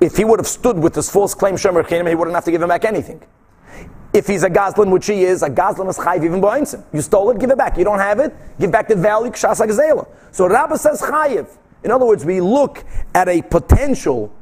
if 0.00 0.16
he 0.16 0.24
would 0.24 0.38
have 0.38 0.46
stood 0.46 0.78
with 0.78 0.94
this 0.94 1.10
false 1.10 1.34
claim 1.34 1.54
Shemachinam, 1.54 2.08
he 2.08 2.14
wouldn't 2.14 2.34
have 2.34 2.44
to 2.44 2.50
give 2.50 2.62
him 2.62 2.68
back 2.68 2.84
anything. 2.84 3.20
If 4.12 4.26
he's 4.26 4.42
a 4.42 4.50
Goslin, 4.50 4.90
which 4.90 5.06
he 5.06 5.24
is, 5.24 5.42
a 5.42 5.50
Goslin 5.50 5.88
is 5.88 5.98
chayiv 5.98 6.24
even 6.24 6.40
ba'insim. 6.40 6.82
You 6.92 7.02
stole 7.02 7.30
it, 7.30 7.38
give 7.38 7.50
it 7.50 7.58
back. 7.58 7.76
You 7.76 7.84
don't 7.84 7.98
have 7.98 8.20
it, 8.20 8.34
give 8.58 8.72
back 8.72 8.88
the 8.88 8.96
value, 8.96 9.30
kshas 9.30 10.06
So 10.30 10.48
Rabbah 10.48 10.76
says 10.76 11.02
chayiv. 11.02 11.48
In 11.84 11.90
other 11.90 12.06
words, 12.06 12.24
we 12.24 12.40
look 12.40 12.84
at 13.14 13.28
a 13.28 13.42
potential 13.42 14.32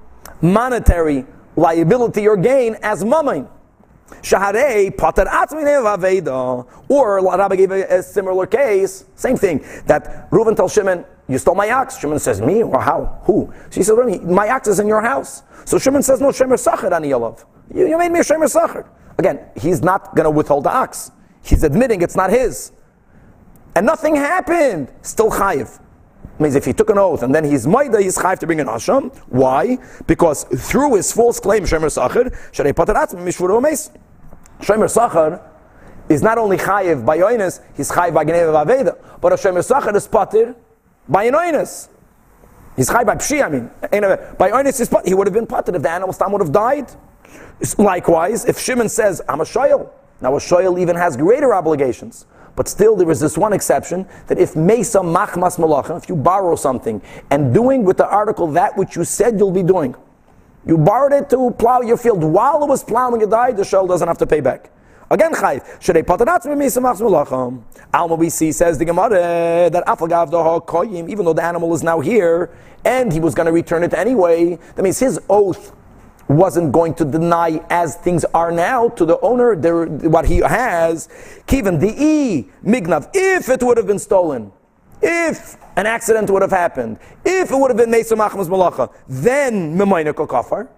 monetary 0.41 1.27
liability 1.57 2.27
or 2.29 2.37
gain 2.37 2.77
as 2.83 3.03
mamain. 3.03 3.49
Shaharei 4.23 4.97
pater 4.97 5.25
aveda. 5.25 6.67
Or 6.89 7.25
Rabbi 7.25 7.57
gave 7.57 7.71
a, 7.73 7.99
a, 7.99 8.03
similar 8.03 8.47
case, 8.47 9.05
same 9.17 9.37
thing. 9.37 9.65
That 9.87 10.31
Reuven 10.31 10.57
tells 10.57 10.73
Shimon, 10.73 11.05
"You 11.29 11.39
stole 11.39 11.57
my 11.57 11.71
ox." 11.71 11.99
Shimon 11.99 12.21
says, 12.21 12.41
"Me? 12.41 12.63
Or 12.63 12.81
how? 12.81 13.21
Who?" 13.25 13.53
She 13.71 13.83
says, 13.83 13.97
"My 14.23 14.49
ox 14.51 14.69
is 14.69 14.79
in 14.79 14.87
your 14.87 15.01
house." 15.01 15.43
So 15.65 15.79
Shimon 15.79 16.03
says, 16.03 16.21
"No, 16.21 16.29
Shemer 16.29 16.59
Sacher 16.59 16.93
ani. 16.95 17.09
You, 17.09 17.37
you 17.75 17.99
made 17.99 18.13
me 18.13 18.21
a 18.21 18.23
Shemer 18.23 18.49
Sacher." 18.49 18.87
Again, 19.19 19.41
he's 19.57 19.83
not 19.83 20.15
going 20.15 20.25
to 20.25 20.31
withhold 20.31 20.65
the 20.65 20.71
ox. 20.75 21.11
He's 21.43 21.63
admitting 21.63 22.03
it's 22.03 22.17
not 22.17 22.31
his, 22.31 22.73
and 23.75 23.87
nothing 23.87 24.17
happened. 24.17 24.93
Still 25.03 25.31
chayiv 25.31 25.81
means 26.39 26.55
if 26.55 26.65
he 26.65 26.73
took 26.73 26.91
an 26.91 26.99
oath 26.99 27.23
and 27.23 27.35
then 27.35 27.45
he's 27.45 27.67
maida, 27.67 28.01
he's 28.01 28.19
chayiv 28.19 28.39
to 28.41 28.47
bring 28.47 28.61
an 28.61 28.67
asham. 28.67 29.15
Why? 29.29 29.79
Because 30.07 30.45
through 30.45 30.97
his 30.97 31.13
false 31.13 31.41
claim, 31.41 31.63
Shemer 31.63 31.91
Sacher, 31.91 32.25
Sharei 32.53 32.73
Patarat, 32.73 33.15
Mishvur 33.15 33.51
Omes. 33.51 33.91
Shemer 34.61 34.91
Sacher 34.91 35.41
is 36.09 36.23
not 36.23 36.37
only 36.37 36.57
chayiv 36.57 37.07
by 37.07 37.19
yoinus, 37.19 37.61
he's 37.77 37.91
chayiv 37.91 38.13
by 38.15 38.25
Geneva 38.25 38.53
Aveda, 38.53 39.21
but 39.21 39.33
a 39.33 39.37
Shemer 39.37 39.65
Sacher 39.65 39.97
is 39.97 40.09
patir 40.09 40.55
by 41.09 41.31
yoinus. 41.31 41.89
He's 42.75 42.91
chayiv 42.91 43.07
by 43.07 43.15
pshi, 43.15 43.45
I 43.45 43.49
mean. 43.49 43.71
By 44.37 44.51
yoinus, 44.51 45.07
he 45.07 45.15
would 45.15 45.27
have 45.27 45.35
been 45.35 45.47
patir 45.47 45.75
if 45.75 45.83
the 45.83 45.91
animal 45.91 46.13
stam 46.13 46.33
would 46.33 46.43
have 46.43 46.53
died. 46.53 46.91
Likewise, 47.79 48.45
if 48.45 48.59
Shimon 48.59 48.89
says, 48.89 49.23
I'm 49.29 49.41
a 49.41 49.45
shoyel, 49.45 49.91
now 50.21 50.35
a 50.37 50.39
shoyel 50.39 50.79
even 50.79 50.97
has 50.97 51.17
greater 51.17 51.55
obligations. 51.55 52.27
But 52.55 52.69
still, 52.69 52.97
there 52.97 53.11
is 53.11 53.21
this 53.21 53.37
one 53.37 53.53
exception 53.53 54.07
that 54.29 54.39
if 54.39 54.57
mesa 54.57 55.01
machmas 55.01 55.59
malacha, 55.59 56.03
if 56.03 56.09
you 56.09 56.17
borrow 56.17 56.57
something 56.57 57.03
and 57.31 57.53
doing 57.53 57.85
with 57.85 57.99
the 57.99 58.09
article 58.09 58.47
that 58.53 58.77
which 58.77 58.97
you 58.97 59.05
said 59.05 59.39
you'll 59.39 59.53
be 59.53 59.63
doing, 59.63 59.95
you 60.65 60.79
borrowed 60.79 61.13
it 61.13 61.31
to 61.31 61.51
plow 61.53 61.83
your 61.83 61.99
field 61.99 62.25
while 62.25 62.63
it 62.63 62.67
was 62.67 62.83
plowing 62.83 63.21
it 63.21 63.31
died, 63.31 63.57
the 63.57 63.65
shell 63.65 63.87
doesn't 63.87 64.09
have 64.09 64.19
to 64.19 64.27
pay 64.27 64.41
back. 64.41 64.71
Again, 65.11 65.33
chayv. 65.35 65.81
Should 65.81 65.97
a 65.97 66.03
patanatz 66.03 66.45
be 66.45 66.55
mesa 66.55 66.81
machmas 66.81 67.01
malacha? 67.01 67.63
Alma 67.93 68.31
see 68.31 68.53
says 68.53 68.79
the 68.79 68.85
Gemara 68.87 69.71
that 69.71 69.85
afagav 69.87 70.31
koyim, 70.67 71.11
even 71.11 71.25
though 71.27 71.35
the 71.35 71.45
animal 71.45 71.75
is 71.75 71.83
now 71.83 72.01
here 72.01 72.51
and 72.85 73.13
he 73.13 73.21
was 73.21 73.35
going 73.35 73.47
to 73.47 73.53
return 73.53 73.83
it 73.85 73.93
anyway, 73.93 74.59
that 74.75 74.83
means 74.83 74.99
his 74.99 75.21
oath 75.29 75.73
wasn't 76.29 76.73
going 76.73 76.95
to 76.95 77.05
deny 77.05 77.61
as 77.71 77.97
things 77.97 78.25
are 78.35 78.51
now 78.51 78.89
to 78.91 79.05
the 79.05 79.19
owner 79.21 79.55
what 80.09 80.27
he 80.27 80.39
has. 80.39 81.09
Kivan 81.47 81.81
the 81.81 81.95
e 81.97 82.49
mignav. 82.65 83.11
If 83.15 83.49
it 83.49 83.63
would 83.63 83.77
have 83.77 83.87
been 83.87 83.99
stolen, 83.99 84.53
if 85.03 85.57
an 85.77 85.87
accident 85.87 86.31
would 86.31 86.43
have 86.43 86.51
happened, 86.51 86.99
if 87.25 87.51
it 87.51 87.57
would 87.57 87.71
have 87.71 87.77
been 87.77 87.91
Mesa 87.91 88.15
Machmas 88.15 88.49
Malacha, 88.49 88.93
then 89.09 89.77
Memayna 89.77 90.13
Kafar. 90.13 90.69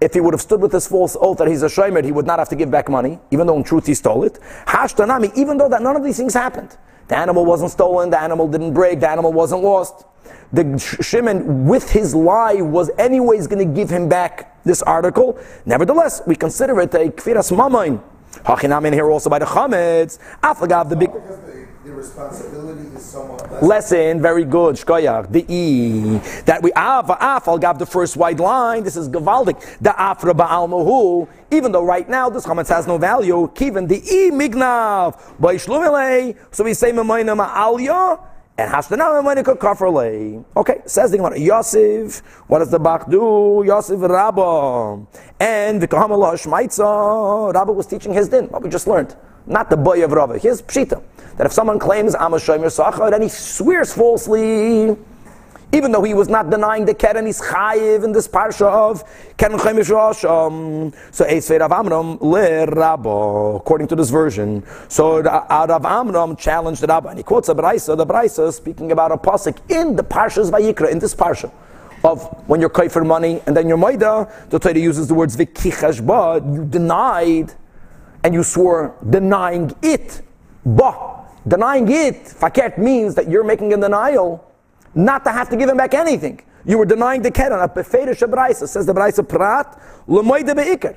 If 0.00 0.14
he 0.14 0.20
would 0.20 0.34
have 0.34 0.40
stood 0.40 0.60
with 0.60 0.72
his 0.72 0.88
false 0.88 1.16
oath 1.20 1.38
that 1.38 1.46
he's 1.46 1.62
a 1.62 1.66
shomer, 1.66 2.04
he 2.04 2.10
would 2.10 2.26
not 2.26 2.40
have 2.40 2.48
to 2.48 2.56
give 2.56 2.72
back 2.72 2.88
money, 2.88 3.20
even 3.30 3.46
though 3.46 3.56
in 3.56 3.62
truth 3.62 3.86
he 3.86 3.94
stole 3.94 4.24
it. 4.24 4.40
Hashtanami, 4.66 5.32
even 5.36 5.56
though 5.58 5.68
that 5.68 5.80
none 5.80 5.94
of 5.94 6.02
these 6.02 6.16
things 6.16 6.34
happened. 6.34 6.76
The 7.06 7.16
animal 7.16 7.44
wasn't 7.44 7.70
stolen, 7.70 8.10
the 8.10 8.20
animal 8.20 8.48
didn't 8.48 8.74
break, 8.74 8.98
the 8.98 9.08
animal 9.08 9.32
wasn't 9.32 9.62
lost. 9.62 10.04
The 10.52 10.78
Shimon, 11.00 11.66
with 11.66 11.90
his 11.90 12.14
lie, 12.14 12.60
was 12.60 12.90
anyways 12.98 13.46
going 13.46 13.66
to 13.66 13.74
give 13.74 13.88
him 13.88 14.08
back 14.08 14.62
this 14.64 14.82
article. 14.82 15.38
Nevertheless, 15.64 16.22
we 16.26 16.36
consider 16.36 16.78
it 16.80 16.94
a 16.94 17.10
kfiras 17.10 17.50
mamain. 17.50 18.02
Hachinam 18.44 18.86
in 18.86 18.92
here 18.92 19.10
also 19.10 19.30
by 19.30 19.38
the 19.38 19.44
chametz. 19.44 20.18
Afagav 20.42 20.88
the 20.88 20.96
big 20.96 21.12
the, 21.12 21.68
the 21.84 21.92
responsibility 21.92 22.88
is 22.96 23.04
somewhat 23.04 23.50
less. 23.52 23.62
lesson. 23.62 24.22
Very 24.22 24.44
good. 24.44 24.76
Shkoyach. 24.76 25.30
The 25.30 25.44
e 25.48 26.18
that 26.44 26.62
we 26.62 26.72
av 26.72 27.06
afal 27.08 27.60
gav 27.60 27.78
the 27.78 27.86
first 27.86 28.16
white 28.16 28.40
line. 28.40 28.84
This 28.84 28.96
is 28.96 29.08
gavaldik. 29.08 29.78
The 29.80 29.98
afra 30.00 30.34
ba'al 30.34 30.68
mohu. 30.68 31.28
Even 31.50 31.72
though 31.72 31.84
right 31.84 32.08
now 32.08 32.30
this 32.30 32.46
chametz 32.46 32.68
has 32.68 32.86
no 32.86 32.98
value, 32.98 33.50
kiven 33.54 33.86
the 33.86 33.98
e 33.98 34.30
mignav 34.30 35.20
by 35.38 35.56
shlumele. 35.56 36.36
So 36.50 36.64
we 36.64 36.74
say 36.74 36.90
memayna 36.90 37.36
ma'alya. 37.38 38.31
And 38.58 38.70
Hashtanam 38.70 39.24
Manika 39.24 39.56
Kafrle. 39.56 40.44
Okay, 40.56 40.82
says 40.84 41.10
the 41.10 41.16
Gemara. 41.16 41.38
Yosef, 41.38 42.18
what 42.48 42.58
does 42.58 42.70
the 42.70 42.78
Bach 42.78 43.08
do? 43.08 43.62
Yosef 43.66 43.98
Rabba. 43.98 45.06
And 45.40 45.80
Vikahamala 45.80 46.34
Shmaitza. 46.34 47.54
Rabba 47.54 47.72
was 47.72 47.86
teaching 47.86 48.12
his 48.12 48.28
din, 48.28 48.46
what 48.46 48.62
we 48.62 48.68
just 48.68 48.86
learned. 48.86 49.16
Not 49.46 49.70
the 49.70 49.76
boy 49.76 50.04
of 50.04 50.12
Rabba. 50.12 50.38
His 50.38 50.60
Pshita. 50.60 51.02
That 51.38 51.46
if 51.46 51.52
someone 51.52 51.78
claims 51.78 52.14
I'm 52.14 52.34
a 52.34 52.36
Shomer 52.36 52.66
Sachar, 52.66 53.10
then 53.10 53.22
he 53.22 53.28
swears 53.28 53.94
falsely. 53.94 54.96
Even 55.74 55.90
though 55.90 56.02
he 56.02 56.12
was 56.12 56.28
not 56.28 56.50
denying 56.50 56.84
the 56.84 56.92
Keren, 56.92 57.24
he's 57.24 57.40
chayiv 57.40 58.04
in 58.04 58.12
this 58.12 58.28
parsha 58.28 58.66
of 58.66 59.02
Keren 59.38 59.58
Chaimish 59.58 59.88
Rosham. 59.90 60.94
So 61.10 61.24
Eisvei 61.24 61.60
Rav 61.60 61.72
Amram 61.72 62.18
le 62.20 62.66
Rabba, 62.66 63.56
according 63.56 63.88
to 63.88 63.96
this 63.96 64.10
version. 64.10 64.62
So 64.88 65.20
uh, 65.20 65.66
Rav 65.66 65.86
Amram 65.86 66.36
challenged 66.36 66.82
the 66.82 66.88
Rabba, 66.88 67.08
and 67.08 67.18
he 67.18 67.22
quotes 67.22 67.48
a 67.48 67.54
Braisa, 67.54 67.96
the 67.96 68.06
Braisa 68.06 68.52
speaking 68.52 68.92
about 68.92 69.12
a 69.12 69.16
pasuk 69.16 69.58
in 69.70 69.96
the 69.96 70.04
parshas 70.04 70.50
Vayikra, 70.50 70.90
in 70.90 70.98
this 70.98 71.14
parsha. 71.14 71.50
Of 72.04 72.22
when 72.48 72.60
you're 72.60 72.88
for 72.90 73.04
money 73.04 73.40
and 73.46 73.56
then 73.56 73.66
you're 73.66 73.78
maida, 73.78 74.30
the 74.50 74.58
Torah 74.58 74.78
uses 74.78 75.08
the 75.08 75.14
words 75.14 75.36
vikichash 75.36 76.04
ba, 76.04 76.44
you 76.52 76.66
denied 76.66 77.54
and 78.24 78.34
you 78.34 78.42
swore 78.42 78.94
denying 79.08 79.74
it. 79.82 80.20
Ba, 80.66 81.24
denying 81.48 81.88
it, 81.90 82.24
fakert 82.24 82.76
means 82.76 83.14
that 83.14 83.30
you're 83.30 83.44
making 83.44 83.72
a 83.72 83.76
denial 83.76 84.51
not 84.94 85.24
to 85.24 85.32
have 85.32 85.48
to 85.50 85.56
give 85.56 85.68
him 85.68 85.76
back 85.76 85.94
anything. 85.94 86.42
You 86.64 86.78
were 86.78 86.84
denying 86.84 87.22
the 87.22 87.30
keren. 87.30 87.60
A 87.60 87.68
befeirish 87.68 88.20
braisa 88.28 88.68
says 88.68 88.86
the 88.86 88.94
braisa 88.94 89.26
prat 89.26 89.80
lemoide 90.06 90.54
beikar. 90.54 90.96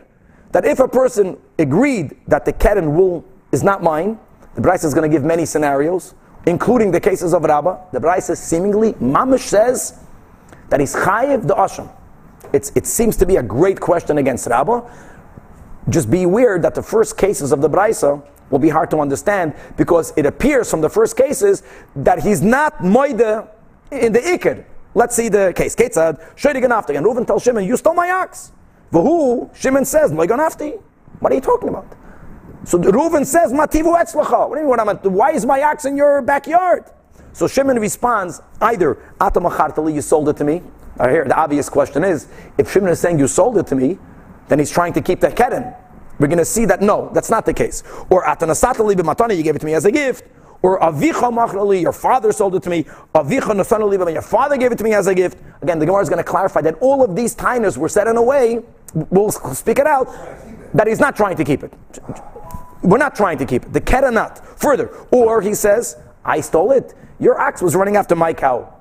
That 0.51 0.65
if 0.65 0.79
a 0.79 0.87
person 0.87 1.37
agreed 1.57 2.15
that 2.27 2.45
the 2.45 2.53
keren 2.53 2.95
will 2.95 3.25
is 3.51 3.63
not 3.63 3.81
mine, 3.81 4.19
the 4.55 4.61
braisa 4.61 4.85
is 4.85 4.93
going 4.93 5.09
to 5.09 5.13
give 5.13 5.23
many 5.23 5.45
scenarios, 5.45 6.13
including 6.45 6.91
the 6.91 6.99
cases 6.99 7.33
of 7.33 7.43
Rabbah. 7.43 7.91
The 7.91 7.99
braisa 7.99 8.37
seemingly 8.37 8.93
mamish 8.93 9.41
says 9.41 9.99
that 10.69 10.79
he's 10.79 10.95
chayiv 10.95 11.47
the 11.47 11.55
asham. 11.55 11.91
It's, 12.53 12.71
it 12.75 12.85
seems 12.85 13.17
to 13.17 13.25
be 13.25 13.37
a 13.37 13.43
great 13.43 13.79
question 13.79 14.17
against 14.17 14.47
Rabbah. 14.47 14.89
Just 15.89 16.09
be 16.09 16.23
aware 16.23 16.57
that 16.59 16.73
the 16.73 16.81
first 16.81 17.17
cases 17.17 17.51
of 17.51 17.61
the 17.61 17.69
Braisa 17.69 18.25
will 18.49 18.59
be 18.59 18.69
hard 18.69 18.89
to 18.91 18.99
understand 18.99 19.53
because 19.77 20.13
it 20.15 20.25
appears 20.25 20.69
from 20.69 20.81
the 20.81 20.89
first 20.89 21.17
cases 21.17 21.63
that 21.95 22.23
he's 22.23 22.41
not 22.41 22.77
moide 22.79 23.47
in 23.99 24.13
the 24.13 24.19
ikir. 24.19 24.65
Let's 24.93 25.15
see 25.15 25.27
the 25.27 25.53
case. 25.55 25.75
Kate 25.75 25.91
Ketzad, 25.91 26.35
Shadigan 26.35 26.71
after, 26.71 26.93
and 26.93 27.05
Reuven 27.05 27.27
tells 27.27 27.43
Shimon, 27.43 27.65
you 27.65 27.75
stole 27.75 27.93
my 27.93 28.09
ox. 28.11 28.53
Vahu, 28.91 29.53
Shimon 29.55 29.83
says, 29.83 30.11
Moiganafti. 30.11 30.81
What 31.19 31.31
are 31.31 31.35
you 31.35 31.41
talking 31.41 31.69
about? 31.69 31.87
So 32.63 32.77
the 32.77 32.91
Reuven 32.91 33.25
says, 33.25 33.51
Mativu 33.51 33.93
etzlacha. 33.99 34.49
What 34.49 34.55
do 34.55 34.61
you 34.61 34.67
mean? 34.67 34.77
What 34.77 35.05
why 35.11 35.31
is 35.31 35.45
my 35.45 35.61
ox 35.63 35.85
in 35.85 35.97
your 35.97 36.21
backyard? 36.21 36.85
So 37.33 37.47
Shimon 37.47 37.77
responds, 37.77 38.41
either 38.61 38.95
Atamachartali, 39.19 39.93
you 39.93 40.01
sold 40.01 40.29
it 40.29 40.37
to 40.37 40.45
me. 40.45 40.63
Or 40.97 41.09
here, 41.09 41.25
the 41.25 41.35
obvious 41.35 41.67
question 41.67 42.05
is, 42.05 42.27
if 42.57 42.71
Shimon 42.71 42.89
is 42.89 42.99
saying 43.01 43.19
you 43.19 43.27
sold 43.27 43.57
it 43.57 43.67
to 43.67 43.75
me, 43.75 43.99
then 44.47 44.59
he's 44.59 44.71
trying 44.71 44.93
to 44.93 45.01
keep 45.01 45.19
that 45.19 45.35
keren. 45.35 45.73
We're 46.19 46.27
going 46.27 46.37
to 46.37 46.45
see 46.45 46.63
that 46.65 46.81
no, 46.81 47.11
that's 47.13 47.29
not 47.29 47.45
the 47.45 47.53
case. 47.53 47.83
Or 48.09 48.23
Atanasatali 48.23 48.95
b'matani, 48.95 49.35
you 49.35 49.43
gave 49.43 49.57
it 49.57 49.59
to 49.59 49.65
me 49.65 49.73
as 49.73 49.83
a 49.83 49.91
gift. 49.91 50.23
Or 50.65 50.79
Avicha 50.79 51.31
machrali, 51.31 51.79
your 51.79 51.91
father 51.91 52.31
sold 52.31 52.55
it 52.55 52.63
to 52.63 52.71
me. 52.71 52.85
Avicha 53.13 53.53
nasanali, 53.53 53.99
but 53.99 54.11
your 54.11 54.23
father 54.23 54.57
gave 54.57 54.71
it 54.71 54.79
to 54.79 54.83
me 54.83 54.95
as 54.95 55.05
a 55.05 55.13
gift. 55.13 55.37
Again, 55.61 55.77
the 55.77 55.85
Gemara 55.85 56.01
is 56.01 56.09
going 56.09 56.17
to 56.17 56.23
clarify 56.23 56.61
that 56.61 56.73
all 56.81 57.03
of 57.03 57.15
these 57.15 57.35
tainas 57.35 57.77
were 57.77 57.87
said 57.87 58.07
in 58.07 58.17
a 58.17 58.23
way, 58.23 58.63
we'll 59.11 59.29
speak 59.29 59.77
it 59.77 59.85
out, 59.85 60.07
that 60.73 60.87
he's 60.87 60.99
not 60.99 61.15
trying 61.15 61.35
to 61.35 61.43
keep 61.43 61.61
it. 61.61 61.71
We're 62.81 62.97
not 62.97 63.15
trying 63.15 63.37
to 63.37 63.45
keep 63.45 63.63
it. 63.63 63.73
The 63.73 63.79
keren 63.79 64.15
not. 64.15 64.43
Further, 64.59 64.87
or 65.11 65.39
he 65.39 65.53
says, 65.53 65.97
I 66.25 66.41
stole 66.41 66.71
it. 66.71 66.95
Your 67.19 67.39
ox 67.39 67.61
was 67.61 67.75
running 67.75 67.95
after 67.95 68.15
my 68.15 68.33
cow. 68.33 68.73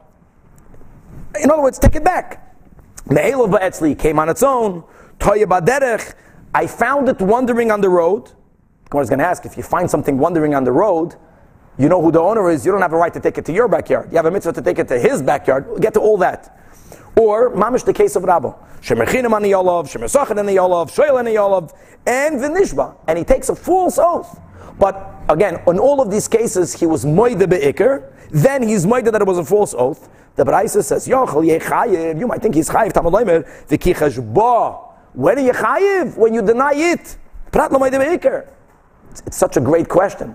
In 1.38 1.50
other 1.50 1.60
words, 1.60 1.78
take 1.78 1.96
it 1.96 2.04
back. 2.04 2.56
Me'elav 3.10 3.58
ba'etzli 3.58 3.98
came 3.98 4.18
on 4.18 4.30
its 4.30 4.42
own. 4.42 4.84
Toya 5.18 5.44
baderech. 5.44 6.14
I 6.54 6.66
found 6.66 7.10
it 7.10 7.20
wandering 7.20 7.70
on 7.70 7.82
the 7.82 7.90
road. 7.90 8.32
Gemara's 8.90 9.10
going 9.10 9.18
to 9.18 9.26
ask 9.26 9.44
if 9.44 9.58
you 9.58 9.62
find 9.62 9.90
something 9.90 10.16
wandering 10.16 10.54
on 10.54 10.64
the 10.64 10.72
road, 10.72 11.16
you 11.78 11.88
know 11.88 12.00
who 12.00 12.12
the 12.12 12.20
owner 12.20 12.50
is. 12.50 12.64
You 12.64 12.72
don't 12.72 12.82
have 12.82 12.92
a 12.92 12.96
right 12.96 13.12
to 13.12 13.20
take 13.20 13.38
it 13.38 13.44
to 13.46 13.52
your 13.52 13.68
backyard. 13.68 14.10
You 14.10 14.16
have 14.16 14.26
a 14.26 14.30
mitzvah 14.30 14.52
to 14.52 14.62
take 14.62 14.78
it 14.78 14.88
to 14.88 14.98
his 14.98 15.22
backyard. 15.22 15.66
We'll 15.66 15.78
get 15.78 15.94
to 15.94 16.00
all 16.00 16.16
that. 16.18 16.58
Or 17.16 17.50
mamish 17.50 17.84
the 17.84 17.92
case 17.92 18.16
of 18.16 18.22
Rabbo. 18.24 18.56
Shemerchinim 18.80 19.32
on 19.32 19.42
the 19.42 19.52
yolav, 19.52 19.84
shemersachin 19.84 20.38
on 20.38 20.46
the 20.46 20.56
yolav, 20.56 20.94
shoyel 20.94 21.18
on 21.18 21.24
the 21.24 21.34
yolav, 21.34 21.74
and 22.06 22.38
v'nishba. 22.38 22.96
And 23.08 23.18
he 23.18 23.24
takes 23.24 23.48
a 23.48 23.56
false 23.56 23.98
oath. 23.98 24.40
But 24.78 25.14
again, 25.28 25.62
in 25.66 25.78
all 25.78 26.00
of 26.00 26.10
these 26.10 26.28
cases, 26.28 26.74
he 26.74 26.86
was 26.86 27.04
moide 27.04 27.48
be'ikr. 27.48 28.12
Then 28.30 28.62
he's 28.62 28.84
moide 28.84 29.10
that 29.10 29.22
it 29.22 29.26
was 29.26 29.38
a 29.38 29.44
false 29.44 29.74
oath. 29.74 30.08
The 30.36 30.44
Braisa 30.44 30.82
says, 30.82 31.06
Yochel 31.06 31.58
yechayiv. 31.58 32.18
You 32.18 32.26
might 32.26 32.42
think 32.42 32.56
he's 32.56 32.68
chayiv. 32.68 32.92
Tamaloimer 32.92 33.48
v'kichash 33.68 34.34
ba. 34.34 34.78
When 35.12 35.38
are 35.38 35.42
you 35.42 35.52
chayiv? 35.52 36.16
When 36.16 36.34
you 36.34 36.42
deny 36.42 36.72
it. 36.74 37.16
Prat 37.52 37.72
lo 37.72 37.78
moide 37.78 37.92
be'ikr. 37.92 38.48
It's 39.26 39.36
such 39.36 39.56
a 39.56 39.60
great 39.60 39.88
question. 39.88 40.34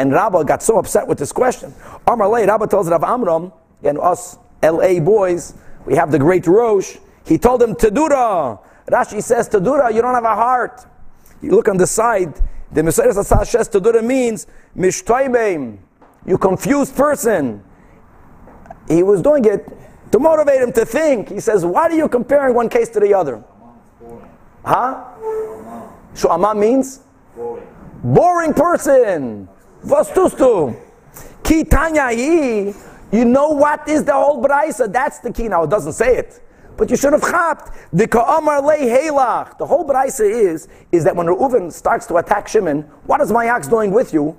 And 0.00 0.14
Rabbah 0.14 0.44
got 0.44 0.62
so 0.62 0.78
upset 0.78 1.06
with 1.06 1.18
this 1.18 1.30
question. 1.30 1.74
Amar 2.06 2.26
Lei, 2.26 2.46
Rabbah 2.46 2.68
tells 2.68 2.88
Rav 2.88 3.04
Amram, 3.04 3.52
and 3.82 3.98
us 3.98 4.38
LA 4.62 4.98
boys, 4.98 5.52
we 5.84 5.94
have 5.94 6.10
the 6.10 6.18
great 6.18 6.46
Rosh. 6.46 6.96
He 7.26 7.36
told 7.36 7.62
him, 7.62 7.74
Tadura. 7.74 8.58
Rashi 8.86 9.22
says, 9.22 9.46
Tadura, 9.50 9.92
you 9.94 10.00
don't 10.00 10.14
have 10.14 10.24
a 10.24 10.34
heart. 10.34 10.86
You 11.42 11.50
look 11.50 11.68
on 11.68 11.76
the 11.76 11.86
side, 11.86 12.40
the 12.72 12.82
Messiah 12.82 13.12
says 13.12 13.28
Tadura 13.68 14.02
means, 14.02 14.46
Mishtoibeim, 14.74 15.76
you 16.24 16.38
confused 16.38 16.96
person. 16.96 17.62
He 18.88 19.02
was 19.02 19.20
doing 19.20 19.44
it 19.44 19.68
to 20.12 20.18
motivate 20.18 20.62
him 20.62 20.72
to 20.72 20.86
think. 20.86 21.28
He 21.28 21.40
says, 21.40 21.66
why 21.66 21.82
are 21.82 21.92
you 21.92 22.08
comparing 22.08 22.54
one 22.54 22.70
case 22.70 22.88
to 22.88 23.00
the 23.00 23.12
other? 23.12 23.44
Huh? 24.64 25.04
Shu'ama 26.14 26.56
means? 26.56 27.00
Boring 28.02 28.54
person. 28.54 29.46
Tust 29.88 30.36
du? 30.38 30.76
Ki 31.42 31.64
tanya. 31.64 32.10
You 33.12 33.24
know 33.24 33.48
what 33.50 33.88
is 33.88 34.04
the 34.04 34.12
whole 34.12 34.42
braisa? 34.42 34.92
That's 34.92 35.18
the 35.18 35.32
key. 35.32 35.48
Now 35.48 35.64
it 35.64 35.70
doesn't 35.70 35.94
say 35.94 36.16
it, 36.16 36.40
but 36.76 36.90
you 36.90 36.96
should 36.96 37.12
have 37.12 37.22
chapped 37.22 37.70
the 37.92 38.06
ka'amar 38.06 38.62
lei 38.62 38.86
helach. 38.86 39.58
The 39.58 39.66
whole 39.66 39.86
braisa 39.86 40.28
is 40.30 40.68
is 40.92 41.04
that 41.04 41.16
when 41.16 41.26
Reuven 41.26 41.72
starts 41.72 42.06
to 42.06 42.16
attack 42.16 42.46
Shimon, 42.46 42.82
what 43.06 43.20
is 43.20 43.32
my 43.32 43.48
ox 43.48 43.66
doing 43.66 43.90
with 43.90 44.12
you? 44.12 44.36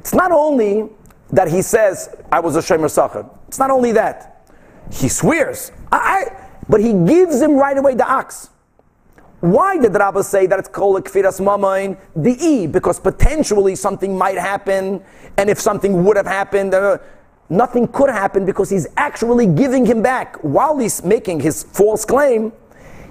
It's 0.00 0.12
not 0.14 0.32
only 0.32 0.90
that 1.32 1.48
he 1.48 1.62
says 1.62 2.14
I 2.30 2.40
was 2.40 2.56
a 2.56 2.60
shemer 2.60 2.90
sacher. 2.90 3.24
It's 3.48 3.58
not 3.58 3.70
only 3.70 3.92
that 3.92 4.46
he 4.92 5.08
swears, 5.08 5.72
I, 5.92 5.96
I, 5.96 6.46
but 6.68 6.80
he 6.80 6.92
gives 6.92 7.40
him 7.40 7.52
right 7.56 7.78
away 7.78 7.94
the 7.94 8.10
ox. 8.10 8.50
Why 9.40 9.78
did 9.78 9.94
Rabbah 9.94 10.22
say 10.22 10.46
that 10.46 10.58
it's 10.58 10.68
called 10.68 11.02
kfiras 11.04 11.40
mamain? 11.40 11.96
E 12.40 12.66
because 12.66 13.00
potentially 13.00 13.74
something 13.74 14.16
might 14.16 14.36
happen, 14.36 15.02
and 15.38 15.48
if 15.48 15.58
something 15.58 16.04
would 16.04 16.16
have 16.16 16.26
happened, 16.26 16.74
uh, 16.74 16.98
nothing 17.48 17.88
could 17.88 18.10
happen 18.10 18.44
because 18.44 18.68
he's 18.68 18.86
actually 18.98 19.46
giving 19.46 19.86
him 19.86 20.02
back 20.02 20.36
while 20.42 20.76
he's 20.76 21.02
making 21.02 21.40
his 21.40 21.62
false 21.62 22.04
claim. 22.04 22.52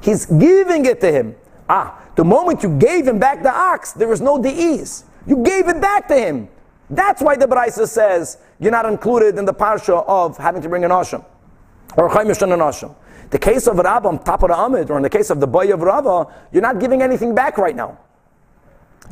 He's 0.01 0.27
giving 0.27 0.85
it 0.85 1.01
to 1.01 1.11
him. 1.11 1.35
Ah, 1.67 1.99
the 2.15 2.23
moment 2.23 2.61
you 2.61 2.77
gave 2.77 3.07
him 3.07 3.17
back 3.17 3.41
the 3.41 3.51
ox, 3.51 3.93
there 3.93 4.07
was 4.07 4.21
no 4.21 4.37
de'is. 4.37 5.03
You 5.25 5.43
gave 5.43 5.67
it 5.67 5.81
back 5.81 6.07
to 6.09 6.15
him. 6.15 6.47
That's 6.91 7.21
why 7.21 7.37
the 7.37 7.47
Brisa 7.47 7.87
says 7.87 8.37
you're 8.59 8.71
not 8.71 8.85
included 8.85 9.37
in 9.37 9.45
the 9.45 9.53
parsha 9.53 10.03
of 10.07 10.37
having 10.37 10.61
to 10.61 10.69
bring 10.69 10.83
an 10.83 10.91
asham 10.91 11.23
or 11.97 12.09
chaimish 12.09 12.41
an 12.41 12.49
asham. 12.49 12.95
The 13.29 13.39
case 13.39 13.67
of 13.67 13.79
of 13.79 13.83
the 13.83 14.55
Amid, 14.57 14.89
or 14.89 14.97
in 14.97 15.03
the 15.03 15.09
case 15.09 15.29
of 15.29 15.39
the 15.39 15.47
boy 15.47 15.71
of 15.71 15.81
Rava, 15.81 16.27
you're 16.51 16.61
not 16.61 16.79
giving 16.79 17.01
anything 17.01 17.35
back 17.35 17.57
right 17.57 17.75
now. 17.75 17.97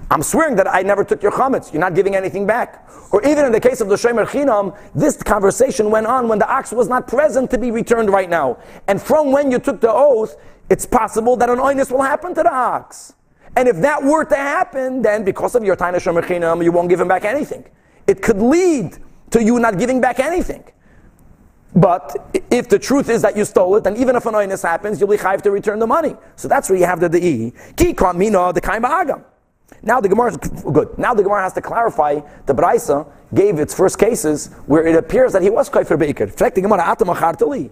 I'm 0.09 0.24
swearing 0.24 0.55
that 0.55 0.74
I 0.74 0.84
never 0.84 1.03
took 1.03 1.22
your 1.22 1.32
chametz. 1.32 1.74
You're 1.74 1.82
not 1.82 1.93
giving 1.93 2.15
anything 2.15 2.47
back. 2.47 2.88
Or 3.11 3.24
even 3.26 3.45
in 3.45 3.51
the 3.51 3.59
case 3.59 3.82
of 3.82 3.89
the 3.89 3.95
Shomer 3.95 4.26
Chinam, 4.26 4.78
this 4.95 5.22
conversation 5.22 5.91
went 5.91 6.07
on 6.07 6.28
when 6.28 6.39
the 6.39 6.49
ox 6.49 6.72
was 6.72 6.88
not 6.88 7.07
present 7.07 7.51
to 7.51 7.57
be 7.57 7.72
returned 7.72 8.09
right 8.09 8.30
now. 8.30 8.57
And 8.88 9.01
from 9.01 9.32
when 9.32 9.51
you 9.51 9.59
took 9.59 9.82
the 9.82 9.91
oath, 9.91 10.38
it's 10.70 10.86
possible 10.86 11.36
that 11.38 11.49
an 11.49 11.57
oinus 11.57 11.91
will 11.91 12.01
happen 12.01 12.34
to 12.36 12.43
the 12.43 12.53
ox. 12.53 13.15
And 13.55 13.68
if 13.68 13.78
that 13.78 14.03
were 14.03 14.24
to 14.26 14.36
happen, 14.36 15.01
then 15.01 15.24
because 15.24 15.55
of 15.55 15.63
your 15.63 15.76
Taina 15.76 15.95
Shomer 15.95 16.24
Chinam, 16.24 16.63
you 16.63 16.72
won't 16.72 16.89
give 16.89 16.99
him 16.99 17.07
back 17.07 17.26
anything. 17.26 17.65
It 18.05 18.22
could 18.22 18.41
lead 18.41 18.97
to 19.32 19.43
you 19.43 19.59
not 19.59 19.78
giving 19.78 19.99
back 19.99 20.20
anything. 20.20 20.63
But 21.76 22.43
if 22.49 22.70
the 22.70 22.80
truth 22.80 23.09
is 23.09 23.22
that 23.22 23.38
you 23.38 23.45
stole 23.45 23.76
it, 23.76 23.84
then 23.84 23.97
even 23.97 24.15
if 24.15 24.26
an 24.26 24.34
oinus 24.34 24.63
happens, 24.63 24.99
you'll 24.99 25.09
be 25.09 25.18
chayiv 25.18 25.41
to 25.41 25.51
return 25.51 25.80
the 25.80 25.88
money. 25.88 26.15
So 26.36 26.47
that's 26.47 26.70
where 26.70 26.80
you 26.80 26.86
have 26.86 26.99
the 26.99 27.09
dei. 27.09 27.53
Ki 27.76 27.93
mina 28.15 28.53
the 28.53 28.61
kaim 28.61 28.84
agam. 28.84 29.24
Now 29.84 29.99
the 29.99 30.09
Gemara 30.09 30.32
is 30.32 30.38
oh, 30.65 30.72
good. 30.72 30.97
Now 30.97 31.13
the 31.13 31.24
Gemara 31.24 31.43
has 31.43 31.53
to 31.53 31.61
clarify 31.61 32.22
the 32.45 32.55
Braisa 32.55 33.07
gave 33.34 33.59
its 33.59 33.74
first 33.74 33.99
cases 33.99 34.47
where 34.65 34.88
it 34.88 34.95
appears 34.95 35.34
that 35.34 35.41
he 35.41 35.49
was 35.49 35.70
kaifer 35.70 35.97
beikir. 35.97 36.32
Fact 36.32 36.55
the 36.55 36.61
Gemara 36.61 36.84
atam 36.84 37.70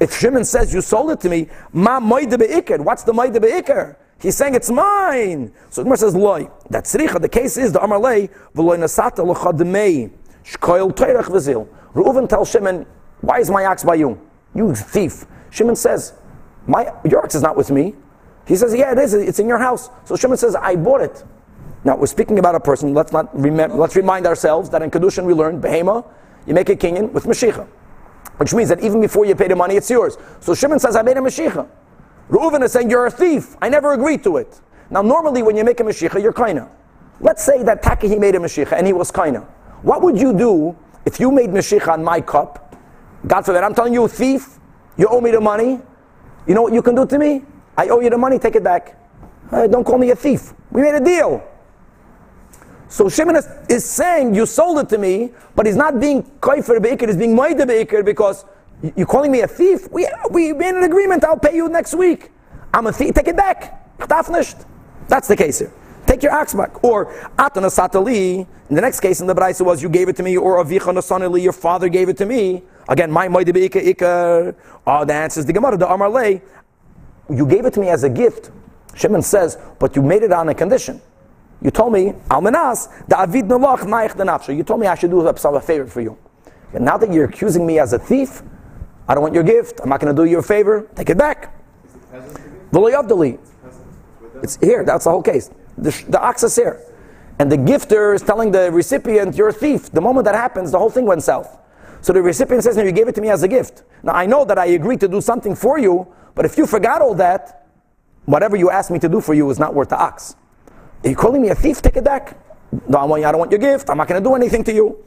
If 0.00 0.18
Shimon 0.18 0.44
says 0.44 0.72
you 0.72 0.80
sold 0.80 1.10
it 1.10 1.20
to 1.20 1.28
me, 1.28 1.48
ma 1.72 2.00
moide 2.00 2.32
beikir. 2.32 2.80
What's 2.80 3.02
the 3.02 3.12
moide 3.12 3.36
beikir? 3.36 3.96
He's 4.20 4.36
saying 4.36 4.54
it's 4.54 4.70
mine. 4.70 5.52
So 5.70 5.80
the 5.80 5.84
Gemara 5.84 5.96
says 5.98 6.14
loy. 6.14 6.48
That's 6.70 6.94
richa. 6.94 7.20
The 7.20 7.28
case 7.28 7.56
is 7.56 7.72
the 7.72 7.82
Amar 7.82 7.98
lei 7.98 8.28
v'loy 8.54 8.78
nasata 8.78 9.26
l'chadmei 9.26 10.10
shkoil 10.44 10.94
teirach 10.94 11.24
v'zil. 11.24 11.68
Reuven 11.92 12.28
tells 12.28 12.50
Shimon 12.50 12.86
why 13.22 13.38
is 13.38 13.50
my 13.50 13.64
ox 13.64 13.82
by 13.82 13.94
you? 13.94 14.20
You 14.54 14.74
thief. 14.74 15.24
Shimon 15.50 15.76
says, 15.76 16.12
my, 16.66 16.92
your 17.04 17.24
ox 17.24 17.34
is 17.34 17.42
not 17.42 17.56
with 17.56 17.70
me. 17.70 17.94
He 18.46 18.56
says, 18.56 18.74
yeah, 18.74 18.92
it 18.92 18.98
is. 18.98 19.14
It's 19.14 19.38
in 19.38 19.48
your 19.48 19.58
house. 19.58 19.88
So 20.04 20.16
Shimon 20.16 20.36
says, 20.36 20.54
I 20.54 20.76
bought 20.76 21.00
it. 21.00 21.24
Now 21.84 21.96
we're 21.96 22.06
speaking 22.06 22.38
about 22.38 22.54
a 22.54 22.60
person. 22.60 22.94
Let's 22.94 23.12
not. 23.12 23.36
Let's 23.38 23.96
remind 23.96 24.26
ourselves 24.26 24.70
that 24.70 24.82
in 24.82 24.90
kedushin 24.90 25.24
we 25.24 25.34
learned 25.34 25.62
behema, 25.62 26.04
you 26.46 26.54
make 26.54 26.68
a 26.68 26.76
kinyan 26.76 27.12
with 27.12 27.24
mashicha, 27.24 27.66
which 28.36 28.54
means 28.54 28.68
that 28.68 28.80
even 28.80 29.00
before 29.00 29.24
you 29.24 29.34
pay 29.34 29.48
the 29.48 29.56
money, 29.56 29.76
it's 29.76 29.90
yours. 29.90 30.16
So 30.40 30.54
Shimon 30.54 30.78
says, 30.78 30.96
I 30.96 31.02
made 31.02 31.16
a 31.16 31.20
mashicha. 31.20 31.68
Reuven 32.28 32.62
is 32.62 32.72
saying, 32.72 32.90
you're 32.90 33.06
a 33.06 33.10
thief. 33.10 33.56
I 33.60 33.68
never 33.68 33.92
agreed 33.92 34.22
to 34.24 34.36
it. 34.36 34.60
Now 34.90 35.02
normally 35.02 35.42
when 35.42 35.56
you 35.56 35.64
make 35.64 35.80
a 35.80 35.84
mashicha, 35.84 36.20
you're 36.22 36.32
kaina. 36.32 36.68
Let's 37.20 37.44
say 37.44 37.62
that 37.62 37.82
Taki 37.82 38.08
he 38.08 38.18
made 38.18 38.34
a 38.34 38.38
mashicha 38.38 38.72
and 38.72 38.86
he 38.86 38.92
was 38.92 39.10
kaina. 39.12 39.44
What 39.82 40.02
would 40.02 40.18
you 40.18 40.32
do 40.36 40.76
if 41.04 41.20
you 41.20 41.30
made 41.30 41.50
mashicha 41.50 41.92
on 41.92 42.02
my 42.04 42.20
cup 42.20 42.71
God 43.26 43.42
forbid, 43.42 43.62
I'm 43.62 43.74
telling 43.74 43.92
you, 43.92 44.04
a 44.04 44.08
thief, 44.08 44.58
you 44.96 45.06
owe 45.08 45.20
me 45.20 45.30
the 45.30 45.40
money. 45.40 45.80
You 46.46 46.54
know 46.54 46.62
what 46.62 46.72
you 46.72 46.82
can 46.82 46.94
do 46.94 47.06
to 47.06 47.18
me? 47.18 47.44
I 47.76 47.88
owe 47.88 48.00
you 48.00 48.10
the 48.10 48.18
money, 48.18 48.38
take 48.38 48.56
it 48.56 48.64
back. 48.64 48.98
Hey, 49.50 49.68
don't 49.68 49.84
call 49.84 49.98
me 49.98 50.10
a 50.10 50.16
thief. 50.16 50.52
We 50.70 50.82
made 50.82 50.94
a 50.94 51.04
deal. 51.04 51.42
So 52.88 53.08
Shimon 53.08 53.36
is, 53.36 53.48
is, 53.68 53.88
saying, 53.88 54.34
you 54.34 54.44
sold 54.44 54.78
it 54.80 54.88
to 54.90 54.98
me, 54.98 55.32
but 55.54 55.66
he's 55.66 55.76
not 55.76 55.98
being 55.98 56.22
koifer 56.40 56.78
beikir, 56.78 57.06
he's 57.06 57.16
being 57.16 57.34
moide 57.34 57.58
beikir 57.58 58.04
because 58.04 58.44
you're 58.96 59.06
calling 59.06 59.30
me 59.30 59.40
a 59.40 59.48
thief? 59.48 59.88
We, 59.90 60.06
we 60.30 60.52
made 60.52 60.74
an 60.74 60.82
agreement, 60.82 61.24
I'll 61.24 61.38
pay 61.38 61.54
you 61.54 61.68
next 61.68 61.94
week. 61.94 62.30
I'm 62.74 62.86
a 62.86 62.92
thief, 62.92 63.14
take 63.14 63.28
it 63.28 63.36
back. 63.36 63.98
That's 64.08 65.28
the 65.28 65.36
case 65.36 65.60
here. 65.60 65.72
Take 66.06 66.22
your 66.22 66.32
ox 66.32 66.54
back. 66.54 66.82
Or 66.84 67.06
atana 67.38 67.70
satali. 67.70 68.46
In 68.68 68.74
the 68.74 68.80
next 68.80 69.00
case 69.00 69.20
in 69.20 69.26
the 69.26 69.34
Braisa 69.34 69.64
was 69.64 69.82
you 69.82 69.88
gave 69.88 70.08
it 70.08 70.16
to 70.16 70.22
me, 70.22 70.36
or 70.36 70.62
avicha 70.62 70.92
nasanali, 70.92 71.42
your 71.42 71.52
father 71.52 71.88
gave 71.88 72.08
it 72.08 72.16
to 72.18 72.26
me. 72.26 72.62
Again, 72.88 73.10
my 73.10 73.28
moide 73.28 73.48
beika 73.48 73.80
ikar. 73.82 74.54
Oh, 74.86 75.04
the 75.04 75.14
answer 75.14 75.40
is 75.40 75.46
the 75.46 75.52
Gemara, 75.52 75.76
the 75.76 75.90
Amar. 75.90 76.40
You 77.30 77.46
gave 77.46 77.64
it 77.64 77.74
to 77.74 77.80
me 77.80 77.88
as 77.88 78.04
a 78.04 78.10
gift. 78.10 78.50
Shimon 78.94 79.22
says, 79.22 79.56
but 79.78 79.96
you 79.96 80.02
made 80.02 80.22
it 80.22 80.32
on 80.32 80.48
a 80.48 80.54
condition. 80.54 81.00
You 81.62 81.70
told 81.70 81.92
me, 81.92 82.12
Almanas, 82.28 83.06
the 83.06 83.18
Avid 83.18 83.46
Nalach 83.46 83.80
Naich 83.80 84.14
Nafsha. 84.14 84.54
You 84.54 84.64
told 84.64 84.80
me 84.80 84.86
I 84.86 84.96
should 84.96 85.10
do 85.10 85.20
a 85.26 85.60
favor 85.60 85.86
for 85.86 86.00
you. 86.00 86.18
And 86.74 86.84
now 86.84 86.96
that 86.96 87.12
you're 87.12 87.26
accusing 87.26 87.64
me 87.66 87.78
as 87.78 87.92
a 87.92 87.98
thief, 87.98 88.42
I 89.08 89.14
don't 89.14 89.22
want 89.22 89.34
your 89.34 89.44
gift. 89.44 89.80
I'm 89.82 89.88
not 89.88 90.00
going 90.00 90.14
to 90.14 90.22
do 90.22 90.28
you 90.28 90.38
a 90.38 90.42
favor. 90.42 90.88
Take 90.96 91.10
it 91.10 91.18
back. 91.18 91.54
The 92.10 92.78
loyavdali. 92.78 93.38
It's 94.42 94.56
here. 94.56 94.84
That's 94.84 95.04
the 95.04 95.10
whole 95.10 95.22
case. 95.22 95.50
The, 95.78 95.90
the 96.08 96.20
ox 96.20 96.42
is 96.42 96.56
here. 96.56 96.80
And 97.38 97.50
the 97.50 97.56
gifter 97.56 98.14
is 98.14 98.22
telling 98.22 98.50
the 98.50 98.70
recipient, 98.70 99.36
you're 99.36 99.48
a 99.48 99.52
thief. 99.52 99.90
The 99.90 100.00
moment 100.00 100.24
that 100.24 100.34
happens, 100.34 100.72
the 100.72 100.78
whole 100.78 100.90
thing 100.90 101.06
went 101.06 101.22
south. 101.22 101.58
So 102.02 102.12
the 102.12 102.20
recipient 102.20 102.64
says, 102.64 102.76
no, 102.76 102.82
you 102.82 102.92
gave 102.92 103.08
it 103.08 103.14
to 103.14 103.20
me 103.20 103.30
as 103.30 103.44
a 103.44 103.48
gift. 103.48 103.84
Now 104.02 104.12
I 104.12 104.26
know 104.26 104.44
that 104.44 104.58
I 104.58 104.66
agreed 104.66 105.00
to 105.00 105.08
do 105.08 105.20
something 105.20 105.54
for 105.54 105.78
you, 105.78 106.06
but 106.34 106.44
if 106.44 106.58
you 106.58 106.66
forgot 106.66 107.00
all 107.00 107.14
that, 107.14 107.68
whatever 108.24 108.56
you 108.56 108.70
asked 108.70 108.90
me 108.90 108.98
to 108.98 109.08
do 109.08 109.20
for 109.20 109.34
you 109.34 109.48
is 109.50 109.58
not 109.60 109.72
worth 109.72 109.90
the 109.90 109.98
ox. 109.98 110.34
Are 111.04 111.08
you 111.10 111.16
calling 111.16 111.40
me 111.40 111.50
a 111.50 111.54
thief? 111.54 111.80
Take 111.80 111.96
it 111.96 112.04
back. 112.04 112.36
No, 112.88 112.98
I, 112.98 113.04
want, 113.04 113.24
I 113.24 113.30
don't 113.30 113.38
want 113.38 113.52
your 113.52 113.60
gift. 113.60 113.88
I'm 113.88 113.98
not 113.98 114.08
going 114.08 114.22
to 114.22 114.28
do 114.28 114.34
anything 114.34 114.64
to 114.64 114.72
you. 114.72 114.98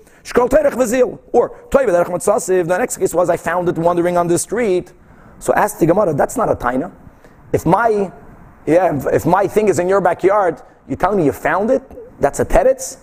Or, 1.34 1.68
the 1.72 2.78
next 2.80 2.98
case 2.98 3.14
was 3.14 3.30
I 3.30 3.38
found 3.38 3.70
it 3.70 3.78
wandering 3.78 4.18
on 4.18 4.28
the 4.28 4.40
street. 4.40 4.94
So 5.40 5.54
ask 5.54 5.80
the 5.80 5.86
Gemara, 5.86 6.14
that's 6.14 6.38
not 6.38 6.50
a 6.50 6.56
taina. 6.56 6.92
If 7.52 7.66
my, 7.66 8.12
yeah, 8.66 9.00
if 9.12 9.26
my 9.26 9.48
thing 9.48 9.68
is 9.68 9.80
in 9.80 9.90
your 9.90 10.02
backyard, 10.02 10.62
you 10.88 10.96
telling 10.96 11.18
me 11.18 11.26
you 11.26 11.34
found 11.34 11.72
it? 11.72 11.84
That's 12.22 12.40
a 12.40 12.46
teretz? 12.46 13.00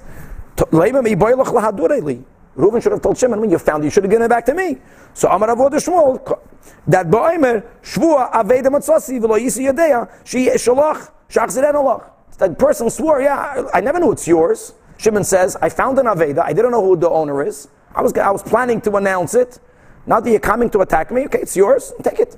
Reuven 2.56 2.82
should 2.82 2.92
have 2.92 3.00
told 3.00 3.16
Shimon, 3.16 3.40
when 3.40 3.50
you 3.50 3.58
found 3.58 3.82
it, 3.82 3.86
you 3.86 3.90
should 3.90 4.04
have 4.04 4.10
given 4.10 4.26
it 4.26 4.28
back 4.28 4.44
to 4.46 4.54
me. 4.54 4.78
So 5.14 5.28
Amar 5.28 5.48
Avodah 5.48 5.80
Shmuel, 5.80 6.38
that 6.86 7.08
Ba'omer, 7.08 7.64
Shvua 7.82 8.30
Aveda 8.32 8.66
Matzasi, 8.66 9.20
V'lo 9.20 9.40
Yisi 9.40 9.72
Yadea, 9.72 10.10
She 10.24 10.48
Shalach, 10.48 11.10
Shachziren 11.30 11.74
Allah. 11.74 12.10
That 12.38 12.58
person 12.58 12.90
swore, 12.90 13.22
yeah, 13.22 13.68
I 13.72 13.80
never 13.80 13.98
knew 13.98 14.12
it's 14.12 14.26
yours. 14.26 14.74
Shimon 14.98 15.24
says, 15.24 15.56
I 15.62 15.68
found 15.68 15.98
an 15.98 16.06
Aveda, 16.06 16.40
I 16.44 16.52
didn't 16.52 16.72
know 16.72 16.84
who 16.84 16.96
the 16.96 17.08
owner 17.08 17.42
is. 17.44 17.68
I 17.94 18.02
was, 18.02 18.12
I 18.14 18.30
was 18.30 18.42
planning 18.42 18.80
to 18.82 18.96
announce 18.96 19.34
it. 19.34 19.58
Now 20.06 20.20
that 20.20 20.30
you're 20.30 20.40
coming 20.40 20.68
to 20.70 20.80
attack 20.80 21.10
me, 21.10 21.24
okay, 21.26 21.40
it's 21.40 21.56
yours, 21.56 21.92
take 22.02 22.18
it. 22.18 22.36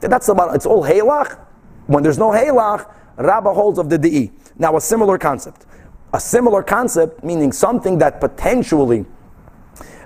That's 0.00 0.28
about, 0.28 0.54
it's 0.54 0.66
all 0.66 0.82
Halach. 0.82 1.38
When 1.86 2.02
there's 2.02 2.18
no 2.18 2.30
Halach, 2.30 2.92
Rabbah 3.16 3.52
holds 3.52 3.78
of 3.78 3.88
the 3.88 3.98
Di'i. 3.98 4.32
Now 4.58 4.76
a 4.76 4.80
similar 4.80 5.18
concept. 5.18 5.66
A 6.12 6.20
similar 6.20 6.62
concept, 6.62 7.22
meaning 7.22 7.52
something 7.52 7.98
that 7.98 8.20
potentially 8.20 9.04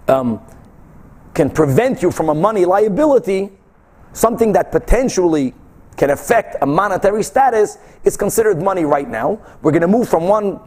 um, 0.09 0.41
can 1.35 1.51
prevent 1.51 2.03
you 2.03 2.11
from 2.11 2.31
a 2.31 2.35
money 2.35 2.65
liability, 2.65 3.51
something 4.13 4.53
that 4.53 4.73
potentially 4.73 5.55
can 5.97 6.11
affect 6.11 6.57
a 6.63 6.67
monetary 6.67 7.23
status, 7.23 7.79
is 8.05 8.17
considered 8.17 8.61
money 8.61 8.85
right 8.85 9.09
now. 9.09 9.39
We're 9.63 9.73
going 9.73 9.83
to 9.83 9.89
move 9.89 10.09
from 10.09 10.25
one 10.25 10.61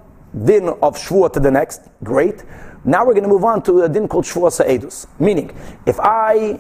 din 0.46 0.70
of 0.70 0.98
shvua 0.98 1.34
to 1.34 1.40
the 1.40 1.52
next. 1.52 1.82
Great. 2.04 2.44
Now 2.86 3.06
we're 3.06 3.14
going 3.14 3.24
to 3.24 3.30
move 3.30 3.44
on 3.44 3.62
to 3.64 3.82
a 3.82 3.90
din 3.90 4.08
called 4.08 4.26
shvua 4.26 4.52
sa'edus. 4.52 5.08
Meaning, 5.20 5.52
if 5.86 6.00
I 6.00 6.60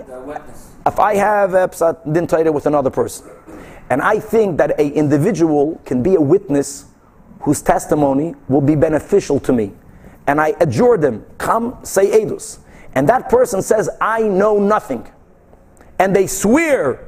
if 0.86 1.00
I 1.00 1.16
have 1.16 1.54
a 1.54 1.68
psat 1.68 2.12
din 2.12 2.28
taita 2.28 2.54
with 2.54 2.66
another 2.66 2.90
person, 2.90 3.30
and 3.90 4.02
I 4.02 4.20
think 4.20 4.58
that 4.58 4.80
a 4.80 4.90
individual 4.92 5.80
can 5.86 6.04
be 6.04 6.16
a 6.16 6.22
witness 6.22 6.86
whose 7.42 7.62
testimony 7.62 8.36
will 8.50 8.62
be 8.62 8.76
beneficial 8.76 9.40
to 9.42 9.54
me, 9.54 9.72
and 10.28 10.40
I 10.40 10.54
adjure 10.60 10.98
them, 10.98 11.26
come 11.38 11.78
say 11.84 12.12
edus 12.12 12.60
and 12.96 13.08
that 13.10 13.30
person 13.30 13.62
says, 13.62 13.90
I 14.00 14.22
know 14.22 14.60
nothing, 14.60 15.10
and 16.00 16.16
they 16.16 16.28
swear, 16.28 17.08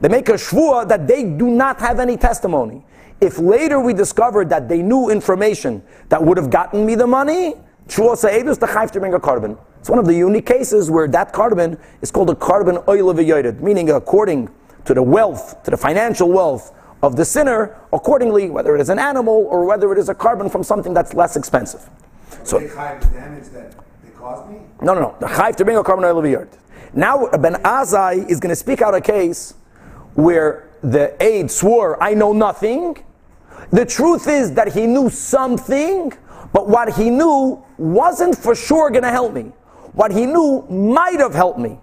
they 0.00 0.08
make 0.08 0.28
a 0.28 0.34
shvua 0.34 0.88
that 0.88 1.08
they 1.08 1.24
do 1.24 1.48
not 1.48 1.80
have 1.80 1.98
any 1.98 2.16
testimony. 2.16 2.84
If 3.20 3.38
later 3.38 3.80
we 3.80 3.94
discover 3.94 4.44
that 4.44 4.68
they 4.68 4.80
knew 4.80 5.10
information 5.10 5.82
that 6.08 6.22
would 6.22 6.36
have 6.36 6.50
gotten 6.50 6.86
me 6.86 6.94
the 6.94 7.06
money, 7.06 7.54
shvua 7.88 8.16
sa'edus, 8.16 8.58
the 8.58 8.66
chayv 8.66 8.90
to 8.92 9.00
bring 9.00 9.14
a 9.14 9.20
korban. 9.20 9.58
It's 9.80 9.88
one 9.88 9.98
of 9.98 10.06
the 10.06 10.14
unique 10.14 10.46
cases 10.46 10.90
where 10.90 11.08
that 11.08 11.32
korban 11.32 11.80
is 12.02 12.10
called 12.10 12.30
a 12.30 12.34
korban 12.34 12.86
oil 12.88 13.10
of 13.10 13.60
meaning 13.60 13.90
according 13.90 14.50
to 14.84 14.94
the 14.94 15.02
wealth, 15.02 15.62
to 15.64 15.70
the 15.70 15.76
financial 15.76 16.30
wealth 16.30 16.72
of 17.02 17.16
the 17.16 17.24
sinner, 17.24 17.76
accordingly, 17.92 18.50
whether 18.50 18.74
it 18.74 18.80
is 18.80 18.88
an 18.88 18.98
animal 18.98 19.46
or 19.48 19.64
whether 19.64 19.92
it 19.92 19.98
is 19.98 20.08
a 20.08 20.14
korban 20.14 20.50
from 20.50 20.64
something 20.64 20.92
that's 20.92 21.14
less 21.14 21.36
expensive. 21.36 21.88
So, 22.44 22.58
they 22.58 22.68
No, 24.82 24.94
no, 24.94 25.00
no. 25.00 25.16
The 25.20 25.26
chayv 25.26 25.56
to 25.56 25.64
bring 25.64 25.76
a 25.76 25.82
korban 25.82 26.04
oil 26.04 26.18
of 26.18 26.48
Now 26.94 27.28
Ben 27.28 27.54
Azai 27.54 28.28
is 28.30 28.40
going 28.40 28.50
to 28.50 28.56
speak 28.56 28.82
out 28.82 28.94
a 28.94 29.00
case 29.00 29.54
where 30.14 30.68
the 30.82 31.20
aide 31.22 31.50
swore, 31.50 32.02
I 32.02 32.14
know 32.14 32.32
nothing. 32.32 33.02
The 33.70 33.84
truth 33.84 34.28
is 34.28 34.54
that 34.54 34.72
he 34.72 34.86
knew 34.86 35.10
something, 35.10 36.12
but 36.52 36.68
what 36.68 36.94
he 36.94 37.10
knew 37.10 37.64
wasn't 37.76 38.36
for 38.36 38.54
sure 38.54 38.90
going 38.90 39.02
to 39.02 39.10
help 39.10 39.32
me. 39.32 39.52
What 39.92 40.12
he 40.12 40.26
knew 40.26 40.62
might 40.68 41.18
have 41.20 41.34
helped 41.34 41.58
me, 41.58 41.78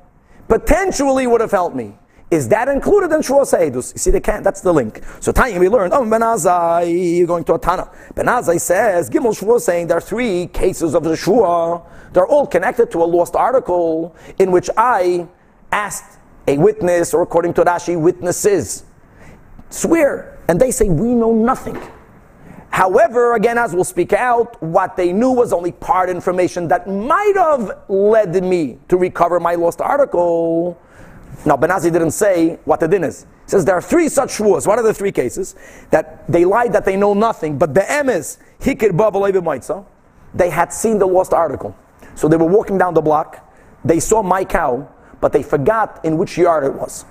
potentially 0.47 1.27
would 1.27 1.41
have 1.41 1.51
helped 1.51 1.75
me. 1.75 1.97
Is 2.31 2.47
that 2.49 2.67
included 2.67 3.13
in 3.13 3.21
Shua 3.21 3.45
Seidus? 3.45 3.93
You 3.93 3.99
see, 3.99 4.11
they 4.11 4.19
can't. 4.19 4.43
That's 4.43 4.61
the 4.61 4.73
link. 4.73 5.01
So 5.19 5.31
Tanya, 5.31 5.59
we 5.59 5.69
learned. 5.69 5.93
Oh, 5.93 6.09
Ben 6.09 6.21
Azai, 6.21 7.17
you're 7.17 7.27
going 7.27 7.43
to 7.45 7.53
a 7.53 7.59
Tana. 7.59 7.89
Ben 8.15 8.25
Azai 8.25 8.59
says 8.59 9.09
Gimel 9.09 9.37
Shua 9.37 9.59
saying 9.59 9.87
there 9.87 9.97
are 9.97 10.01
three 10.01 10.47
cases 10.47 10.95
of 10.95 11.03
the 11.03 11.15
Shua. 11.15 11.83
They're 12.13 12.27
all 12.27 12.47
connected 12.47 12.89
to 12.91 13.03
a 13.03 13.05
lost 13.05 13.35
article 13.35 14.15
in 14.39 14.51
which 14.51 14.69
I 14.75 15.27
asked 15.71 16.19
a 16.47 16.57
witness, 16.57 17.13
or 17.13 17.21
according 17.21 17.53
to 17.55 17.63
Rashi, 17.63 17.99
witnesses, 17.99 18.83
swear, 19.69 20.39
and 20.47 20.59
they 20.59 20.71
say 20.71 20.89
we 20.89 21.13
know 21.13 21.33
nothing. 21.33 21.79
However, 22.69 23.35
again, 23.35 23.57
as 23.57 23.73
we'll 23.73 23.83
speak 23.83 24.13
out, 24.13 24.61
what 24.61 24.95
they 24.95 25.13
knew 25.13 25.31
was 25.31 25.53
only 25.53 25.71
part 25.71 26.09
information 26.09 26.67
that 26.67 26.87
might 26.87 27.33
have 27.35 27.71
led 27.87 28.43
me 28.43 28.79
to 28.89 28.97
recover 28.97 29.39
my 29.39 29.55
lost 29.55 29.79
article. 29.79 30.79
Now, 31.45 31.57
Ben 31.57 31.69
Azai 31.69 31.91
didn't 31.91 32.11
say 32.11 32.59
what 32.65 32.79
the 32.79 32.87
din 32.87 33.03
is. 33.03 33.25
He 33.45 33.51
says 33.51 33.65
there 33.65 33.75
are 33.75 33.81
three 33.81 34.09
such 34.09 34.29
shvuas. 34.29 34.65
What 34.65 34.79
are 34.79 34.83
the 34.83 34.93
three 34.93 35.11
cases? 35.11 35.55
That 35.91 36.25
they 36.31 36.45
lied 36.45 36.73
that 36.73 36.85
they 36.85 36.95
know 36.95 37.13
nothing, 37.13 37.57
but 37.57 37.73
the 37.73 37.81
hikir 37.81 38.89
ba'alaybe 38.89 39.85
They 40.33 40.49
had 40.49 40.73
seen 40.73 40.97
the 40.99 41.07
lost 41.07 41.33
article, 41.33 41.75
so 42.15 42.27
they 42.27 42.37
were 42.37 42.47
walking 42.47 42.77
down 42.77 42.93
the 42.93 43.01
block. 43.01 43.41
They 43.83 43.99
saw 43.99 44.23
my 44.23 44.45
cow, 44.45 44.87
but 45.21 45.31
they 45.31 45.43
forgot 45.43 46.03
in 46.03 46.17
which 46.17 46.37
yard 46.37 46.63
it 46.63 46.73
was. 46.73 47.05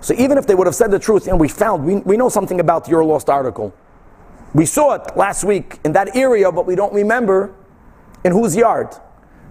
So 0.00 0.14
even 0.14 0.38
if 0.38 0.46
they 0.46 0.54
would 0.54 0.66
have 0.66 0.74
said 0.74 0.90
the 0.90 0.98
truth, 0.98 1.28
and 1.28 1.38
we 1.38 1.48
found 1.48 1.84
we, 1.84 1.96
we 1.96 2.16
know 2.16 2.28
something 2.28 2.60
about 2.60 2.88
your 2.88 3.04
lost 3.04 3.28
article. 3.28 3.74
We 4.54 4.66
saw 4.66 4.94
it 4.94 5.16
last 5.16 5.44
week 5.44 5.78
in 5.84 5.92
that 5.92 6.16
area, 6.16 6.50
but 6.52 6.66
we 6.66 6.74
don't 6.74 6.92
remember 6.92 7.54
in 8.24 8.32
whose 8.32 8.56
yard. 8.56 8.94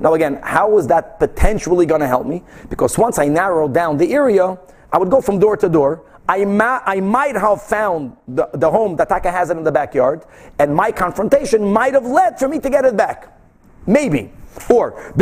Now, 0.02 0.16
again, 0.16 0.39
how 0.41 0.80
is 0.80 0.88
that 0.88 1.20
potentially 1.20 1.86
going 1.86 2.02
to 2.02 2.08
help 2.08 2.26
me? 2.26 2.43
Because 2.70 2.97
once 2.97 3.20
I 3.20 3.28
narrow 3.28 3.68
down 3.68 3.97
the 3.97 4.12
area, 4.14 4.58
I 4.91 4.97
would 4.97 5.12
go 5.12 5.22
from 5.22 5.38
door 5.38 5.56
to 5.58 5.70
door. 5.70 6.04
I, 6.28 6.43
ma- 6.43 6.82
I 6.86 6.99
might 7.02 7.36
have 7.36 7.62
found 7.62 8.18
the, 8.28 8.49
the 8.54 8.70
home 8.70 8.95
that 8.95 9.10
Taka 9.10 9.32
has 9.32 9.52
it 9.52 9.58
in 9.58 9.64
the 9.64 9.72
backyard, 9.72 10.26
and 10.58 10.74
my 10.76 10.91
confrontation 10.91 11.72
might 11.72 11.93
have 11.93 12.06
led 12.06 12.39
for 12.39 12.47
me 12.47 12.60
to 12.60 12.70
get 12.70 12.84
it 12.84 12.97
back. 12.97 13.38
Maybe. 13.86 14.32
Or, 14.70 15.14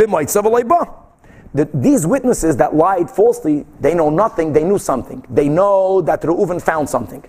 the, 1.52 1.68
these 1.74 2.06
witnesses 2.06 2.56
that 2.56 2.74
lied 2.74 3.10
falsely, 3.10 3.66
they 3.80 3.92
know 3.92 4.08
nothing, 4.08 4.52
they 4.52 4.64
knew 4.64 4.78
something. 4.78 5.24
They 5.28 5.48
know 5.48 6.00
that 6.00 6.22
Reuven 6.22 6.62
found 6.62 6.88
something. 6.88 7.22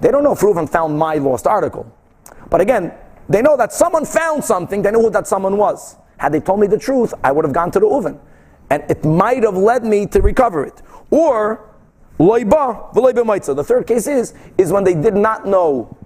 They 0.00 0.10
don't 0.10 0.24
know 0.24 0.32
if 0.32 0.40
Reuven 0.40 0.68
found 0.68 0.98
my 0.98 1.14
lost 1.14 1.46
article. 1.46 1.90
But 2.50 2.60
again, 2.60 2.92
they 3.28 3.40
know 3.40 3.56
that 3.56 3.72
someone 3.72 4.04
found 4.04 4.44
something, 4.44 4.82
they 4.82 4.90
know 4.90 5.00
who 5.00 5.10
that 5.10 5.26
someone 5.26 5.56
was. 5.56 5.96
Had 6.22 6.30
they 6.30 6.38
told 6.38 6.60
me 6.60 6.68
the 6.68 6.78
truth, 6.78 7.12
I 7.24 7.32
would 7.32 7.44
have 7.44 7.52
gone 7.52 7.72
to 7.72 7.80
the 7.80 7.88
oven. 7.88 8.16
And 8.70 8.88
it 8.88 9.04
might 9.04 9.42
have 9.42 9.56
led 9.56 9.82
me 9.82 10.06
to 10.06 10.22
recover 10.22 10.64
it. 10.64 10.80
Or, 11.10 11.68
loiba, 12.16 12.94
maitza. 12.94 13.56
The 13.56 13.64
third 13.64 13.88
case 13.88 14.06
is, 14.06 14.32
is 14.56 14.70
when 14.70 14.84
they 14.84 14.94
did 14.94 15.16
not 15.16 15.48
know. 15.48 15.96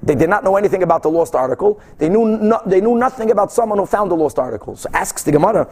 They 0.00 0.14
did 0.14 0.30
not 0.30 0.44
know 0.44 0.54
anything 0.54 0.84
about 0.84 1.02
the 1.02 1.10
lost 1.10 1.34
article. 1.34 1.80
They 1.98 2.08
knew, 2.08 2.38
no, 2.38 2.62
they 2.66 2.80
knew 2.80 2.96
nothing 2.96 3.32
about 3.32 3.50
someone 3.50 3.80
who 3.80 3.86
found 3.86 4.12
the 4.12 4.14
lost 4.14 4.38
article. 4.38 4.76
So 4.76 4.88
asks 4.92 5.24
the 5.24 5.32
Gemara. 5.32 5.68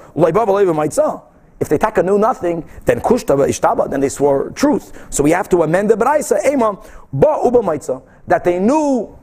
If 1.61 1.69
they 1.69 1.79
taka 1.79 2.03
knew 2.03 2.19
nothing, 2.19 2.69
then 2.87 3.01
kushtaba 3.01 3.47
ishtaba, 3.47 3.89
then 3.89 4.01
they 4.01 4.09
swore 4.09 4.51
truth. 4.51 5.07
So 5.11 5.23
we 5.23 5.31
have 5.31 5.49
to 5.51 5.63
amend 5.63 5.91
the 5.91 5.95
beraisa, 5.95 6.45
ema, 6.45 6.77
ba 7.13 7.39
uba 7.45 7.61
maitza, 7.61 8.03
that 8.27 8.43
they 8.43 8.59
knew 8.59 9.17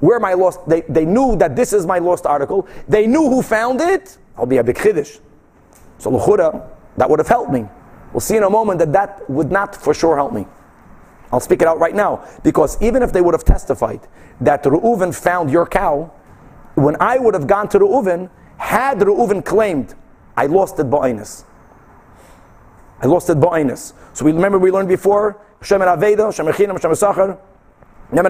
where 0.00 0.18
my 0.18 0.34
lost, 0.34 0.66
they, 0.68 0.80
they 0.82 1.04
knew 1.04 1.36
that 1.36 1.54
this 1.56 1.72
is 1.72 1.86
my 1.86 1.98
lost 1.98 2.26
article. 2.26 2.66
They 2.88 3.06
knew 3.06 3.28
who 3.28 3.42
found 3.42 3.80
it. 3.80 4.18
I'll 4.36 4.46
be 4.46 4.56
a 4.56 4.64
big 4.64 4.76
chiddush. 4.76 5.20
So 5.98 6.10
l'chura, 6.10 6.68
that 6.96 7.08
would 7.08 7.18
have 7.18 7.28
helped 7.28 7.52
me. 7.52 7.66
We'll 8.12 8.20
see 8.20 8.36
in 8.36 8.42
a 8.42 8.50
moment 8.50 8.78
that 8.80 8.92
that 8.92 9.28
would 9.30 9.52
not 9.52 9.76
for 9.76 9.94
sure 9.94 10.16
help 10.16 10.32
me. 10.32 10.46
I'll 11.32 11.40
speak 11.40 11.62
it 11.62 11.68
out 11.68 11.78
right 11.78 11.94
now 11.94 12.26
because 12.42 12.80
even 12.82 13.02
if 13.02 13.12
they 13.12 13.20
would 13.20 13.34
have 13.34 13.44
testified 13.44 14.00
that 14.40 14.64
Reuven 14.64 15.14
found 15.14 15.50
your 15.50 15.66
cow, 15.66 16.12
when 16.74 16.96
I 17.00 17.18
would 17.18 17.34
have 17.34 17.46
gone 17.46 17.68
to 17.68 17.78
Reuven, 17.78 18.30
had 18.56 18.98
Reuven 18.98 19.44
claimed, 19.44 19.94
I 20.36 20.46
lost 20.46 20.78
it 20.78 20.86
ba'inus. 20.90 21.44
I 23.00 23.06
lost 23.06 23.30
it 23.30 23.38
ba'inus. 23.38 23.92
So 24.12 24.24
we 24.24 24.32
remember 24.32 24.58
we 24.58 24.70
learned 24.70 24.88
before, 24.88 25.40
Shem 25.62 25.80
Aveda, 25.80 26.34
Shem 26.34 26.46
Echinam, 26.46 26.80
Shem 26.80 26.90
Sachar, 26.92 27.38
but 28.12 28.24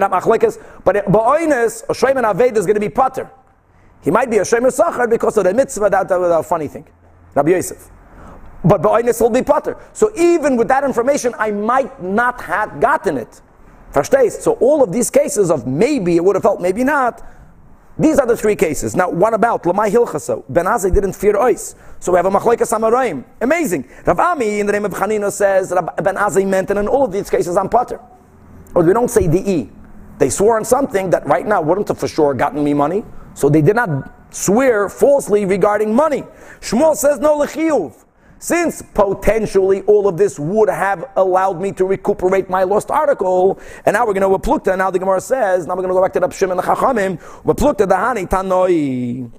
Ba'oines, 1.05 1.83
a 1.83 2.07
and 2.07 2.25
Aved 2.25 2.57
is 2.57 2.65
going 2.65 2.75
to 2.75 2.79
be 2.79 2.89
Pater. 2.89 3.29
He 4.01 4.11
might 4.11 4.29
be 4.29 4.37
a 4.37 4.45
Shem 4.45 4.63
Sachar 4.63 5.09
because 5.09 5.37
of 5.37 5.43
the 5.43 5.53
mitzvah, 5.53 5.89
that, 5.89 6.07
that, 6.07 6.17
that 6.17 6.45
funny 6.45 6.67
thing. 6.67 6.87
Rabbi 7.35 7.51
Yosef. 7.51 7.89
But 8.63 8.81
Ba'oines 8.81 9.19
will 9.19 9.29
be 9.29 9.41
Pater. 9.41 9.77
So 9.93 10.11
even 10.15 10.57
with 10.57 10.67
that 10.67 10.83
information, 10.83 11.33
I 11.37 11.51
might 11.51 12.01
not 12.01 12.41
have 12.41 12.79
gotten 12.79 13.17
it. 13.17 13.41
Verstehst? 13.91 14.41
So 14.41 14.53
all 14.53 14.83
of 14.83 14.91
these 14.91 15.09
cases 15.09 15.51
of 15.51 15.67
maybe 15.67 16.15
it 16.15 16.23
would 16.23 16.35
have 16.35 16.43
helped, 16.43 16.61
maybe 16.61 16.83
not, 16.83 17.27
these 17.99 18.17
are 18.19 18.25
the 18.25 18.37
three 18.37 18.55
cases. 18.55 18.95
Now, 18.95 19.09
what 19.09 19.33
about 19.33 19.63
Lamai 19.63 19.91
Hilchasa? 19.91 20.43
Ben 20.49 20.65
Azai 20.65 20.93
didn't 20.93 21.13
fear 21.13 21.33
ois. 21.33 21.75
So 21.99 22.11
we 22.11 22.17
have 22.17 22.25
a 22.25 22.31
Machleka 22.31 22.61
Samarim. 22.61 23.23
Amazing. 23.41 23.87
Rav 24.05 24.19
Ami, 24.19 24.59
in 24.59 24.65
the 24.65 24.71
name 24.71 24.85
of 24.85 24.93
Chanina, 24.93 25.31
says 25.31 25.69
Ben 26.01 26.15
Azai 26.15 26.47
meant, 26.47 26.69
and 26.69 26.79
in 26.79 26.87
all 26.87 27.03
of 27.03 27.11
these 27.11 27.29
cases, 27.29 27.57
I'm 27.57 27.69
Pater. 27.69 27.99
Or 28.75 28.83
we 28.83 28.93
don't 28.93 29.09
say 29.09 29.27
the 29.27 29.39
E. 29.49 29.69
They 30.17 30.29
swore 30.29 30.57
on 30.57 30.65
something 30.65 31.09
that 31.09 31.25
right 31.25 31.45
now 31.45 31.61
wouldn't 31.61 31.87
have 31.87 31.97
for 31.97 32.07
sure 32.07 32.33
gotten 32.33 32.63
me 32.63 32.73
money. 32.73 33.03
So 33.33 33.49
they 33.49 33.61
did 33.61 33.75
not 33.75 34.33
swear 34.33 34.87
falsely 34.87 35.45
regarding 35.45 35.93
money. 35.93 36.23
Shmuel 36.59 36.95
says 36.95 37.19
no 37.19 37.39
lechiyuv. 37.39 38.05
Since 38.39 38.81
potentially 38.93 39.81
all 39.83 40.07
of 40.07 40.17
this 40.17 40.39
would 40.39 40.69
have 40.69 41.05
allowed 41.15 41.61
me 41.61 41.71
to 41.73 41.85
recuperate 41.85 42.49
my 42.49 42.63
lost 42.63 42.89
article, 42.89 43.59
and 43.85 43.93
now 43.93 44.05
we're 44.05 44.13
going 44.13 44.31
to 44.31 44.35
Waplukta, 44.35 44.75
now 44.75 44.89
the 44.89 44.97
Gemara 44.97 45.21
says, 45.21 45.67
now 45.67 45.75
we're 45.75 45.83
going 45.83 45.89
to 45.89 45.93
go 45.93 46.01
back 46.01 46.13
to 46.13 46.19
the 46.19 46.27
Pshim 46.27 46.49
and 46.49 46.59
the 46.59 46.63
Chachamim, 46.63 47.21
Waplukta 47.43 47.87
Dahani 47.87 48.27
Tanoi. 48.27 49.31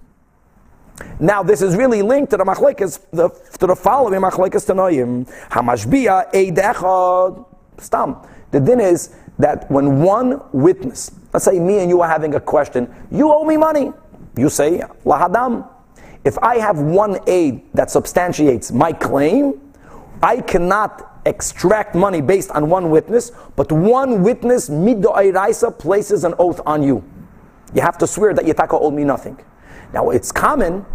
Now 1.19 1.43
this 1.43 1.63
is 1.63 1.75
really 1.75 2.03
linked 2.03 2.31
to 2.31 2.37
the 2.37 2.45
machlekes, 2.45 3.01
the, 3.11 3.29
to 3.59 3.67
the 3.67 3.75
following 3.75 4.21
machlekes 4.21 4.67
Tanoim. 4.67 5.29
Hamashbia 5.49 6.33
Eidechad. 6.33 7.45
Stam. 7.79 8.17
The 8.53 8.61
din 8.61 8.81
is 8.81 9.15
that 9.39 9.71
when 9.71 10.03
one 10.03 10.41
witness, 10.53 11.11
let's 11.33 11.45
say 11.45 11.59
me 11.59 11.79
and 11.79 11.89
you 11.89 12.01
are 12.01 12.09
having 12.09 12.35
a 12.35 12.41
question, 12.41 12.93
you 13.11 13.33
owe 13.33 13.45
me 13.45 13.57
money. 13.57 13.93
You 14.37 14.49
say, 14.49 14.83
Lahadam. 15.05 15.69
If 16.25 16.39
I 16.39 16.59
have 16.59 16.79
one 16.79 17.19
aid 17.27 17.63
that 17.75 17.91
substantiates 17.91 18.71
my 18.71 18.93
claim, 18.93 19.61
I 20.23 20.41
cannot 20.41 21.21
extract 21.27 21.95
money 21.95 22.21
based 22.21 22.51
on 22.53 22.69
one 22.69 22.91
witness, 22.91 23.33
but 23.57 23.71
one 23.73 24.23
witness, 24.23 24.69
middo 24.69 25.15
ayraisa, 25.17 25.77
places 25.77 26.25
an 26.25 26.35
oath 26.39 26.61
on 26.65 26.83
you. 26.83 27.03
You 27.75 27.83
have 27.83 27.99
to 27.99 28.07
swear 28.07 28.35
that 28.35 28.45
Yataka 28.45 28.81
owed 28.81 28.95
me 28.95 29.05
nothing. 29.05 29.39
Now, 29.93 30.11
it's 30.11 30.31
common, 30.31 30.87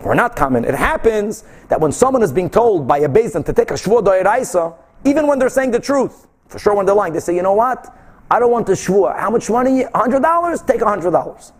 or 0.00 0.14
not 0.14 0.36
common, 0.36 0.64
it 0.64 0.74
happens 0.74 1.44
that 1.68 1.80
when 1.80 1.92
someone 1.92 2.22
is 2.22 2.32
being 2.32 2.50
told 2.50 2.86
by 2.86 2.98
a 2.98 3.08
Bezin 3.08 3.44
to 3.46 3.52
take 3.52 3.70
a 3.70 3.74
shvua 3.74 4.02
doiraisa, 4.02 4.76
even 5.04 5.26
when 5.26 5.38
they're 5.38 5.48
saying 5.48 5.70
the 5.70 5.80
truth, 5.80 6.26
for 6.50 6.58
sure 6.58 6.74
when 6.74 6.84
they're 6.84 6.94
lying, 6.94 7.12
they 7.12 7.20
say, 7.20 7.34
you 7.34 7.42
know 7.42 7.54
what? 7.54 7.96
I 8.30 8.38
don't 8.40 8.50
want 8.50 8.66
the 8.66 8.72
shvua. 8.72 9.16
How 9.18 9.30
much 9.30 9.48
money? 9.48 9.84
$100? 9.84 10.66
Take 10.66 10.80
$100. 10.80 11.52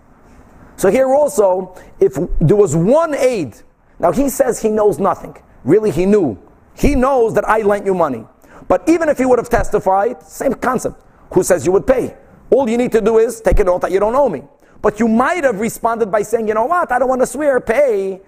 So 0.76 0.90
here 0.90 1.14
also, 1.14 1.76
if 2.00 2.18
there 2.40 2.56
was 2.56 2.74
one 2.74 3.14
aid, 3.14 3.56
now 3.98 4.12
he 4.12 4.28
says 4.28 4.60
he 4.60 4.68
knows 4.68 4.98
nothing. 4.98 5.36
Really, 5.62 5.90
he 5.90 6.06
knew. 6.06 6.38
He 6.74 6.94
knows 6.94 7.34
that 7.34 7.48
I 7.48 7.62
lent 7.62 7.86
you 7.86 7.94
money. 7.94 8.24
But 8.66 8.88
even 8.88 9.08
if 9.08 9.18
he 9.18 9.26
would 9.26 9.38
have 9.38 9.48
testified, 9.48 10.22
same 10.22 10.54
concept. 10.54 11.00
Who 11.32 11.42
says 11.42 11.64
you 11.64 11.72
would 11.72 11.86
pay? 11.86 12.16
All 12.50 12.68
you 12.68 12.78
need 12.78 12.92
to 12.92 13.00
do 13.00 13.18
is 13.18 13.40
take 13.40 13.60
a 13.60 13.64
note 13.64 13.82
that 13.82 13.92
you 13.92 14.00
don't 14.00 14.14
owe 14.14 14.28
me. 14.28 14.42
But 14.82 14.98
you 14.98 15.06
might 15.06 15.44
have 15.44 15.60
responded 15.60 16.10
by 16.10 16.22
saying, 16.22 16.48
you 16.48 16.54
know 16.54 16.64
what, 16.64 16.90
I 16.90 16.98
don't 16.98 17.08
want 17.08 17.20
to 17.20 17.26
swear, 17.26 17.60
pay. 17.60 18.20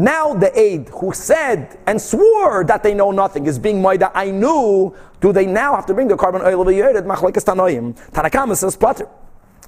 Now 0.00 0.32
the 0.32 0.50
aide 0.58 0.88
who 0.88 1.12
said 1.12 1.78
and 1.86 2.00
swore 2.00 2.64
that 2.64 2.82
they 2.82 2.94
know 2.94 3.10
nothing 3.10 3.46
is 3.46 3.58
being 3.58 3.82
moida. 3.82 4.10
I 4.14 4.30
knew. 4.30 4.96
Do 5.20 5.30
they 5.30 5.44
now 5.44 5.76
have 5.76 5.84
to 5.86 5.94
bring 5.94 6.08
the 6.08 6.16
korban 6.16 6.42
oil 6.42 6.62
of 6.62 6.68
a 6.68 6.70
yered? 6.70 7.04
Machlekes 7.04 7.44
tanoim. 7.44 7.94
Tanakama 8.10 8.56
says 8.56 8.76
platter. 8.76 9.06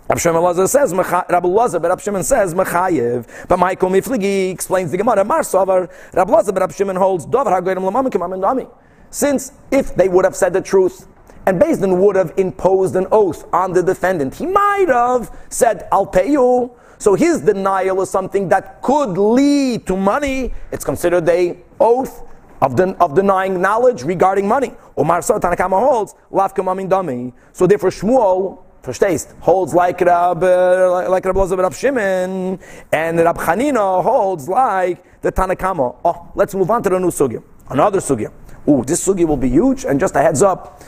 Rab 0.09 0.19
Shimon 0.19 0.43
Lazar 0.43 0.67
says, 0.67 0.95
Rab 0.95 1.45
Lazar, 1.45 1.79
but 1.79 1.91
Rab 1.91 2.01
Shimon 2.01 2.25
says, 2.25 2.55
Mechayev. 2.55 3.47
But 3.47 3.59
Michael 3.59 3.91
Mifligi 3.91 4.51
explains 4.51 4.91
the 4.91 4.97
Gemara, 4.97 5.23
Mar 5.23 5.43
Sovar. 5.43 5.91
Rab 6.15 6.31
Lazar, 6.31 6.53
but 6.53 6.61
Rab 6.61 6.73
Shimon 6.73 6.97
holds, 6.97 7.27
Dovar 7.27 7.61
HaGoyim 7.61 7.77
Lamamikim 7.77 8.21
Amendami. 8.21 8.71
Since 9.11 9.53
if 9.71 9.95
they 9.95 10.09
would 10.09 10.25
have 10.25 10.35
said 10.35 10.55
the 10.55 10.63
truth, 10.63 11.09
and 11.47 11.61
Bezdin 11.61 11.99
would 11.99 12.17
have 12.17 12.33
imposed 12.39 12.97
an 12.97 13.07
oath 13.13 13.45
on 13.53 13.75
the 13.75 13.83
defendant, 13.83 14.35
he 14.35 14.47
might 14.47 14.87
have 14.89 15.31
said, 15.51 15.89
I'll 15.93 16.07
pay 16.07 16.31
you. 16.31 16.73
So 17.03 17.17
his 17.17 17.41
denial 17.41 18.01
is 18.03 18.11
something 18.11 18.49
that 18.51 18.81
could 18.81 19.19
lead 19.19 19.89
to 19.89 19.97
money. 19.97 20.53
It's 20.71 20.85
considered 20.85 21.29
a 21.29 21.59
oath 21.81 22.23
of, 22.61 22.77
den- 22.77 22.95
of 23.01 23.17
denying 23.17 23.61
knowledge 23.61 24.05
regarding 24.05 24.47
money. 24.47 24.73
Omar 24.97 25.21
so 25.23 25.37
Tanakama 25.41 25.81
holds 25.81 26.15
dami. 26.31 27.33
So 27.53 27.67
therefore 27.67 27.91
Shmuel 27.91 28.63
verstehst 28.85 29.37
holds 29.41 29.75
like 29.75 30.01
Rab 30.01 30.45
uh, 30.45 31.11
like 31.11 31.25
Rab 31.25 31.35
Lozav 31.35 31.59
Rab 31.59 31.75
Shimon, 31.75 32.61
and 32.93 33.19
Rab 33.19 33.37
Chanina 33.37 34.01
holds 34.01 34.49
like 34.49 35.21
the 35.23 35.33
Tanakama. 35.33 35.97
Oh, 36.05 36.31
let's 36.37 36.55
move 36.55 36.71
on 36.71 36.85
to 36.85 36.89
the 36.91 37.01
new 37.01 37.09
sugya. 37.09 37.43
Another 37.69 37.99
sugya. 37.99 38.31
Ooh, 38.69 38.85
this 38.85 39.05
sugya 39.05 39.27
will 39.27 39.37
be 39.37 39.49
huge. 39.49 39.85
And 39.85 39.99
just 39.99 40.15
a 40.15 40.23
heads 40.23 40.41
up, 40.41 40.81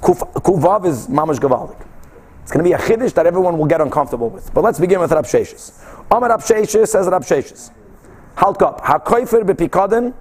Kuvav 0.00 0.84
is 0.84 1.06
mamash 1.06 1.38
gavaldik. 1.38 1.86
It's 2.50 2.56
going 2.56 2.64
to 2.64 2.68
be 2.68 2.74
a 2.74 2.78
chiddush 2.78 3.14
that 3.14 3.26
everyone 3.26 3.58
will 3.58 3.66
get 3.66 3.80
uncomfortable 3.80 4.28
with. 4.28 4.52
But 4.52 4.64
let's 4.64 4.80
begin 4.80 4.98
with 4.98 5.12
Rab 5.12 5.24
Sheshes. 5.24 5.80
Amar 6.10 6.30
Rab 6.30 6.40
Sheshes 6.40 6.88
says 6.88 7.06
Rab 7.06 7.22
Sheshes. 7.22 7.70
Halt 8.36 8.60
up. 8.60 8.80
HaKoifer 8.80 9.44
bepikaden. 9.44 10.12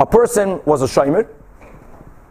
A 0.00 0.06
person 0.06 0.62
was 0.64 0.80
a 0.80 0.86
shomer. 0.86 1.28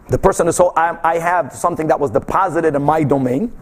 The 0.07 0.17
person 0.17 0.47
is 0.47 0.55
so 0.55 0.73
I, 0.75 0.97
I 1.03 1.19
have 1.19 1.53
something 1.53 1.85
that 1.89 1.99
was 1.99 2.09
deposited 2.09 2.73
in 2.73 2.81
my 2.81 3.03
domain. 3.03 3.55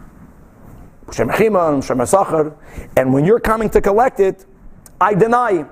And 1.18 3.12
when 3.12 3.26
you're 3.26 3.40
coming 3.40 3.68
to 3.68 3.82
collect 3.82 4.20
it, 4.20 4.46
I 4.98 5.12
deny 5.12 5.66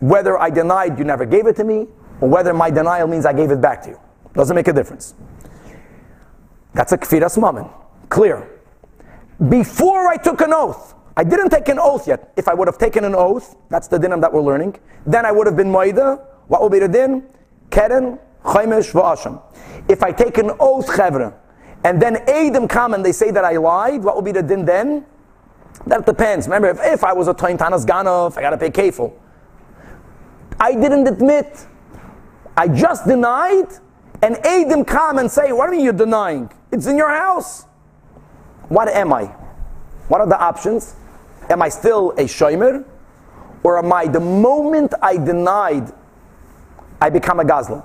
whether 0.00 0.38
I 0.38 0.50
denied 0.50 0.98
you 0.98 1.06
never 1.06 1.24
gave 1.24 1.46
it 1.46 1.56
to 1.56 1.64
me, 1.64 1.86
or 2.20 2.28
whether 2.28 2.52
my 2.52 2.70
denial 2.70 3.08
means 3.08 3.24
I 3.24 3.32
gave 3.32 3.50
it 3.50 3.62
back 3.62 3.80
to 3.84 3.88
you. 3.88 4.00
Doesn't 4.34 4.54
make 4.54 4.68
a 4.68 4.74
difference. 4.74 5.14
That's 6.74 6.92
a 6.92 6.98
kfiras 6.98 7.40
mammon. 7.40 7.70
Clear. 8.10 8.59
Before 9.48 10.08
I 10.08 10.16
took 10.16 10.42
an 10.42 10.52
oath, 10.52 10.94
I 11.16 11.24
didn't 11.24 11.50
take 11.50 11.68
an 11.68 11.78
oath 11.78 12.06
yet. 12.06 12.32
If 12.36 12.46
I 12.46 12.54
would 12.54 12.68
have 12.68 12.76
taken 12.76 13.04
an 13.04 13.14
oath, 13.14 13.56
that's 13.70 13.88
the 13.88 13.98
din 13.98 14.18
that 14.20 14.32
we're 14.32 14.42
learning, 14.42 14.78
then 15.06 15.24
I 15.24 15.32
would 15.32 15.46
have 15.46 15.56
been 15.56 15.70
maida. 15.70 16.16
What 16.48 16.60
will 16.60 16.68
be 16.68 16.78
the 16.78 16.88
din? 16.88 17.26
Keren, 17.70 18.18
chaimish, 18.44 18.92
va'asham. 18.92 19.40
If 19.88 20.02
I 20.02 20.12
take 20.12 20.36
an 20.38 20.50
oath, 20.60 20.88
chevra, 20.88 21.34
and 21.84 22.00
then 22.00 22.16
Adam 22.28 22.68
come 22.68 22.92
and 22.92 23.04
they 23.04 23.12
say 23.12 23.30
that 23.30 23.44
I 23.44 23.56
lied, 23.56 24.02
what 24.02 24.14
will 24.14 24.22
be 24.22 24.32
the 24.32 24.42
din 24.42 24.64
then? 24.66 25.06
That 25.86 26.04
depends. 26.04 26.46
Remember, 26.46 26.68
if, 26.68 26.78
if 26.82 27.04
I 27.04 27.14
was 27.14 27.28
a 27.28 27.34
Toin 27.34 27.56
Tanas 27.56 27.86
Ganov, 27.86 28.36
I 28.36 28.42
got 28.42 28.50
to 28.50 28.58
pay 28.58 28.70
kefil. 28.70 29.14
I 30.58 30.74
didn't 30.74 31.06
admit. 31.06 31.66
I 32.56 32.68
just 32.68 33.06
denied, 33.06 33.68
and 34.22 34.36
Adam 34.44 34.84
come 34.84 35.18
and 35.18 35.30
say, 35.30 35.52
What 35.52 35.70
do 35.70 35.76
you 35.82 35.92
denying? 35.92 36.52
It's 36.70 36.86
in 36.86 36.98
your 36.98 37.08
house. 37.08 37.64
What 38.70 38.86
am 38.88 39.12
I? 39.12 39.24
What 40.06 40.20
are 40.20 40.28
the 40.28 40.40
options? 40.40 40.94
Am 41.48 41.60
I 41.60 41.68
still 41.68 42.12
a 42.12 42.24
shomer? 42.24 42.84
Or 43.64 43.78
am 43.78 43.92
I, 43.92 44.06
the 44.06 44.20
moment 44.20 44.94
I 45.02 45.16
denied, 45.16 45.92
I 47.00 47.10
become 47.10 47.40
a 47.40 47.44
gazlan, 47.44 47.84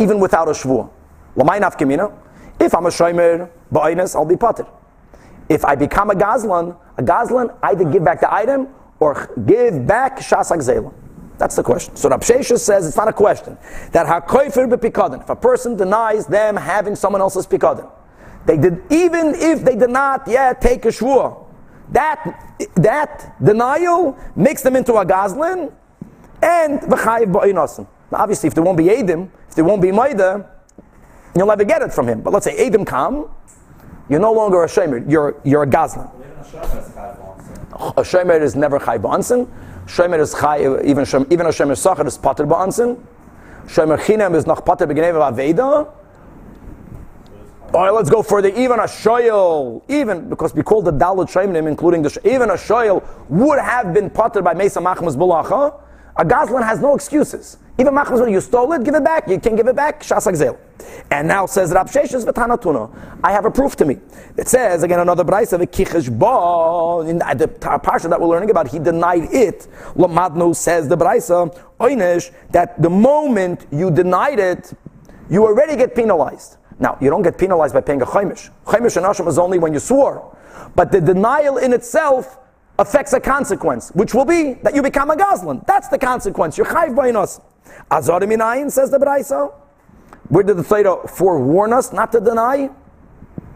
even 0.00 0.18
without 0.18 0.48
a 0.48 0.50
shvua? 0.50 0.90
If 1.36 2.74
I'm 2.74 2.86
a 2.86 2.90
shomer, 2.90 3.48
ba'inus, 3.72 4.16
I'll 4.16 4.24
be 4.24 4.36
potter. 4.36 4.66
If 5.48 5.64
I 5.64 5.76
become 5.76 6.10
a 6.10 6.14
gazlan, 6.14 6.76
a 6.98 7.02
gazlan, 7.02 7.56
either 7.62 7.84
give 7.84 8.04
back 8.04 8.20
the 8.20 8.34
item 8.34 8.68
or 8.98 9.32
give 9.46 9.86
back 9.86 10.18
shasak 10.18 10.58
zela. 10.58 10.92
That's 11.38 11.54
the 11.54 11.62
question. 11.62 11.94
So 11.94 12.08
Rab 12.08 12.22
Sheshes 12.22 12.58
says 12.58 12.86
it's 12.86 12.96
not 12.96 13.08
a 13.08 13.12
question. 13.12 13.56
That 13.92 14.06
hakoifer 14.06 14.68
bepikadin. 14.72 15.22
If 15.22 15.30
a 15.30 15.36
person 15.36 15.76
denies 15.76 16.26
them 16.26 16.56
having 16.56 16.96
someone 16.96 17.20
else's 17.20 17.46
pikadin, 17.46 17.90
they 18.46 18.56
did 18.56 18.82
even 18.90 19.34
if 19.34 19.64
they 19.64 19.76
did 19.76 19.90
not 19.90 20.26
yet 20.28 20.60
take 20.60 20.84
a 20.84 20.88
shvur, 20.88 21.46
that 21.90 22.56
that 22.76 23.34
denial 23.42 24.16
makes 24.36 24.62
them 24.62 24.76
into 24.76 24.94
a 24.94 25.04
gazlan 25.04 25.72
and 26.42 26.80
v'chayiv 26.80 27.32
ba'inasim. 27.32 27.86
Now 28.10 28.18
obviously, 28.18 28.48
if 28.48 28.54
there 28.54 28.64
won't 28.64 28.78
be 28.78 28.84
edim, 28.84 29.30
if 29.48 29.54
there 29.54 29.64
won't 29.64 29.82
be 29.82 29.92
maida, 29.92 30.50
you'll 31.34 31.46
never 31.46 31.64
get 31.64 31.82
it 31.82 31.92
from 31.92 32.08
him. 32.08 32.20
But 32.20 32.32
let's 32.32 32.44
say 32.44 32.56
edim 32.56 32.86
come, 32.86 33.28
you're 34.08 34.20
no 34.20 34.32
longer 34.32 34.62
a 34.62 34.66
shemer. 34.66 35.10
You're 35.10 35.40
you're 35.44 35.62
a 35.62 35.66
gazlan. 35.66 36.10
A 37.96 38.02
shemer 38.02 38.40
is 38.40 38.54
never 38.54 38.78
chayv 38.78 39.00
ba'ansin. 39.02 39.48
Shemer 39.86 40.20
is 40.20 40.34
chayv 40.34 40.84
even 40.84 41.04
even 41.32 41.46
a 41.46 41.50
shemer 41.50 41.74
sachar 41.74 42.06
is 42.06 42.18
pater 42.18 42.46
ba'ansin. 42.46 43.02
Shemer 43.66 43.98
chinem 43.98 44.34
is 44.34 44.46
noch 44.46 44.64
pater 44.64 44.86
b'genev 44.86 45.14
aveda. 45.14 45.90
All 47.74 47.80
right, 47.80 47.90
let's 47.92 48.08
go 48.08 48.22
further. 48.22 48.50
Even 48.50 48.78
a 48.78 48.84
shoyel, 48.84 49.82
even 49.88 50.28
because 50.28 50.54
we 50.54 50.62
call 50.62 50.80
the 50.80 50.92
dalit 50.92 51.28
shemim, 51.28 51.66
including 51.66 52.02
the 52.02 52.20
even 52.24 52.50
a 52.50 52.52
shoyel, 52.52 53.04
would 53.28 53.58
have 53.58 53.92
been 53.92 54.10
potted 54.10 54.44
by 54.44 54.54
Mesa 54.54 54.78
Machmas 54.78 55.16
Bulacha. 55.16 55.80
A 56.16 56.24
gazlan 56.24 56.62
has 56.62 56.78
no 56.78 56.94
excuses. 56.94 57.56
Even 57.76 57.92
Machmas, 57.92 58.30
you 58.30 58.40
stole 58.40 58.72
it, 58.74 58.84
give 58.84 58.94
it 58.94 59.02
back. 59.02 59.28
You 59.28 59.40
can't 59.40 59.56
give 59.56 59.66
it 59.66 59.74
back. 59.74 60.04
Shasak 60.04 60.36
zel. 60.36 60.56
And 61.10 61.26
now 61.26 61.46
says 61.46 61.72
Rab 61.72 61.88
Sheshes 61.88 62.24
v'tanatuna. 62.24 62.96
I 63.24 63.32
have 63.32 63.44
a 63.44 63.50
proof 63.50 63.74
to 63.76 63.84
me. 63.84 63.98
It 64.36 64.46
says 64.46 64.84
again 64.84 65.00
another 65.00 65.24
brayse 65.24 65.52
of 65.52 65.60
a 65.60 65.66
kichesh 65.66 66.16
ba 66.16 67.10
in 67.10 67.20
uh, 67.20 67.34
the, 67.34 67.48
the 67.48 67.72
uh, 67.72 67.78
parsha 67.80 68.08
that 68.08 68.20
we're 68.20 68.28
learning 68.28 68.50
about. 68.50 68.68
He 68.68 68.78
denied 68.78 69.32
it. 69.32 69.66
Lamadnu 69.96 70.54
says 70.54 70.86
the 70.86 70.96
brayse 70.96 71.52
oinish 71.80 72.30
that 72.52 72.80
the 72.80 72.90
moment 72.90 73.66
you 73.72 73.90
denied 73.90 74.38
it, 74.38 74.72
you 75.28 75.44
already 75.44 75.74
get 75.74 75.96
penalized. 75.96 76.58
Now, 76.78 76.98
you 77.00 77.10
don't 77.10 77.22
get 77.22 77.38
penalized 77.38 77.74
by 77.74 77.80
paying 77.80 78.02
a 78.02 78.06
chaimish. 78.06 78.50
Chaimish 78.66 78.96
and 78.96 79.06
asham 79.06 79.28
is 79.28 79.38
only 79.38 79.58
when 79.58 79.72
you 79.72 79.78
swore. 79.78 80.36
But 80.74 80.90
the 80.92 81.00
denial 81.00 81.58
in 81.58 81.72
itself 81.72 82.38
affects 82.78 83.12
a 83.12 83.20
consequence, 83.20 83.90
which 83.90 84.14
will 84.14 84.24
be 84.24 84.54
that 84.62 84.74
you 84.74 84.82
become 84.82 85.10
a 85.10 85.16
goslin. 85.16 85.62
That's 85.66 85.88
the 85.88 85.98
consequence. 85.98 86.58
You're 86.58 86.66
chayv 86.66 86.96
by 86.96 87.10
us. 87.10 87.40
Azar 87.90 88.20
minayin, 88.20 88.70
says 88.70 88.90
the 88.90 88.98
Braisa. 88.98 89.52
Where 90.28 90.42
did 90.42 90.56
the 90.56 90.64
Torah 90.64 91.06
forewarn 91.06 91.72
us 91.72 91.92
not 91.92 92.10
to 92.12 92.20
deny? 92.20 92.70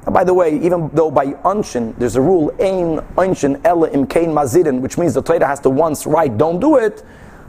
And 0.04 0.14
by 0.14 0.24
the 0.24 0.34
way, 0.34 0.58
even 0.60 0.90
though 0.92 1.10
by 1.10 1.26
unshin, 1.26 1.98
there's 1.98 2.16
a 2.16 2.20
rule, 2.20 2.50
ein 2.60 3.00
unshin 3.16 3.60
ela 3.64 3.90
imkain 3.90 4.28
mazirin, 4.28 4.80
which 4.80 4.96
means 4.96 5.14
the 5.14 5.22
Torah 5.22 5.46
has 5.46 5.60
to 5.60 5.70
once 5.70 6.06
write, 6.06 6.38
don't 6.38 6.60
do 6.60 6.76
it. 6.76 7.04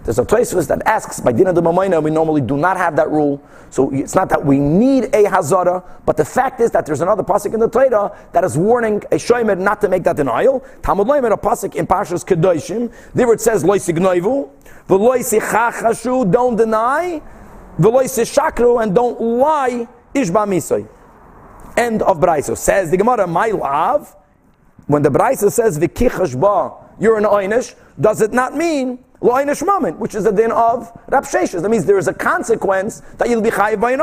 There's 0.10 0.18
a 0.18 0.26
Tosfos 0.26 0.68
that 0.70 0.82
asks, 0.88 1.20
by 1.20 1.32
Dina 1.32 1.54
de 1.54 1.62
Mamayna, 1.62 2.02
we 2.02 2.10
normally 2.10 2.42
do 2.42 2.58
not 2.58 2.78
have 2.78 2.96
that 2.96 3.12
rule. 3.12 3.40
So 3.70 3.94
it's 3.94 4.16
not 4.16 4.28
that 4.30 4.44
we 4.44 4.58
need 4.58 5.04
a 5.04 5.26
Hazara, 5.26 5.84
but 6.04 6.18
the 6.18 6.26
fact 6.26 6.60
is 6.62 6.72
that 6.72 6.88
there's 6.88 7.02
another 7.02 7.22
pasuk 7.22 7.54
in 7.54 7.60
the 7.60 7.70
Torah 7.70 8.18
that 8.32 8.44
is 8.44 8.58
warning 8.58 9.04
a 9.12 9.18
Shomer 9.18 9.56
not 9.56 9.82
to 9.82 9.88
make 9.88 10.04
that 10.06 10.16
denial. 10.16 10.66
Talmud 10.82 11.06
Leimer, 11.06 11.32
a 11.32 11.38
pasuk 11.38 11.76
in 11.76 11.86
Pashas 11.86 12.26
Kedoshim, 12.26 12.92
there 13.14 13.32
it 13.32 13.40
says, 13.40 13.64
Loisi 13.64 13.96
Gnoivu, 13.96 14.50
Veloisi 14.88 15.40
Chachashu, 15.40 16.32
don't 16.32 16.56
deny, 16.56 17.22
Veloisi 17.78 18.26
Shakru, 18.26 18.82
and 18.82 18.96
don't 18.96 19.22
lie, 19.22 19.88
Ishba 20.16 20.48
Misoy. 20.48 20.90
End 21.78 22.02
of 22.02 22.18
Braiso. 22.18 22.58
Says 22.58 22.90
the 22.90 22.98
Gemara, 22.98 23.28
my 23.28 23.50
love, 23.50 24.16
when 24.88 25.04
the 25.04 25.10
Braiso 25.10 25.52
says, 25.52 25.78
Vikichash 25.78 26.42
ba, 26.42 26.74
you're 27.00 27.20
an 27.20 27.26
Einish, 27.26 27.76
does 28.02 28.22
it 28.22 28.34
not 28.34 28.56
mean 28.56 28.98
Lo'inish 29.22 29.66
moment, 29.66 30.00
which 30.00 30.16
is 30.16 30.24
the 30.24 30.32
din 30.32 30.52
of 30.52 30.92
Rab 31.10 31.26
Sheshes. 31.26 31.62
That 31.62 31.70
means 31.70 31.86
there 31.86 31.98
is 31.98 32.08
a 32.08 32.14
consequence 32.14 33.02
that 33.18 33.30
you'll 33.30 33.42
be 33.42 33.50
chayiv 33.50 33.82
by 33.82 33.92
an 33.92 34.02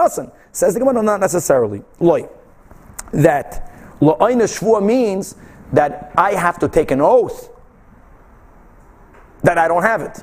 Says 0.53 0.75
the 0.75 0.81
Gemara, 0.81 1.03
not 1.03 1.21
necessarily. 1.21 1.83
Loy. 2.01 2.29
That 3.13 3.73
Lo'inish 4.01 4.61
shvua 4.61 4.85
means 4.85 5.37
that 5.73 6.13
I 6.17 6.33
have 6.33 6.59
to 6.59 6.69
take 6.69 6.91
an 6.91 7.01
oath 7.01 7.51
that 9.43 9.59
I 9.59 9.69
don't 9.69 9.83
have 9.83 10.03
it. 10.03 10.23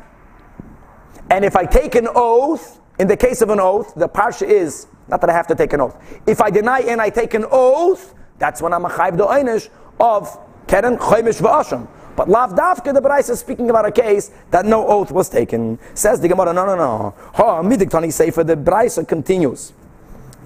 And 1.30 1.44
if 1.46 1.56
I 1.56 1.66
take 1.66 1.96
an 1.96 2.08
oath, 2.14 2.80
in 3.00 3.08
the 3.08 3.18
case 3.18 3.42
of 3.42 3.50
an 3.50 3.60
oath, 3.60 3.94
the 3.96 4.08
parsha 4.08 4.48
is 4.48 4.88
not 5.08 5.22
that 5.22 5.30
I 5.30 5.34
have 5.34 5.48
to 5.48 5.56
take 5.56 5.74
an 5.74 5.82
oath. 5.82 5.98
If 6.28 6.42
I 6.42 6.50
deny 6.50 6.82
and 6.82 7.02
I 7.02 7.10
take 7.10 7.34
an 7.34 7.46
oath, 7.50 8.14
that's 8.38 8.62
when 8.62 8.74
I'm 8.74 8.86
a 8.86 8.90
chayiv 8.90 9.18
do'inish 9.18 9.70
of 10.00 10.38
keren 10.68 10.98
chaimish 10.98 11.42
v'asham. 11.42 11.88
But 12.16 12.30
Lav 12.30 12.52
Davka, 12.52 12.94
the 12.94 13.02
Brais 13.02 13.30
is 13.30 13.40
speaking 13.40 13.70
about 13.70 13.86
a 13.86 13.92
case 13.92 14.32
that 14.52 14.66
no 14.66 14.88
oath 14.88 15.12
was 15.12 15.30
taken. 15.30 15.80
Says 15.94 16.22
the 16.22 16.28
Gemara, 16.28 16.54
no, 16.54 16.66
no, 16.66 16.76
no. 16.76 17.16
Ha, 17.34 17.62
midik 17.64 17.90
tani 17.90 18.12
sefer, 18.12 18.44
the 18.44 18.56
Brais 18.56 19.06
continues. 19.08 19.74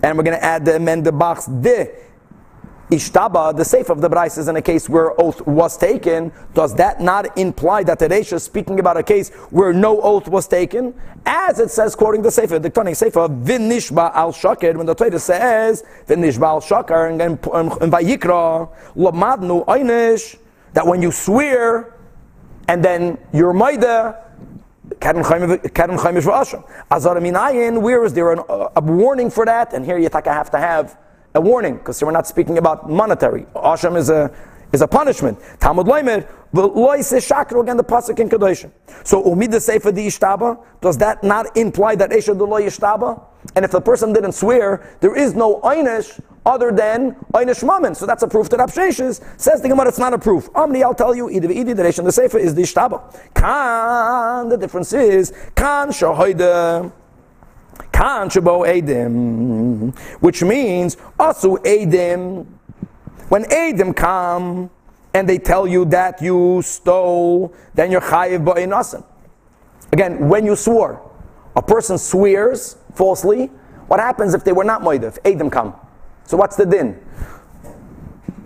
And 0.02 0.18
we're 0.18 0.24
going 0.24 0.38
to 0.38 0.44
add 0.44 0.64
the 0.64 0.76
amend 0.76 1.06
the 1.06 1.12
box, 1.12 1.46
the 1.46 1.92
Ishtaba, 2.90 3.54
the 3.58 3.66
safe 3.66 3.90
of 3.90 4.00
the 4.00 4.10
Brais 4.10 4.38
is 4.38 4.48
in 4.48 4.56
a 4.56 4.62
case 4.62 4.88
where 4.88 5.20
oath 5.20 5.46
was 5.46 5.76
taken. 5.76 6.32
Does 6.54 6.74
that 6.76 7.02
not 7.02 7.38
imply 7.38 7.84
that 7.84 8.00
the 8.00 8.08
Reisha 8.08 8.34
is 8.34 8.44
speaking 8.44 8.80
about 8.80 8.96
a 8.96 9.04
case 9.04 9.28
where 9.50 9.74
no 9.74 10.00
oath 10.00 10.30
was 10.30 10.48
taken? 10.48 10.94
As 11.26 11.60
it 11.60 11.70
says, 11.70 11.96
quoting 11.96 12.22
the 12.22 12.32
Sefer, 12.32 12.60
the 12.60 12.70
Tani 12.70 12.94
Sefer, 12.94 13.28
Vinishba 13.28 14.14
al 14.16 14.32
Shakir, 14.32 14.78
when 14.78 14.86
the 14.86 14.96
Torah 14.96 15.20
says, 15.20 15.84
Vinishba 16.08 16.44
al 16.44 16.62
Shakir, 16.62 17.10
and 17.10 17.42
Vayikra, 17.42 18.70
Lamadnu 18.96 19.66
Einish, 19.66 20.38
that 20.78 20.86
when 20.86 21.02
you 21.02 21.12
swear 21.12 21.96
and 22.68 22.86
then 22.86 23.18
you're 23.34 23.52
maida, 23.52 24.24
Karen 25.00 25.24
Chaimish 25.24 26.22
V'asham. 26.22 26.64
Azar 26.92 27.16
Minayin, 27.16 27.82
where 27.82 28.06
is 28.06 28.14
there 28.14 28.32
an, 28.32 28.42
a 28.48 28.82
warning 28.82 29.32
for 29.32 29.44
that? 29.44 29.74
And 29.74 29.84
here 29.84 29.98
you 29.98 30.08
have 30.14 30.52
to 30.52 30.60
have 30.60 30.96
a 31.34 31.42
warning 31.42 31.78
because 31.78 32.04
we're 32.04 32.12
not 32.12 32.28
speaking 32.28 32.60
about 32.60 32.88
monetary. 32.92 33.48
Asham 33.56 33.98
is 33.98 34.12
a 34.12 34.32
is 34.72 34.84
a 34.84 34.88
punishment. 34.88 35.40
Talmud 35.60 35.88
Leimer, 35.88 36.30
Lois 36.54 37.12
Shakru 37.12 37.64
again 37.64 37.78
the 37.78 37.84
pasuk 37.84 38.20
in 38.20 38.30
Kedoshim. 38.30 38.70
So 39.04 39.24
Umid 39.24 39.50
the 39.50 39.60
Sefer 39.60 39.92
the 39.92 40.06
Ishtaba, 40.06 40.64
does 40.80 41.00
that 41.00 41.24
not 41.24 41.58
imply 41.58 41.96
that 41.96 42.12
Esha 42.12 42.38
the 42.38 42.46
Lo 42.46 42.62
Ishtaba? 42.62 43.20
And 43.56 43.64
if 43.64 43.72
the 43.72 43.82
person 43.82 44.14
didn't 44.14 44.34
swear, 44.34 44.98
there 45.00 45.16
is 45.16 45.34
no 45.34 45.62
einish 45.62 46.20
other 46.46 46.72
than 46.72 47.16
einish 47.34 47.66
mammon. 47.66 47.96
So 47.96 48.06
that's 48.06 48.24
a 48.24 48.28
proof 48.28 48.50
that 48.50 48.60
Rabsheshes 48.60 49.40
says 49.40 49.62
the 49.62 49.70
Gemara, 49.70 49.88
it's 49.90 50.00
not 50.00 50.14
a 50.14 50.18
proof. 50.18 50.50
Omni, 50.56 50.84
I'll 50.84 50.94
tell 50.94 51.16
you, 51.16 51.28
Idi 51.28 51.48
Idi, 51.48 51.76
the 51.76 51.84
Reish 51.84 52.04
the 52.04 52.12
Sefer 52.12 52.38
is 52.38 52.56
the 52.56 52.62
Ishtaba. 52.62 53.02
Kan, 53.34 54.50
the 54.50 54.58
difference 54.58 54.94
is, 54.94 55.34
Kan 55.56 55.92
shahoide. 55.92 56.92
Kan 57.92 58.30
shabo 58.30 58.66
edim, 58.68 59.98
which 60.20 60.44
means 60.44 60.96
asu 61.20 61.58
edim. 61.64 62.46
When 63.30 63.44
edim 63.46 63.96
come 63.96 64.70
and 65.14 65.28
they 65.28 65.38
tell 65.38 65.68
you 65.68 65.86
that 65.86 66.22
you 66.22 66.62
stole, 66.64 67.54
then 67.74 67.92
you're 67.92 68.02
chayiv 68.02 68.46
ba'inasan. 68.46 69.04
Again, 69.92 70.28
when 70.30 70.46
you 70.46 70.56
swore, 70.56 71.02
a 71.58 71.62
person 71.62 71.98
swears 71.98 72.78
falsely. 72.94 73.48
What 73.88 74.00
happens 74.00 74.34
if 74.36 74.44
they 74.44 74.54
were 74.54 74.64
not 74.64 74.82
moidev? 74.82 75.20
Edim 75.24 75.52
come. 75.52 75.76
So 76.26 76.38
what's 76.38 76.56
the 76.56 76.66
din? 76.66 77.04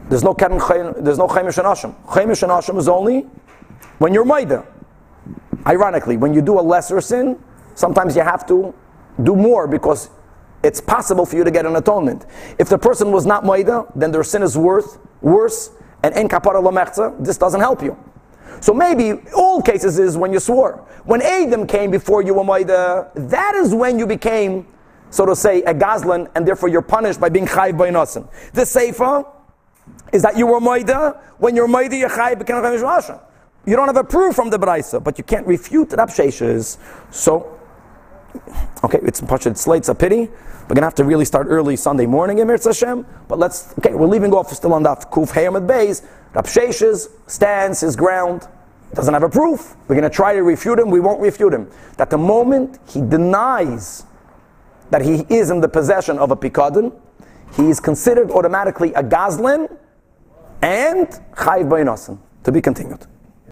There's 0.08 0.24
no 0.24 0.34
there's 0.34 1.18
no 1.18 1.28
chaimish 1.28 1.58
and 1.58 1.68
asham. 1.68 2.04
Chaimish 2.06 2.44
and 2.44 2.52
asham 2.52 2.78
is 2.78 2.88
only 2.88 3.22
when 4.00 4.14
you're 4.14 4.26
moidev. 4.26 4.66
Ironically, 5.68 6.18
when 6.18 6.34
you 6.34 6.42
do 6.42 6.58
a 6.60 6.62
lesser 6.62 7.02
sin, 7.02 7.38
sometimes 7.76 8.16
you 8.16 8.22
have 8.22 8.48
to 8.48 8.74
do 9.22 9.36
more 9.36 9.68
because 9.68 10.10
it's 10.64 10.80
possible 10.80 11.26
for 11.26 11.36
you 11.36 11.44
to 11.44 11.52
get 11.52 11.66
an 11.66 11.76
atonement. 11.76 12.26
If 12.60 12.70
the 12.70 12.78
person 12.78 13.12
was 13.12 13.26
not 13.26 13.44
moida, 13.44 13.92
then 13.94 14.12
their 14.12 14.24
sin 14.24 14.42
is 14.42 14.58
worth 14.58 15.00
worse, 15.22 15.72
and 16.04 16.14
en 16.16 16.30
kapara 16.30 16.62
lamechza, 16.62 17.24
this 17.24 17.38
doesn't 17.38 17.60
help 17.60 17.84
you. 17.84 17.98
So 18.62 18.74
maybe 18.74 19.20
all 19.36 19.62
cases 19.62 20.00
is 20.00 20.16
when 20.16 20.32
you 20.32 20.40
swore. 20.40 20.88
When 21.04 21.22
Adam 21.22 21.68
came 21.68 21.92
before 21.92 22.22
you 22.22 22.36
were 22.36 22.44
moida, 22.44 23.12
that 23.30 23.56
is 23.56 23.76
when 23.76 24.00
you 24.00 24.08
became, 24.08 24.68
so 25.10 25.26
to 25.26 25.36
say, 25.36 25.64
a 25.64 25.74
gazlan, 25.74 26.30
and 26.36 26.48
therefore 26.48 26.70
you're 26.70 26.82
punished 26.82 27.20
by 27.20 27.28
being 27.30 27.48
chayv 27.48 27.78
by 27.78 27.90
nasan. 27.90 28.30
The 28.54 28.62
seifa 28.62 29.28
is 30.14 30.22
that 30.22 30.38
you 30.38 30.46
were 30.46 30.60
moida. 30.60 31.20
When 31.40 31.56
you're 31.56 31.68
moida, 31.68 32.00
you're 32.00 32.10
b'ken 32.10 32.46
chayv 32.46 32.80
mishmasha. 32.80 33.20
You 33.66 33.76
don't 33.76 33.88
have 33.88 33.98
a 33.98 34.04
proof 34.04 34.36
from 34.36 34.50
the 34.50 34.58
Braisa, 34.58 35.04
but 35.04 35.18
you 35.18 35.24
can't 35.24 35.46
refute 35.46 35.90
the 35.90 35.98
Rabsheshes. 35.98 36.78
So, 37.12 37.60
okay, 38.84 39.00
it's 39.04 39.68
late, 39.68 39.78
it's 39.78 39.90
a 39.90 39.96
pity. 39.96 40.30
We're 40.72 40.76
gonna 40.76 40.88
have 40.88 40.96
to 40.96 41.04
really 41.04 41.26
start 41.26 41.48
early 41.50 41.76
Sunday 41.76 42.06
morning 42.06 42.40
in 42.40 42.48
Mirz 42.48 42.64
Hashem. 42.64 43.06
But 43.28 43.38
let's, 43.38 43.78
okay, 43.80 43.94
we're 43.94 44.08
leaving 44.08 44.34
off 44.34 44.54
still 44.54 44.74
on 44.74 44.84
that 44.84 45.12
Kuf 45.12 45.34
Hayamad 45.34 45.68
Beis. 45.68 46.02
Rabsheshes 46.34 47.10
stands 47.28 47.82
his 47.82 47.98
ground, 47.98 48.48
doesn't 48.94 49.14
have 49.14 49.24
a 49.24 49.28
proof. 49.28 49.76
We're 49.90 49.96
gonna 49.96 50.10
try 50.10 50.34
to 50.34 50.44
refute 50.44 50.80
him, 50.80 50.90
we 50.90 51.02
won't 51.02 51.20
refute 51.20 51.54
him. 51.54 51.70
That 51.98 52.10
the 52.10 52.18
moment 52.18 52.80
he 52.88 53.02
denies 53.02 54.06
that 54.92 55.02
he 55.02 55.26
is 55.28 55.50
in 55.50 55.60
the 55.60 55.68
possession 55.68 56.18
of 56.18 56.32
a 56.32 56.38
Pikadon, 56.38 56.98
he 57.58 57.70
is 57.70 57.82
considered 57.82 58.32
automatically 58.32 58.94
a 58.94 59.04
Gazlan 59.04 59.78
and 60.62 61.08
Chayiv 61.34 61.68
Bayinasan. 61.68 62.18
To 62.46 62.52
be 62.54 62.62
continued. 62.62 63.06